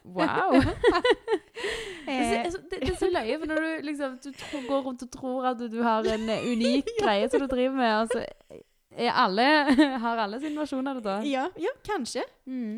Wow! 0.03 0.63
Det, 2.05 2.11
Eh, 2.11 2.51
så- 2.51 2.57
det, 2.57 2.77
det 2.81 2.89
er 2.89 2.95
så 2.99 3.07
løye, 3.09 3.39
for 3.39 3.47
når 3.49 3.55
du 3.61 3.81
liksom 3.87 4.17
du 4.23 4.31
tror, 4.33 4.67
går 4.67 4.81
rundt 4.85 5.03
og 5.03 5.11
tror 5.11 5.45
at 5.49 5.57
du, 5.59 5.67
du 5.67 5.81
har 5.83 6.03
en 6.13 6.29
eh, 6.29 6.43
unik 6.51 6.85
greie 7.01 7.29
som 7.29 7.41
du 7.41 7.47
driver 7.47 7.75
med, 7.75 7.93
og 8.01 8.07
så 8.13 8.21
er 8.91 9.11
alle, 9.11 9.47
har 9.99 10.17
alle 10.21 10.39
sin 10.39 10.55
versjon 10.59 10.87
av 10.87 10.95
det 10.99 11.03
da. 11.07 11.15
ja, 11.25 11.47
ja, 11.59 11.73
kanske. 11.87 12.23
Mm. 12.45 12.77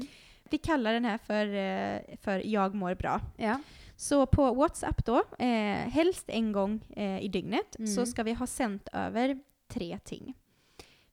Vi 0.52 0.58
kallar 0.58 0.94
den 0.94 1.06
här 1.06 1.18
för, 1.18 1.46
eh, 1.46 2.18
för 2.22 2.48
Jag 2.48 2.76
mår 2.76 2.96
bra. 2.96 3.22
Ja. 3.38 3.60
Så 3.96 4.26
på 4.26 4.54
WhatsApp 4.54 5.06
då, 5.06 5.24
eh, 5.40 5.48
helst 5.90 6.26
en 6.30 6.52
gång 6.52 6.80
eh, 6.96 7.20
i 7.24 7.28
dygnet, 7.28 7.76
Mm. 7.80 7.88
så 7.88 8.06
ska 8.06 8.24
vi 8.24 8.34
ha 8.34 8.48
sänt 8.48 8.88
över 8.94 9.40
tre 9.68 10.00
ting. 10.04 10.34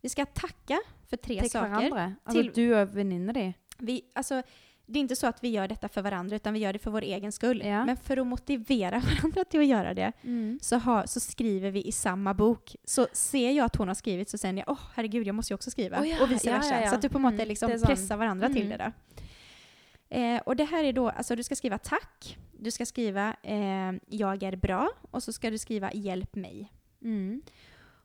Vi 0.00 0.08
ska 0.08 0.24
tacka 0.26 0.78
för 1.08 1.16
tre 1.16 1.40
Til 1.40 1.50
saker. 1.50 1.68
hverandre. 1.68 2.14
Altså 2.24 2.42
Til- 2.42 2.52
du 2.54 3.32
di. 3.32 3.52
Vi, 3.78 4.02
alltså, 4.14 4.42
det 4.86 4.98
är 4.98 5.00
inte 5.00 5.16
så 5.16 5.26
att 5.26 5.44
vi 5.44 5.48
gör 5.48 5.68
detta 5.68 5.88
för 5.88 6.02
varandra, 6.02 6.36
utan 6.36 6.54
vi 6.54 6.60
gör 6.60 6.72
det 6.72 6.78
för 6.78 6.90
vår 6.90 7.02
egen 7.02 7.32
skull. 7.32 7.62
Ja. 7.64 7.84
Men 7.84 7.96
för 7.96 8.16
att 8.16 8.26
motivera 8.26 8.98
varandra 9.22 9.44
till 9.44 9.60
att 9.60 9.66
göra 9.66 9.94
det, 9.94 10.12
så, 10.60 10.76
ha, 10.78 11.06
så 11.06 11.20
skriver 11.20 11.70
vi 11.70 11.82
i 11.86 11.92
samma 11.92 12.34
bok. 12.34 12.76
Så 12.84 13.06
ser 13.12 13.50
jag 13.50 13.64
att 13.64 13.76
hon 13.76 13.88
har 13.88 13.94
skrivit 13.94 14.30
så 14.30 14.38
säger 14.38 14.54
jag, 14.54 14.64
åh 14.68 14.78
herregud, 14.94 15.26
jag 15.26 15.34
måste 15.34 15.52
ju 15.52 15.54
också 15.54 15.70
skriva. 15.70 16.00
Oh, 16.00 16.08
ja, 16.08 16.22
och 16.22 16.30
vice 16.30 16.52
versa. 16.52 16.80
ja. 16.82 16.88
Så 16.90 16.94
att 16.94 17.02
du 17.02 17.08
på 17.08 17.18
en 17.18 17.22
måte 17.22 17.34
Mm, 17.34 17.48
liksom 17.48 17.70
det 17.70 17.78
sånn. 17.78 17.86
pressar 17.86 18.16
varandra 18.16 18.48
till 18.48 18.66
Mm. 18.66 18.78
det. 18.78 18.84
Då. 18.84 18.92
Eh, 20.14 20.40
och 20.46 20.56
det 20.56 20.64
här 20.64 20.84
är 20.84 20.92
då, 20.92 21.08
alltså 21.08 21.36
du 21.36 21.42
ska 21.42 21.54
skriva 21.56 21.78
tack, 21.78 22.38
du 22.58 22.70
ska 22.70 22.86
skriva 22.86 23.36
eh, 23.42 23.92
jag 24.06 24.42
är 24.42 24.56
bra 24.56 24.90
och 25.10 25.22
så 25.22 25.32
ska 25.32 25.50
du 25.50 25.58
skriva 25.58 25.92
hjälp 25.92 26.34
mig. 26.34 26.72
Mm. 27.02 27.42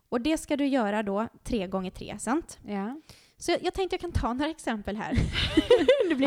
Och 0.10 0.22
det 0.22 0.38
ska 0.38 0.58
du 0.58 0.66
göra 0.68 1.04
då 1.04 1.28
tre 1.44 1.68
gånger 1.68 1.92
tre, 1.92 2.20
sant? 2.20 2.60
Ja. 2.68 3.02
Så 3.38 3.52
jag, 3.52 3.64
jag 3.64 3.74
tänkte 3.74 3.94
jag 3.94 4.02
kan 4.02 4.12
ta 4.12 4.34
några 4.34 4.52
exempel 4.52 4.98
här. 4.98 5.14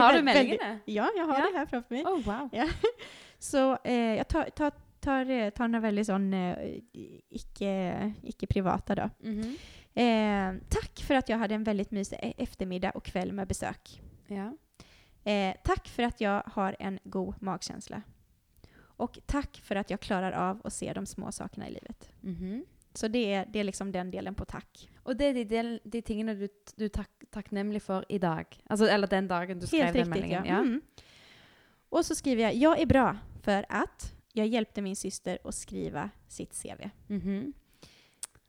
Har 0.01 0.13
du 0.13 0.23
meldingene? 0.23 0.79
Ja, 0.85 1.11
jag 1.17 1.25
har 1.25 1.39
Ja. 1.39 1.51
det 1.53 1.59
här 1.59 1.67
framför 1.67 1.95
mig. 1.95 2.05
Oh, 2.05 2.23
wow. 2.25 2.51
Så 3.39 3.79
eh, 3.85 3.95
jag 3.95 4.29
tar, 4.29 4.45
tar, 4.45 4.73
tar, 5.01 5.31
eh, 5.31 5.51
tar 5.51 5.69
några 5.69 5.81
väldigt 5.81 6.07
sån 6.07 6.35
eh, 6.35 6.57
privata 8.49 8.95
då. 8.95 9.11
Mhm. 9.19 9.57
Eh, 9.95 10.63
tack 10.69 11.03
för 11.07 11.15
att 11.15 11.29
jag 11.29 11.39
hade 11.39 11.55
en 11.55 11.65
väldigt 11.65 11.91
mysig 11.91 12.19
e- 12.23 12.35
eftermiddag 12.37 12.91
och 12.91 13.05
kväll 13.05 13.33
med 13.33 13.49
besök. 13.49 14.01
Ja. 14.27 14.53
Eh, 15.25 15.55
tack 15.65 15.89
för 15.89 16.03
att 16.03 16.21
jag 16.21 16.43
har 16.47 16.77
en 16.79 16.99
god 17.05 17.35
magkänsla. 17.43 18.03
Och 18.79 19.19
tack 19.27 19.61
för 19.65 19.77
att 19.77 19.91
jag 19.91 20.01
klarar 20.01 20.33
av 20.33 20.61
att 20.65 20.73
se 20.73 20.93
de 20.93 21.07
små 21.07 21.33
sakerna 21.33 21.69
i 21.69 21.73
livet. 21.73 22.13
Mhm. 22.21 22.65
Så 22.95 23.09
det 23.09 23.33
är, 23.35 23.47
det 23.53 23.61
är 23.61 23.65
liksom 23.65 23.93
den 23.93 24.11
delen 24.11 24.35
på 24.35 24.45
tack. 24.45 24.91
Og 25.05 25.17
det 25.17 25.25
er 25.25 25.35
de, 25.35 25.45
del, 25.45 25.81
de 25.85 26.03
tingene 26.03 26.35
du, 26.35 26.49
du 26.77 26.85
er 26.85 26.89
tak, 26.89 27.11
takknemlig 27.31 27.83
for 27.83 28.05
i 28.09 28.19
dag. 28.19 28.47
Altså, 28.71 28.87
eller 28.87 29.07
den 29.07 29.29
dagen 29.29 29.59
du 29.59 29.67
skrev 29.67 29.85
Helt 29.85 29.97
den 29.97 30.13
riktigt 30.13 30.31
ja. 30.31 30.41
meldingen. 30.41 30.57
Ja. 30.57 30.61
Mm. 30.61 30.81
Och 31.89 32.07
så 32.07 32.15
skriver 32.15 32.43
jag, 32.43 32.55
jag 32.55 32.81
är 32.81 32.87
bra 32.87 33.17
för 33.43 33.67
att 33.69 34.15
jag 34.33 34.47
hjälpte 34.47 34.83
min 34.83 34.97
syster 34.97 35.39
att 35.45 35.55
skriva 35.55 36.11
sitt 36.29 36.63
CV. 36.63 36.91
Mhm. 37.07 37.53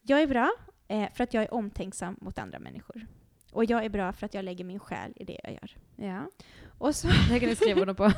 Jag 0.01 0.21
är 0.21 0.27
bra 0.27 0.51
eh, 0.87 1.09
för 1.13 1.23
att 1.23 1.33
jag 1.33 1.43
är 1.43 1.53
omtänksam 1.53 2.17
mot 2.21 2.37
andra 2.37 2.59
människor. 2.59 3.07
Och 3.51 3.65
jag 3.65 3.85
är 3.85 3.89
bra 3.89 4.13
för 4.13 4.25
att 4.25 4.33
jag 4.33 4.45
lägger 4.45 4.65
min 4.65 4.79
själ 4.79 5.13
i 5.15 5.23
det 5.23 5.39
jag 5.43 5.53
gör. 5.53 5.77
ja. 5.95 6.29
Och 6.83 6.95
så, 6.95 7.07
Det 7.29 7.39
kan 7.39 7.49
jeg 7.49 7.57
skrive 7.57 7.81
under 7.81 7.93
på. 7.93 8.11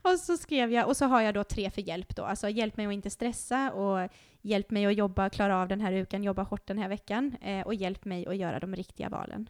och 0.08 0.18
så 0.18 0.36
skrev 0.36 0.72
jag, 0.72 0.88
och 0.88 0.96
så 0.96 1.04
har 1.06 1.20
jag 1.20 1.34
då 1.34 1.44
tre 1.44 1.70
för 1.70 1.82
hjälp 1.82 2.16
då. 2.16 2.24
Alltså 2.24 2.48
hjälp 2.48 2.76
mig 2.76 2.86
att 2.86 2.92
inte 2.92 3.10
stressa 3.10 3.72
och 3.72 4.08
hjälp 4.42 4.70
mig 4.70 4.86
att 4.86 4.94
jobba, 4.94 5.30
klara 5.30 5.62
av 5.62 5.68
den 5.68 5.80
här 5.80 5.92
uken, 5.92 6.24
jobba 6.24 6.42
hårt 6.42 6.66
den 6.66 6.78
här 6.78 6.88
veckan. 6.88 7.36
Eh, 7.40 7.66
och 7.66 7.74
hjälp 7.74 8.04
mig 8.04 8.26
att 8.26 8.36
göra 8.36 8.60
de 8.60 8.76
riktiga 8.76 9.08
valen. 9.08 9.48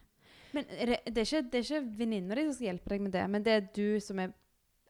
Men 0.51 0.63
det, 0.79 0.99
det, 1.05 1.21
er 1.21 1.25
ikke, 1.25 1.41
det 1.51 1.59
er 1.59 1.63
ikke 1.63 1.81
venninna 1.99 2.35
di 2.35 2.43
som 2.47 2.53
skal 2.57 2.71
hjelpe 2.71 2.89
deg 2.89 3.01
med 3.05 3.11
det, 3.13 3.25
men 3.29 3.43
det 3.45 3.53
er 3.53 3.67
du 3.75 3.99
som 4.01 4.19
er 4.19 4.31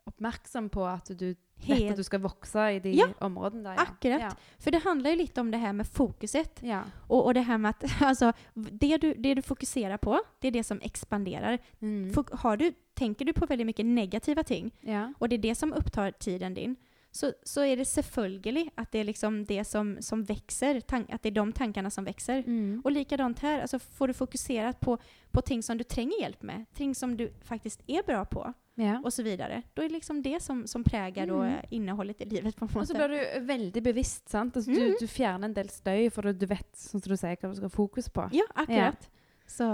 oppmerksom 0.09 0.69
på 0.73 0.85
at 0.89 1.11
du 1.19 1.29
vet 1.67 1.91
at 1.91 1.97
du 1.99 2.03
skal 2.03 2.21
vokse 2.23 2.65
i 2.75 2.79
de 2.79 2.93
Ja, 2.95 3.07
områdene 3.25 3.63
der. 3.63 3.79
akkurat. 3.83 4.37
For 4.59 4.71
det 4.71 4.83
handler 4.83 5.13
jo 5.13 5.21
litt 5.23 5.37
om 5.37 5.51
det 5.51 5.59
her 5.59 5.73
med 5.73 5.87
fokuset. 5.87 6.61
Ja. 6.63 6.83
Og, 7.07 7.19
Och, 7.19 7.25
och 7.25 7.33
det 7.33 7.43
her 7.43 7.57
med 7.57 7.69
at 7.69 7.83
altså, 8.01 8.33
det, 8.55 9.01
du, 9.01 9.13
det 9.13 9.35
du 9.35 9.41
fokuserer 9.41 9.97
på, 9.97 10.19
det 10.41 10.47
er 10.47 10.51
det 10.51 10.65
som 10.65 10.79
ekspanderer. 10.81 11.59
Mm. 11.81 12.13
Har 12.33 12.57
du, 12.57 12.71
tenker 12.95 13.25
du 13.25 13.33
på 13.33 13.45
veldig 13.45 13.65
mye 13.65 13.83
negative 13.83 14.43
ting, 14.43 14.71
ja. 14.81 15.13
och 15.19 15.29
det 15.29 15.35
er 15.35 15.41
det 15.41 15.57
som 15.57 15.73
opptar 15.73 16.11
tiden 16.11 16.53
din, 16.53 16.75
så, 17.11 17.33
så 17.43 17.63
er 17.65 17.75
det 17.75 17.87
selvfølgelig 17.87 18.69
at 18.77 18.91
det 18.91 18.99
er 18.99 19.03
liksom 19.03 19.45
det 19.45 19.67
som, 19.67 19.95
som 20.01 20.23
växer, 20.23 20.81
at 21.09 21.23
det 21.23 21.31
er 21.31 21.43
de 21.43 21.51
tankene 21.51 21.89
som 21.91 22.05
vokser. 22.05 22.43
Mm. 22.45 22.81
Og 22.85 22.91
likadant 22.91 23.39
her, 23.39 23.61
altså 23.61 23.79
får 23.79 24.07
du 24.07 24.13
fokusert 24.13 24.79
på, 24.79 24.97
på 25.31 25.41
ting 25.41 25.63
som 25.63 25.77
du 25.77 25.83
trenger 25.83 26.19
hjelp 26.19 26.43
med, 26.43 26.65
ting 26.75 26.93
som 26.95 27.17
du 27.17 27.29
faktisk 27.41 27.81
er 27.87 28.05
bra 28.05 28.23
på 28.25 28.45
ja. 28.79 28.99
och 29.03 29.13
så 29.13 29.23
vidare. 29.23 29.61
Då 29.73 29.81
är 29.81 29.87
det 29.89 29.93
liksom 29.93 30.21
det 30.21 30.39
som, 30.41 30.67
som 30.67 30.83
prägar 30.83 31.27
då 31.27 31.39
Mm. 31.41 31.53
eh, 31.55 31.63
innehållet 31.69 32.21
i 32.21 32.25
livet 32.25 32.55
på 32.55 32.65
en 32.65 32.77
Og 32.81 32.87
så 32.87 32.93
blir 32.93 33.07
du 33.09 33.39
veldig 33.45 33.83
bevisst. 33.83 34.29
sant? 34.29 34.55
Altså, 34.55 34.71
du, 34.73 34.81
Mm. 34.81 34.95
du 34.99 35.07
fjerner 35.07 35.45
en 35.45 35.53
del 35.53 35.69
støy, 35.69 36.09
for 36.09 36.21
du, 36.21 36.33
du 36.33 36.45
vet 36.45 36.71
sånn 36.75 37.01
som 37.01 37.09
du 37.11 37.17
sier, 37.17 37.35
hva 37.35 37.49
du 37.49 37.55
skal 37.55 37.69
ha 37.69 37.75
fokus 37.75 38.09
på. 38.09 38.29
Ja, 38.33 38.43
akkurat. 38.55 39.07
Ja, 39.09 39.15
Så 39.49 39.65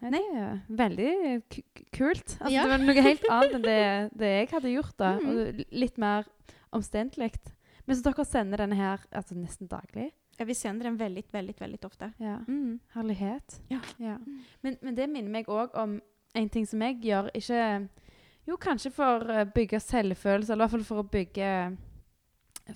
det 0.00 0.20
er 0.20 0.60
veldig 0.68 1.42
ku- 1.50 1.62
ku- 1.74 1.84
kult. 1.92 2.36
Altså, 2.40 2.50
Ja. 2.52 2.62
Det 2.62 2.70
var 2.70 2.78
noe 2.78 3.02
helt 3.02 3.24
annet 3.30 3.54
enn 3.54 3.62
det, 3.62 4.10
det 4.18 4.26
jeg 4.26 4.48
hadde 4.50 4.74
gjort. 4.74 4.96
da. 4.98 5.18
Mm. 5.18 5.28
Og 5.28 5.64
litt 5.72 5.98
mer 5.98 6.24
omstendelig. 6.72 7.32
Men 7.86 7.96
så 7.96 8.02
dere 8.02 8.24
sender 8.24 8.56
denne 8.58 8.76
her 8.76 8.98
altså, 9.12 9.34
nesten 9.34 9.68
daglig? 9.68 10.10
Ja, 10.38 10.44
vi 10.44 10.54
sender 10.54 10.84
den 10.88 10.96
veldig, 10.98 11.24
veldig 11.32 11.54
veldig 11.60 11.84
ofte. 11.84 12.12
Ja. 12.18 12.38
Mm. 12.48 12.80
Herlighet. 12.94 13.60
Ja. 13.70 13.80
Men, 14.62 14.76
men 14.82 14.94
det 14.96 15.08
minner 15.08 15.30
meg 15.30 15.46
òg 15.46 15.74
om 15.78 16.00
en 16.34 16.48
ting 16.48 16.66
som 16.66 16.80
jeg 16.82 17.00
gjør. 17.04 17.28
Ikke 17.34 17.88
Jo, 18.46 18.56
kanskje 18.60 18.90
for 18.92 19.24
å 19.32 19.44
bygge 19.54 19.80
selvfølelse, 19.80 20.52
eller 20.52 20.64
i 20.64 20.68
hvert 20.68 20.74
fall 20.74 20.84
for 20.84 21.02
å 21.02 21.08
bygge 21.08 21.50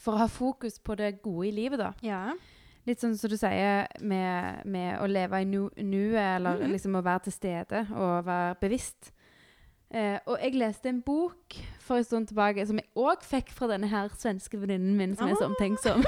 For 0.05 0.13
å 0.15 0.19
ha 0.23 0.27
fokus 0.29 0.79
på 0.85 0.95
det 1.01 1.23
gode 1.23 1.49
i 1.49 1.51
livet, 1.51 1.79
da. 1.81 1.93
Ja. 2.05 2.35
Litt 2.87 3.01
sånn 3.01 3.15
som 3.17 3.31
du 3.31 3.37
sier 3.37 3.87
med, 4.01 4.65
med 4.69 4.99
å 5.01 5.07
leve 5.09 5.41
i 5.41 5.45
nu- 5.45 5.71
nuet, 5.77 6.37
eller 6.37 6.57
-hmm. 6.61 6.73
liksom 6.73 6.95
å 6.97 7.03
være 7.03 7.19
til 7.25 7.33
stede 7.33 7.87
og 7.97 8.25
være 8.27 8.55
bevisst. 8.61 9.13
Eh, 9.91 10.19
og 10.27 10.39
jeg 10.43 10.55
leste 10.55 10.89
en 10.89 11.01
bok 11.03 11.55
for 11.81 11.97
en 11.97 12.05
stund 12.05 12.29
tilbake 12.29 12.67
som 12.67 12.77
jeg 12.77 12.87
òg 12.97 13.23
fikk 13.23 13.51
fra 13.51 13.67
denne 13.67 13.87
her 13.89 14.09
svenske 14.09 14.59
venninnen 14.61 14.97
min, 14.97 15.17
som 15.17 15.29
er 15.29 15.35
så 15.35 15.45
Ah. 15.45 15.49
omtenksom. 15.49 16.05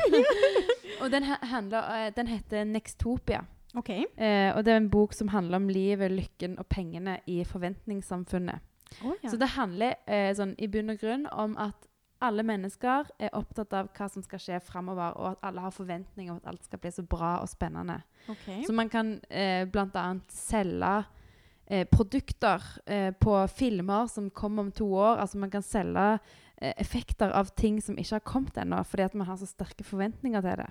og 1.02 1.10
den, 1.10 1.22
handler, 1.22 2.06
eh, 2.06 2.10
den 2.16 2.26
heter 2.26 2.64
Nextopia. 2.64 3.40
Okay. 3.74 4.04
Eh, 4.18 4.56
og 4.56 4.64
det 4.64 4.72
er 4.72 4.76
en 4.76 4.90
bok 4.90 5.12
som 5.12 5.28
handler 5.28 5.56
om 5.56 5.68
livet, 5.68 6.10
lykken 6.10 6.58
og 6.58 6.66
pengene 6.66 7.18
i 7.26 7.44
forventningssamfunnet. 7.44 8.58
Oh, 9.04 9.14
ja. 9.22 9.30
Så 9.30 9.38
det 9.40 9.52
handler 9.54 9.96
eh, 10.06 10.32
sånn, 10.36 10.56
i 10.58 10.68
bunn 10.70 10.92
og 10.92 11.00
grunn 11.00 11.28
om 11.30 11.56
at 11.60 11.86
alle 12.20 12.44
mennesker 12.44 13.08
er 13.22 13.32
opptatt 13.36 13.72
av 13.76 13.88
hva 13.96 14.08
som 14.12 14.24
skal 14.24 14.42
skje 14.42 14.58
framover, 14.64 15.14
og 15.16 15.30
at 15.30 15.46
alle 15.48 15.62
har 15.64 15.72
forventninger 15.72 16.34
om 16.34 16.40
at 16.42 16.50
alt 16.52 16.66
skal 16.66 16.82
bli 16.82 16.92
så 16.92 17.04
bra 17.08 17.38
og 17.40 17.48
spennende. 17.48 17.96
Okay. 18.28 18.60
Så 18.66 18.74
man 18.76 18.92
kan 18.92 19.14
eh, 19.30 19.64
bl.a. 19.70 20.04
selge 20.34 20.92
eh, 21.64 21.86
produkter 21.88 22.66
eh, 22.84 23.08
på 23.16 23.38
filmer 23.54 24.10
som 24.12 24.28
kommer 24.36 24.66
om 24.66 24.74
to 24.74 24.90
år. 24.92 25.22
Altså 25.24 25.40
man 25.40 25.52
kan 25.54 25.64
selge 25.64 26.06
eh, 26.60 26.74
effekter 26.76 27.32
av 27.32 27.54
ting 27.56 27.80
som 27.80 27.96
ikke 27.96 28.18
har 28.18 28.28
kommet 28.28 28.60
ennå, 28.60 28.82
fordi 28.84 29.08
at 29.08 29.16
man 29.16 29.30
har 29.30 29.40
så 29.40 29.48
sterke 29.48 29.86
forventninger 29.86 30.44
til 30.44 30.60
det. 30.60 30.70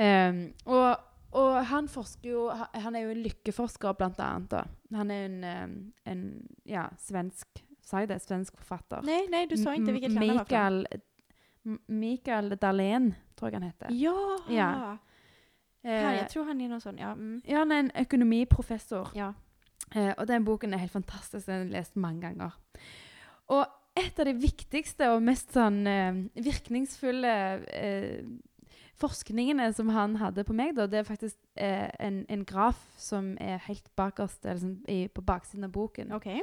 Ehm, 0.00 0.44
og, 0.64 0.96
og 1.32 1.66
han 1.70 1.88
forsker 1.88 2.28
jo 2.28 2.40
Han 2.52 2.96
er 2.96 3.06
jo 3.06 3.12
en 3.14 3.22
lykkeforsker, 3.24 3.94
blant 3.96 4.20
annet. 4.20 4.50
Da. 4.52 4.64
Han 4.98 5.10
er 5.10 5.28
en, 5.28 5.92
en 6.08 6.24
ja, 6.68 6.88
svensk 7.00 7.62
Sa 7.82 8.02
jeg 8.02 8.12
det? 8.12 8.20
Svensk 8.22 8.54
forfatter. 8.60 9.02
Nei, 9.02 9.24
nei, 9.32 9.46
du 9.50 9.56
sa 9.58 9.72
ikke 9.74 9.96
hvilket 9.96 10.12
land 10.14 10.30
han 10.30 10.38
var 10.38 10.46
fra. 10.46 11.00
Mikael, 11.90 12.54
Dahlén, 12.58 13.08
tror 13.38 13.50
jeg 13.50 13.58
han 13.58 13.66
heter. 13.66 13.94
Ja! 13.98 14.36
Ja. 14.50 14.68
Her, 15.82 16.12
jeg 16.14 16.28
tror 16.30 16.46
han 16.46 16.60
er 16.62 16.70
noe 16.70 16.82
sånn, 16.82 17.00
ja. 17.02 17.10
Mm. 17.18 17.40
ja, 17.42 17.58
han 17.64 17.74
er 17.74 17.82
en 17.82 17.90
økonomiprofessor. 18.04 19.10
Ja. 19.18 19.32
Eh, 19.90 20.12
og 20.14 20.28
den 20.30 20.46
boken 20.46 20.74
er 20.74 20.84
helt 20.84 20.94
fantastisk. 20.94 21.46
Den 21.48 21.56
har 21.56 21.64
jeg 21.64 21.72
lest 21.74 21.98
mange 21.98 22.22
ganger. 22.28 22.54
Og 23.50 23.64
et 23.98 24.20
av 24.22 24.28
de 24.30 24.34
viktigste 24.40 25.10
og 25.12 25.24
mest 25.26 25.52
sånn 25.52 25.82
eh, 25.90 26.22
virkningsfulle 26.38 27.34
eh, 27.74 28.22
forskningene 29.00 29.68
som 29.74 29.90
han 29.94 30.16
hadde 30.20 30.44
på 30.46 30.54
meg, 30.56 30.74
da, 30.76 30.86
det 30.90 31.00
er 31.00 31.08
faktisk 31.08 31.38
eh, 31.56 31.88
en, 32.02 32.22
en 32.30 32.44
graf 32.46 32.80
som 33.00 33.32
er 33.40 33.62
helt 33.66 33.88
bakerst 33.98 34.44
eller 34.46 34.60
sånn, 34.62 34.76
i, 34.90 35.06
på 35.12 35.24
baksiden 35.26 35.66
av 35.68 35.72
boken. 35.74 36.12
Okay. 36.18 36.42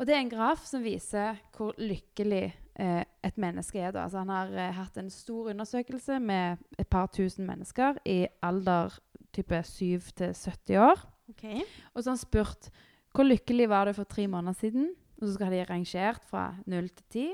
Og 0.00 0.08
det 0.08 0.16
er 0.16 0.22
en 0.22 0.32
graf 0.32 0.64
som 0.66 0.84
viser 0.84 1.38
hvor 1.56 1.76
lykkelig 1.80 2.44
eh, 2.80 3.02
et 3.04 3.40
menneske 3.40 3.80
er. 3.80 3.92
Da. 3.94 4.06
Altså, 4.06 4.22
han 4.22 4.32
har 4.32 4.52
eh, 4.56 4.74
hatt 4.76 4.98
en 5.00 5.10
stor 5.12 5.52
undersøkelse 5.52 6.18
med 6.22 6.62
et 6.80 6.88
par 6.90 7.10
tusen 7.12 7.46
mennesker 7.48 8.00
i 8.08 8.24
alder 8.42 8.96
type 9.32 9.62
7 9.68 10.12
til 10.18 10.34
70 10.34 10.80
år. 10.80 11.04
Okay. 11.32 11.62
Og 11.92 12.02
så 12.02 12.10
har 12.10 12.16
han 12.16 12.24
spurt 12.24 12.72
hvor 13.12 13.28
lykkelig 13.28 13.68
var 13.68 13.88
du 13.88 13.92
for 13.96 14.08
tre 14.08 14.26
måneder 14.26 14.56
siden. 14.56 14.92
Og 15.20 15.28
så 15.28 15.36
skal 15.36 15.52
de 15.52 15.64
rangert 15.68 16.24
fra 16.26 16.54
0 16.66 16.88
til 16.88 17.04
10. 17.12 17.26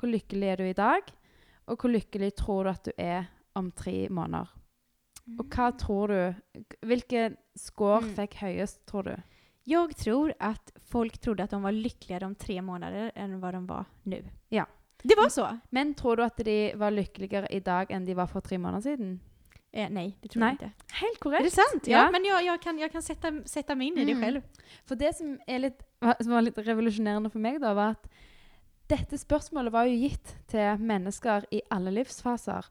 Hvor 0.00 0.10
lykkelig 0.10 0.48
er 0.48 0.56
du 0.56 0.66
i 0.66 0.76
dag? 0.76 1.12
Og 1.70 1.76
hvor 1.78 1.92
lykkelig 1.92 2.34
tror 2.34 2.66
du 2.66 2.70
at 2.74 2.84
du 2.84 2.92
er 2.98 3.30
om 3.56 3.70
tre 3.72 4.08
måneder? 4.08 4.48
Og 5.38 5.46
hva 5.52 5.70
tror 5.78 6.08
du 6.08 6.62
Hvilken 6.86 7.36
score 7.56 8.00
Mm. 8.02 8.14
fikk 8.16 8.34
høyest, 8.40 8.80
tror 8.86 9.02
du? 9.04 9.16
Jeg 9.66 9.94
tror 9.96 10.32
at 10.40 10.72
folk 10.90 11.18
trodde 11.20 11.42
at 11.44 11.50
de 11.50 11.60
var 11.62 11.72
lykkeligere 11.72 12.24
om 12.26 12.34
tre 12.34 12.60
måneder 12.60 13.12
enn 13.14 13.38
hva 13.40 13.52
de 13.52 13.60
var 13.68 13.86
nå. 14.06 14.22
Ja. 14.50 14.64
Det 15.04 15.16
var 15.16 15.28
så? 15.28 15.60
Men 15.72 15.94
tror 15.94 16.16
du 16.16 16.22
at 16.24 16.36
de 16.36 16.72
var 16.76 16.90
lykkeligere 16.90 17.46
i 17.50 17.60
dag 17.60 17.86
enn 17.90 18.04
de 18.06 18.14
var 18.14 18.26
for 18.26 18.40
tre 18.40 18.58
måneder 18.58 18.82
siden? 18.82 19.20
Eh, 19.72 19.88
nei, 19.88 20.16
det 20.20 20.32
tror 20.32 20.40
nei. 20.40 20.48
jeg 20.56 20.58
ikke. 20.58 20.72
Helt 21.00 21.20
korrekt. 21.20 21.20
korrekt. 21.20 21.44
det 21.44 21.52
sant? 21.52 21.86
Ja, 21.88 22.04
Ja. 22.06 22.10
men 22.10 22.24
jeg, 22.24 22.44
jeg, 22.44 22.60
kan, 22.60 22.78
jag 22.78 22.90
kan 22.92 23.02
sette, 23.02 23.42
sätta 23.46 23.74
mig 23.76 23.86
in 23.88 23.98
i 23.98 24.04
det 24.04 24.16
Mm. 24.16 24.20
selv. 24.24 24.42
For 24.84 24.94
det 24.96 25.14
som, 25.14 25.38
er 25.46 25.58
litt, 25.58 25.82
som 26.20 26.32
var 26.32 26.42
litt 26.42 26.56
revolusjonerende 26.58 27.30
for 27.30 27.38
meg, 27.38 27.60
da, 27.60 27.72
var 27.74 27.90
at 27.90 28.06
dette 28.88 29.16
spørsmålet 29.16 29.70
var 29.72 29.84
jo 29.86 29.94
gitt 30.08 30.34
til 30.48 30.76
mennesker 30.78 31.44
i 31.52 31.60
alle 31.70 31.90
livsfaser. 31.92 32.64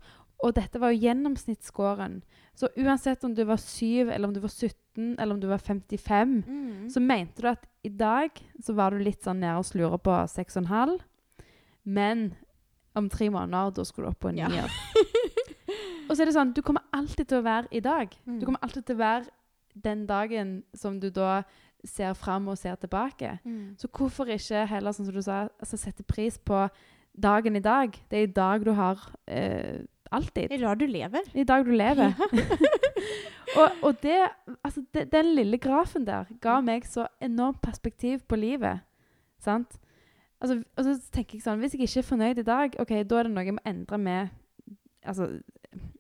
Og 0.44 0.54
dette 0.56 0.80
var 0.80 0.94
jo 0.94 1.02
gjennomsnittsscoren. 1.04 2.22
Så 2.56 2.70
uansett 2.80 3.24
om 3.28 3.34
du 3.36 3.42
var 3.44 3.58
7, 3.60 4.10
eller 4.12 4.28
om 4.28 4.34
du 4.34 4.40
var 4.40 4.50
17, 4.54 5.16
eller 5.20 5.34
om 5.36 5.40
du 5.40 5.48
var 5.48 5.58
55, 5.60 6.44
Mm. 6.48 6.90
så 6.90 7.00
mente 7.02 7.42
du 7.42 7.48
at 7.48 7.66
i 7.84 7.90
dag 7.90 8.30
så 8.64 8.74
var 8.76 8.92
du 8.92 9.00
litt 9.04 9.22
sånn 9.24 9.40
nede 9.40 9.58
og 9.60 9.66
slure 9.66 9.98
på 10.00 10.12
6,5. 10.28 11.00
Men 11.86 12.36
om 12.96 13.10
tre 13.10 13.30
måneder, 13.30 13.72
da 13.76 13.84
skulle 13.84 14.08
du 14.08 14.12
opp 14.12 14.20
på 14.20 14.30
en 14.30 14.38
Ja. 14.38 14.48
nier. 14.48 14.70
og 16.10 16.16
så 16.16 16.22
er 16.22 16.26
det 16.26 16.36
sånn, 16.36 16.54
du 16.54 16.62
kommer 16.62 16.82
alltid 16.94 17.28
til 17.28 17.40
å 17.40 17.44
være 17.46 17.68
i 17.72 17.80
dag. 17.80 18.16
Mm. 18.28 18.40
Du 18.40 18.46
kommer 18.46 18.60
alltid 18.64 18.86
til 18.86 18.96
å 18.96 19.00
være 19.04 19.26
den 19.76 20.06
dagen 20.08 20.64
som 20.74 21.00
du 21.00 21.10
da 21.10 21.44
ser 21.86 22.14
fram 22.14 22.48
og 22.52 22.58
ser 22.58 22.76
tilbake. 22.76 23.40
Mm. 23.46 23.78
Så 23.80 23.88
hvorfor 23.88 24.26
ikke 24.28 24.66
heller, 24.68 24.92
sånn 24.92 25.06
som 25.08 25.16
du 25.16 25.22
sa, 25.22 25.48
altså 25.62 25.78
sette 25.80 26.04
pris 26.04 26.38
på 26.38 26.70
dagen 27.18 27.56
i 27.56 27.60
dag? 27.64 27.92
Det 28.10 28.18
er 28.20 28.24
i 28.28 28.34
dag 28.34 28.66
du 28.66 28.74
har 28.74 28.98
eh, 29.28 29.86
alltid. 30.12 30.52
I 30.52 30.62
dag 30.62 30.80
du 30.80 30.86
lever. 30.86 31.30
I 31.34 31.44
dag 31.44 31.66
du 31.66 31.72
lever. 31.72 32.14
og 33.60 33.70
og 33.82 34.02
det, 34.04 34.18
altså 34.64 34.84
det, 34.94 35.12
den 35.12 35.36
lille 35.36 35.58
grafen 35.58 36.08
der 36.08 36.30
ga 36.42 36.60
meg 36.62 36.86
så 36.88 37.08
enormt 37.22 37.62
perspektiv 37.62 38.20
på 38.28 38.36
livet. 38.36 38.80
Sant? 39.40 39.80
Altså, 40.42 40.64
og 40.78 40.84
så 40.84 40.94
tenker 41.12 41.36
jeg 41.36 41.44
sånn, 41.44 41.60
Hvis 41.60 41.74
jeg 41.76 41.84
ikke 41.84 42.00
er 42.00 42.08
fornøyd 42.08 42.40
i 42.40 42.48
dag, 42.48 42.76
ok, 42.80 42.94
da 43.04 43.20
er 43.20 43.28
det 43.28 43.34
noe 43.34 43.44
jeg 43.44 43.56
må 43.58 43.64
endre 43.68 43.98
med 44.00 44.30
altså, 45.04 45.28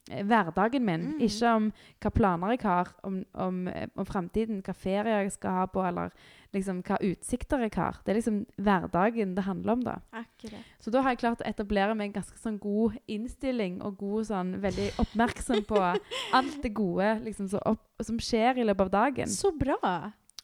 hverdagen 0.09 0.85
min. 0.85 1.05
Mm. 1.13 1.21
Ikke 1.25 1.53
om 1.55 1.69
hva 2.01 2.11
planer 2.13 2.53
jeg 2.55 2.63
har 2.65 2.91
om, 3.05 3.21
om, 3.33 3.63
eh, 3.67 3.87
om 3.95 4.07
framtiden, 4.07 4.61
hva 4.65 4.75
ferie 4.75 5.23
jeg 5.23 5.33
skal 5.35 5.61
ha 5.61 5.65
på, 5.69 5.83
eller 5.85 6.13
liksom 6.55 6.81
hva 6.85 6.97
utsikter 7.05 7.61
jeg 7.65 7.73
har. 7.75 7.99
Det 8.03 8.13
er 8.13 8.19
liksom 8.19 8.39
hverdagen 8.57 9.35
det 9.37 9.45
handler 9.45 9.73
om, 9.73 9.83
da. 9.85 9.97
Akkurat. 10.11 10.71
Så 10.81 10.93
da 10.93 11.03
har 11.05 11.13
jeg 11.13 11.21
klart 11.23 11.43
å 11.43 11.49
etablere 11.49 11.95
meg 11.97 12.09
en 12.09 12.19
ganske 12.21 12.41
sånn 12.41 12.57
god 12.61 12.97
innstilling 13.07 13.79
og 13.85 13.99
god 14.01 14.29
sånn, 14.31 14.55
veldig 14.63 14.89
oppmerksom 15.03 15.65
på 15.69 15.83
alt 16.37 16.61
det 16.63 16.73
gode 16.77 17.19
liksom, 17.25 17.51
så 17.51 17.61
opp, 17.69 17.85
som 18.01 18.19
skjer 18.21 18.59
i 18.59 18.65
løpet 18.65 18.89
av 18.89 18.95
dagen. 18.95 19.29
Så 19.29 19.53
bra. 19.55 19.77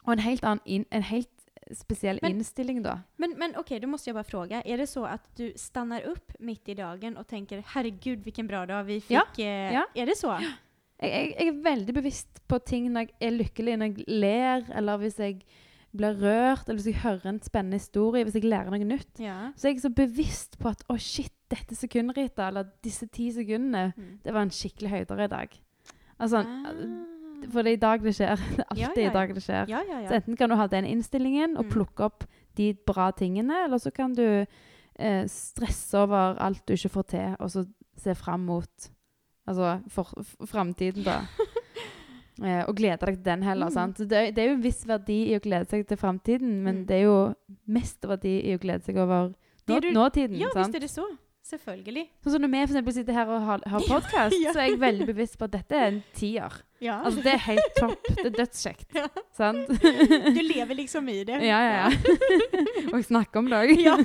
Og 0.06 0.14
en 0.14 0.22
helt, 0.22 0.46
annen 0.46 0.62
inn, 0.70 0.86
en 0.94 1.06
helt 1.08 1.32
spesiell 1.74 2.20
Men- 2.22 2.32
innstilling, 2.32 2.84
da. 2.84 3.02
Men, 3.18 3.34
men 3.38 3.56
okej, 3.58 3.80
då 3.80 3.88
måste 3.88 4.10
jag 4.10 4.16
bara 4.16 4.24
fråga. 4.24 4.62
Är 4.62 4.78
det 4.78 4.88
så 4.88 5.06
att 5.06 5.36
du 5.36 5.54
stannar 5.56 6.02
upp 6.02 6.32
mitt 6.40 6.70
i 6.70 6.74
dagen 6.74 7.18
och 7.18 7.28
tänker 7.28 7.64
herregud 7.68 8.24
vilken 8.24 8.48
bra 8.48 8.66
dag 8.66 8.84
vi 8.84 9.04
Ja. 9.08 9.24
Eh, 9.38 9.74
ja. 9.74 9.86
Är 9.96 10.06
det 10.06 10.18
så? 10.18 10.38
Jeg, 11.02 11.10
jeg, 11.12 11.36
jeg 11.40 11.48
er 11.48 11.62
veldig 11.64 11.94
bevisst 11.94 12.48
på 12.48 12.60
ting 12.60 12.86
når 12.94 13.02
jeg 13.02 13.16
er 13.28 13.32
lykkelig, 13.32 13.78
når 13.78 13.86
jeg 13.86 14.06
ler, 14.08 14.64
eller 14.78 14.98
hvis 14.98 15.18
jeg 15.20 15.42
blir 15.96 16.14
rørt, 16.22 16.70
eller 16.70 16.80
hvis 16.80 16.88
jeg 16.94 17.02
hører 17.04 17.26
en 17.30 17.42
spennende 17.44 17.78
historie, 17.80 18.24
hvis 18.24 18.36
jeg 18.36 18.44
lærer 18.48 18.70
noe 18.72 18.84
nytt. 18.88 19.20
Ja. 19.20 19.52
Så 19.56 19.68
jeg 19.68 19.76
er 19.78 19.82
så 19.82 19.90
bevisst 19.96 20.58
på 20.60 20.70
at 20.72 20.84
å 20.92 20.98
shit, 21.00 21.32
dette 21.52 21.76
sekundritet, 21.76 22.40
eller 22.48 22.70
disse 22.84 23.08
ti 23.08 23.28
sekundene, 23.32 23.94
Mm. 23.98 24.20
det 24.24 24.34
var 24.34 24.42
en 24.42 24.50
skikkelig 24.56 24.90
høydere 24.90 25.24
i 25.24 25.28
dag. 25.28 25.50
Altså, 26.20 26.38
Ah. 26.38 26.72
For 27.52 27.62
det 27.64 27.72
er 27.72 27.78
i 27.78 27.82
dag 27.84 28.02
det 28.04 28.14
skjer. 28.16 28.36
Det 28.58 28.64
er 28.66 28.88
alltid 28.88 29.04
i 29.06 29.14
dag 29.14 29.34
det 29.36 29.44
skjer. 29.44 29.66
Så 30.08 30.14
enten 30.20 30.38
kan 30.38 30.50
du 30.50 30.56
ha 30.56 30.68
den 30.68 30.86
innstillingen 30.86 31.58
og 31.58 31.66
Mm. 31.66 31.72
plukke 31.72 32.04
opp 32.06 32.24
de 32.58 32.74
bra 32.88 33.12
tingene, 33.12 33.66
eller 33.66 33.78
så 33.78 33.92
kan 33.94 34.14
du 34.16 34.46
eh, 34.98 35.26
stresse 35.28 35.94
over 36.00 36.38
alt 36.40 36.66
du 36.66 36.74
ikke 36.74 36.90
får 36.90 37.04
til, 37.12 37.36
og 37.40 37.50
så 37.52 37.66
se 37.98 38.14
fram 38.16 38.46
mot 38.48 38.90
altså, 39.48 39.80
framtiden, 40.48 41.04
da. 41.04 41.20
eh, 42.44 42.64
og 42.68 42.76
glede 42.76 42.98
deg 43.06 43.16
til 43.20 43.26
den 43.26 43.44
heller. 43.44 43.68
Mm. 43.70 43.74
sant? 43.76 43.98
Det, 44.10 44.36
det 44.36 44.44
er 44.44 44.50
jo 44.52 44.56
en 44.58 44.64
viss 44.64 44.86
verdi 44.88 45.20
i 45.32 45.36
å 45.38 45.42
glede 45.44 45.68
seg 45.70 45.86
til 45.88 45.98
framtiden, 45.98 46.62
men 46.64 46.82
Mm. 46.84 46.86
det 46.88 46.96
er 46.98 47.04
jo 47.08 47.34
mest 47.68 48.04
verdi 48.08 48.38
i 48.50 48.56
å 48.56 48.60
glede 48.62 48.84
seg 48.88 48.98
over 48.98 49.34
nå, 49.68 49.80
du- 49.82 49.92
nåtiden. 49.94 50.38
Ja, 50.40 50.50
sant? 50.54 50.68
visst 50.74 50.76
er 50.76 50.80
det 50.88 50.92
så. 50.92 51.06
Selvfølgelig. 51.46 52.08
Sånn 52.26 52.34
som 52.34 52.42
når 52.42 52.50
vi 52.50 52.60
for 52.64 52.72
eksempel 52.74 52.94
sitter 52.96 53.14
her 53.20 53.30
og 53.30 53.44
har, 53.46 53.64
har 53.70 53.84
podkast, 53.86 54.34
Ja. 54.46 54.54
så 54.56 54.64
er 54.64 54.72
jeg 54.72 54.80
veldig 54.82 55.06
bevisst 55.14 55.38
på 55.38 55.46
at 55.46 55.54
dette 55.60 55.78
er 55.78 55.92
en 55.92 56.00
tier. 56.18 56.56
Ja. 56.82 56.96
Altså, 57.06 57.22
det 57.22 57.34
er 57.36 57.44
helt 57.46 57.76
topp. 57.78 58.08
Det 58.10 58.26
er 58.32 58.38
dødskjekt. 58.40 58.96
Ja. 59.00 59.06
Sant? 59.38 59.70
Du 59.70 60.42
lever 60.42 60.74
liksom 60.80 61.10
i 61.14 61.20
det. 61.28 61.38
Ja, 61.46 61.60
ja, 61.62 61.86
ja. 61.86 62.16
og 62.90 62.98
jeg 62.98 63.06
snakker 63.12 63.44
om 63.44 63.52
det 63.52 63.60
òg. 63.62 63.74
Ja. 63.84 63.96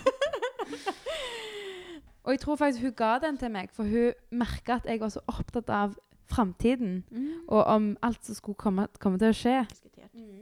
og 2.24 2.32
jeg 2.34 2.40
tror 2.44 2.60
faktisk 2.60 2.84
hun 2.84 2.94
ga 2.98 3.14
den 3.24 3.38
til 3.40 3.52
meg, 3.56 3.72
for 3.72 3.88
hun 3.88 4.12
merka 4.42 4.76
at 4.80 4.88
jeg 4.90 5.00
var 5.00 5.12
så 5.14 5.22
opptatt 5.30 5.70
av 5.72 5.96
framtiden. 6.30 7.00
Mm. 7.10 7.30
Og 7.48 7.62
om 7.64 7.88
alt 8.06 8.20
som 8.26 8.36
skulle 8.36 8.60
komme, 8.60 8.84
komme 9.00 9.18
til 9.22 9.32
å 9.32 9.38
skje. 9.40 9.56
Mm. 10.12 10.36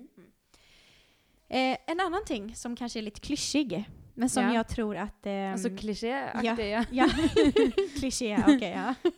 Eh, 1.48 1.76
en 1.88 2.02
annen 2.04 2.26
ting 2.28 2.50
som 2.58 2.74
kanskje 2.76 3.00
er 3.00 3.06
litt 3.06 3.22
klyschig, 3.24 3.78
men 4.18 4.28
som 4.28 4.44
Ja. 4.44 4.54
jag 4.54 4.68
tror 4.68 4.96
att... 4.96 5.26
ehm, 5.26 5.52
Altså 5.52 5.70
klisjéaktig. 5.70 6.70
Ja. 6.70 6.84
ja, 6.90 7.08
kliché, 8.00 8.36
okej, 8.46 8.70
ja. 8.76 8.94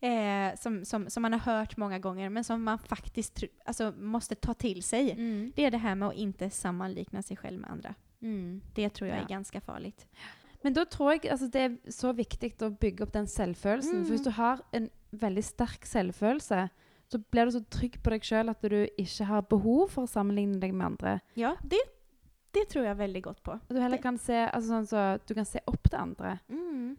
eh, 0.08 0.56
som, 0.58 0.84
som, 0.84 1.10
som 1.10 1.22
man 1.22 1.32
har 1.32 1.40
hört 1.40 1.76
många 1.76 1.98
gånger, 1.98 2.28
men 2.30 2.44
som 2.44 2.62
man 2.62 2.78
faktiskt 2.78 3.44
alltså, 3.64 3.92
måste 3.96 4.34
ta 4.34 4.54
till 4.54 4.82
sig. 4.82 5.10
Mm. 5.10 5.52
Det 5.56 5.64
är 5.64 5.70
det 5.70 5.78
här 5.78 5.94
med 5.94 6.08
att 6.08 6.14
inte 6.14 6.50
sammanlikna 6.50 7.22
sig 7.22 7.36
själv 7.36 7.60
med 7.60 7.70
andra. 7.70 7.94
Mm. 8.22 8.60
Det 8.74 8.88
tror 8.88 9.08
jag 9.08 9.18
Ja. 9.18 9.22
är 9.22 9.28
ganska 9.28 9.60
farligt. 9.60 10.06
Men 10.62 10.72
da 10.74 10.84
tror 10.84 11.12
jeg 11.12 11.30
altså, 11.30 11.46
det 11.46 11.60
er 11.60 11.90
så 11.92 12.12
viktig 12.12 12.54
å 12.62 12.70
bygge 12.70 13.04
opp 13.04 13.12
den 13.12 13.26
selvfølelsen. 13.28 13.94
Mm. 13.96 14.04
For 14.06 14.10
hvis 14.14 14.24
du 14.24 14.30
har 14.30 14.60
en 14.72 14.90
veldig 15.10 15.44
sterk 15.44 15.84
selvfølelse, 15.86 16.68
så 17.12 17.18
blir 17.30 17.44
du 17.46 17.52
så 17.52 17.60
trygg 17.70 17.98
på 18.02 18.10
deg 18.10 18.24
sjøl 18.24 18.48
at 18.48 18.62
du 18.64 18.86
ikke 18.98 19.24
har 19.28 19.42
behov 19.42 19.90
for 19.92 20.02
å 20.06 20.10
sammenligne 20.10 20.56
deg 20.60 20.72
med 20.74 20.86
andre. 20.86 21.18
Ja, 21.36 21.52
det, 21.62 21.78
det 22.54 22.68
tror 22.72 22.84
jeg 22.86 22.98
veldig 22.98 23.22
godt 23.22 23.42
på. 23.46 23.52
At 23.58 23.74
du 23.74 23.80
heller 23.82 24.00
kan 24.02 24.16
se, 24.18 24.36
altså 24.46 24.68
sånn 24.76 24.86
så, 24.90 25.02
du 25.26 25.34
kan 25.34 25.44
se 25.48 25.60
opp 25.70 25.88
til 25.90 25.98
andre 26.00 26.36
Mm. 26.48 26.96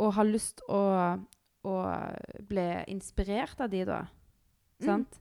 og 0.00 0.12
ha 0.16 0.22
lyst 0.26 0.60
å, 0.68 0.80
å 1.64 1.74
bli 2.48 2.66
inspirert 2.92 3.60
av 3.60 3.70
de 3.70 3.84
da. 3.88 4.00
Mm. 4.80 4.86
Sant? 4.88 5.20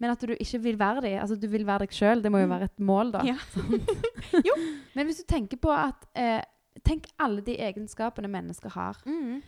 Men 0.00 0.10
at 0.12 0.20
du 0.28 0.34
ikke 0.34 0.58
vil 0.60 0.76
være 0.76 1.00
de. 1.06 1.12
Altså 1.20 1.36
du 1.40 1.46
vil 1.48 1.64
være 1.64 1.86
deg 1.86 1.92
sjøl. 1.96 2.20
Det 2.22 2.30
må 2.32 2.40
jo 2.42 2.46
Mm. 2.48 2.54
være 2.56 2.64
et 2.68 2.80
mål, 2.80 3.12
da. 3.12 3.22
Ja. 3.24 3.36
Jo. 4.46 4.54
Men 4.94 5.06
hvis 5.06 5.22
du 5.22 5.24
tenker 5.28 5.56
på 5.62 5.70
at 5.72 6.06
eh, 6.14 6.42
Tenk 6.84 7.06
alle 7.18 7.40
de 7.40 7.54
egenskapene 7.56 8.28
mennesker 8.28 8.68
har. 8.74 8.98
Mm. 9.08 9.38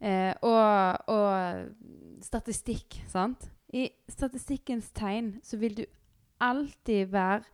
Eh, 0.00 0.32
og, 0.42 1.02
og 1.12 2.24
statistikk, 2.24 2.96
sant? 3.12 3.44
I 3.76 3.90
statistikkens 4.08 4.88
tegn 4.96 5.34
så 5.44 5.58
vil 5.60 5.74
du 5.76 5.84
alltid 6.40 7.10
være 7.12 7.44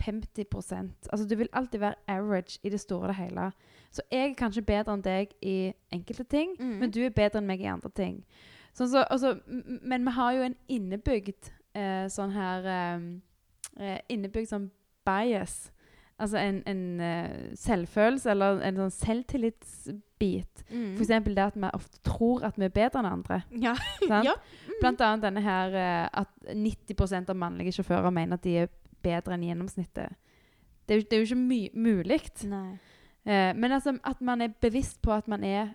50% 0.00 1.08
Altså 1.12 1.26
du 1.28 1.34
vil 1.36 1.48
alltid 1.52 1.78
være 1.80 1.94
average 2.08 2.58
i 2.62 2.68
det 2.68 2.80
store 2.80 3.00
og 3.08 3.08
det 3.08 3.16
hele. 3.16 3.52
Så 3.90 4.02
jeg 4.12 4.30
er 4.30 4.34
kanskje 4.34 4.62
bedre 4.66 4.92
enn 4.94 5.02
deg 5.04 5.34
i 5.42 5.72
enkelte 5.92 6.24
ting, 6.24 6.56
Mm. 6.60 6.78
men 6.80 6.90
du 6.90 7.00
er 7.04 7.10
bedre 7.10 7.38
enn 7.38 7.46
meg 7.46 7.60
i 7.60 7.70
andre 7.70 7.90
ting. 7.90 8.24
Sånn 8.74 8.88
så, 8.90 9.04
altså, 9.10 9.36
men 9.82 10.04
vi 10.04 10.10
har 10.10 10.32
jo 10.32 10.42
en 10.42 10.56
innebygd 10.68 11.50
eh, 11.74 12.06
sånn 12.10 12.32
her 12.34 12.66
eh, 12.66 13.00
eh, 13.80 13.98
Innebygd 14.08 14.48
sånn 14.50 14.70
bias. 15.06 15.70
Altså 16.18 16.38
en, 16.38 16.62
en 16.66 17.00
uh, 17.00 17.54
selvfølelse 17.58 18.30
eller 18.30 18.60
en 18.62 18.76
sånn 18.76 18.92
selvtillitsbit. 18.94 20.62
Mm. 20.70 20.92
Eksempel 21.00 21.34
det 21.34 21.42
at 21.48 21.56
vi 21.58 21.70
ofte 21.74 21.98
tror 22.06 22.44
at 22.46 22.58
vi 22.58 22.68
er 22.68 22.74
bedre 22.74 23.00
enn 23.02 23.08
andre. 23.10 23.40
Ja. 23.50 23.74
Ja. 24.08 24.34
Mm. 24.34 24.78
Blant 24.80 25.00
annet 25.00 25.24
denne 25.24 25.42
her 25.42 25.74
uh, 25.74 26.22
at 26.22 26.54
90% 26.54 27.30
av 27.32 27.36
mannlige 27.38 27.72
sjåfører 27.78 28.10
mener 28.14 28.38
at 28.38 28.44
de 28.46 28.56
er 28.62 28.68
bedre 29.04 29.36
enn 29.36 29.44
gjennomsnittet. 29.46 30.16
Det 30.88 30.94
er 30.96 31.00
jo, 31.00 31.06
det 31.10 31.16
er 31.16 31.22
jo 31.22 31.28
ikke 31.30 31.70
mulig. 31.86 32.20
Nej. 32.48 32.74
Eh, 33.24 33.52
men 33.56 33.72
altså 33.72 33.94
at 34.04 34.20
man 34.20 34.42
er 34.44 34.52
bevisst 34.60 35.00
på 35.02 35.12
at 35.16 35.28
man 35.28 35.44
er 35.44 35.70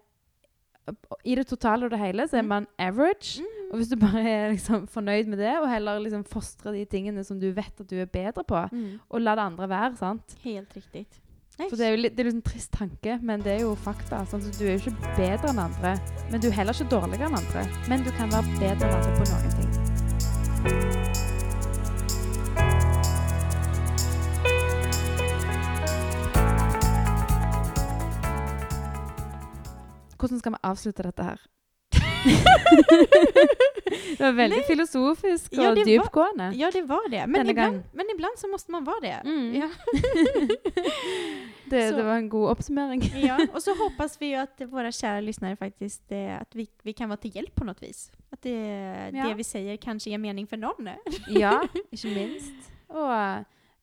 I 1.25 1.35
det 1.37 1.45
totale 1.45 1.85
og 1.85 1.91
det 1.93 1.99
hele 2.01 2.23
så 2.27 2.37
er 2.39 2.41
Mm. 2.41 2.47
man 2.49 2.67
average. 2.79 3.41
Mm. 3.41 3.71
Og 3.71 3.77
hvis 3.77 3.89
du 3.91 3.95
bare 4.01 4.21
er 4.25 4.49
liksom 4.55 4.87
fornøyd 4.89 5.27
med 5.29 5.37
det, 5.37 5.51
og 5.59 5.69
heller 5.69 5.99
liksom 6.01 6.23
fostre 6.25 6.71
de 6.73 6.85
tingene 6.85 7.23
som 7.23 7.39
du 7.39 7.51
vet 7.53 7.79
at 7.79 7.87
du 7.89 7.95
er 8.01 8.05
bedre 8.09 8.43
på, 8.43 8.63
Mm. 8.71 8.99
og 9.09 9.21
la 9.21 9.35
det 9.35 9.41
andre 9.43 9.69
være, 9.69 9.95
sant. 9.97 10.35
Helt 10.43 10.73
riktig. 10.75 11.05
For 11.69 11.75
det 11.75 11.85
er 11.85 11.89
jo 11.91 12.01
litt, 12.01 12.15
det 12.15 12.19
er 12.25 12.29
liksom 12.31 12.41
en 12.41 12.51
trist 12.51 12.71
tanke, 12.71 13.19
men 13.21 13.41
det 13.41 13.51
er 13.57 13.61
jo 13.61 13.75
fakta. 13.75 14.23
Sånn, 14.25 14.41
Så 14.41 14.57
du 14.59 14.65
er 14.65 14.77
jo 14.77 14.89
ikke 14.89 15.15
bedre 15.17 15.49
enn 15.51 15.59
andre, 15.59 15.99
men 16.31 16.41
du 16.41 16.47
er 16.47 16.51
heller 16.57 16.73
ikke 16.73 16.89
dårligere 16.89 17.27
enn 17.27 17.37
andre. 17.37 17.67
Men 17.89 18.03
du 18.03 18.11
kan 18.11 18.29
være 18.31 18.47
bedre 18.59 18.87
enn 18.87 18.95
andre 18.95 19.11
på 19.19 19.23
noen 19.29 19.51
ting. 21.03 21.08
Hvordan 30.19 30.39
skal 30.39 30.51
vi 30.51 30.57
avslutte 30.63 31.03
dette 31.03 31.23
her? 31.23 31.39
det 34.17 34.23
var 34.23 34.31
veldig 34.35 34.57
Nei. 34.59 34.65
filosofisk 34.67 35.53
og 35.55 35.63
Ja, 35.63 35.71
dyptgående. 35.77 36.49
Ja, 36.59 36.69
det 36.73 36.81
var 36.89 37.05
det. 37.09 37.23
Men 37.27 37.49
iblant, 37.49 37.75
ibland, 37.75 37.83
men 37.93 38.05
iblant, 38.15 38.39
så 38.39 38.47
måste 38.51 38.71
man 38.71 38.83
vara 38.85 38.99
det. 39.01 39.21
Mm. 39.25 39.53
Ja. 39.55 39.69
Det, 41.69 41.91
det 41.91 42.03
var 42.03 42.15
en 42.17 42.29
god 42.29 42.49
oppsummering. 42.49 43.01
ja. 43.27 43.37
Och 43.53 43.63
så 43.63 43.75
hoppas 43.75 44.21
vi 44.21 44.25
ju 44.25 44.35
att 44.35 44.61
våra 44.61 44.91
kära 44.91 45.21
lyssnare 45.21 45.55
faktiskt, 45.55 46.11
eh, 46.11 46.41
att 46.41 46.55
vi, 46.55 46.67
vi 46.83 46.93
kan 46.93 47.09
vara 47.09 47.17
till 47.17 47.35
hjälp 47.35 47.55
på 47.55 47.63
något 47.63 47.83
vis. 47.83 48.11
Att 48.29 48.41
det, 48.41 48.59
Ja. 49.13 49.27
det 49.27 49.33
vi 49.33 49.43
säger 49.43 49.77
kanske 49.77 50.09
ger 50.09 50.17
mening 50.17 50.47
för 50.47 50.57
någon. 50.57 50.89
Ja, 51.29 51.67
ikke 51.91 52.07
minst. 52.07 52.71
Og 52.89 53.13
eh, 53.13 53.37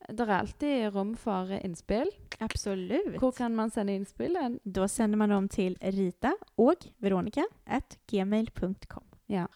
det 0.09 0.23
er 0.27 0.33
alltid 0.39 0.95
rom 0.95 1.15
for 1.19 1.51
innspill. 1.63 2.11
Absolutt. 2.41 3.17
Hvor 3.19 3.33
kan 3.35 3.55
man 3.57 3.71
sende 3.75 3.95
innspill? 3.99 4.37
Da 4.65 4.87
sender 4.91 5.19
man 5.19 5.33
dem 5.35 5.49
til 5.51 5.77
Rita 5.83 6.33
og 6.63 6.87
Veronica 7.03 7.43
at 7.67 7.97
gmail.com. 8.11 9.03
Ja. 9.29 9.47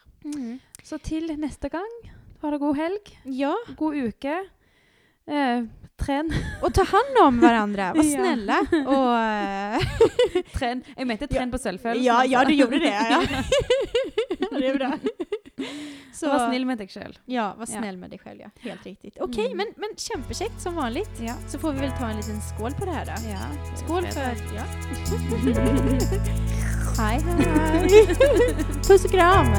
Så 0.83 0.99
til 1.03 1.31
neste 1.39 1.69
gang, 1.71 1.93
ha 2.43 2.51
det 2.51 2.61
god 2.61 2.77
helg, 2.77 3.13
Ja, 3.25 3.53
god 3.77 3.95
uke. 4.09 4.35
Eh, 5.31 5.63
tren. 6.01 6.31
Og 6.65 6.73
ta 6.75 6.83
hand 6.89 7.19
om 7.23 7.39
hverandre. 7.39 7.93
Vær 7.95 8.09
snille. 8.17 8.57
Ja. 8.73 8.81
Og 8.89 8.97
Och, 8.97 9.19
eh, 9.21 10.43
tren. 10.57 10.83
Jeg 10.97 11.07
mente 11.07 11.29
tren 11.31 11.51
på 11.53 11.59
selvfølelsen. 11.61 12.03
ja, 12.05 12.23
altså. 12.25 12.33
ja, 12.33 12.45
du 12.45 12.53
gjorde 12.57 12.81
det. 12.81 12.91
Ja. 12.91 13.21
det 14.59 14.67
er 14.73 14.79
bra. 14.81 14.91
Så 16.21 16.27
vær 16.27 16.49
snill 16.51 16.65
med 16.67 16.79
deg 16.81 16.91
sjøl. 16.91 17.15
Ja, 17.31 17.53
var 17.57 17.67
Ja. 17.71 17.81
med 18.03 18.11
deg 18.11 18.21
sjøl. 18.25 18.39
Ja. 18.41 18.49
Helt 18.65 18.85
riktig. 18.85 19.13
Okej, 19.23 19.49
Mm. 19.53 19.57
men, 19.57 19.67
men 19.79 19.91
kjempekjekt 19.97 20.61
som 20.61 20.75
vanlig. 20.75 21.05
Ja. 21.23 21.35
Så 21.49 21.59
får 21.63 21.73
vi 21.73 21.81
väl 21.87 21.93
ta 21.99 22.09
en 22.11 22.17
liten 22.17 22.41
skål 22.41 22.75
på 22.75 22.85
det 22.85 22.95
her, 22.95 23.05
da. 23.05 23.17
ja. 23.31 23.47
Skål 23.77 24.07
for 24.11 24.21
Ja. 24.55 24.65
hej, 27.01 27.21
hei. 27.21 28.05
Puss 28.87 29.05
og 29.05 29.11
kram. 29.15 29.55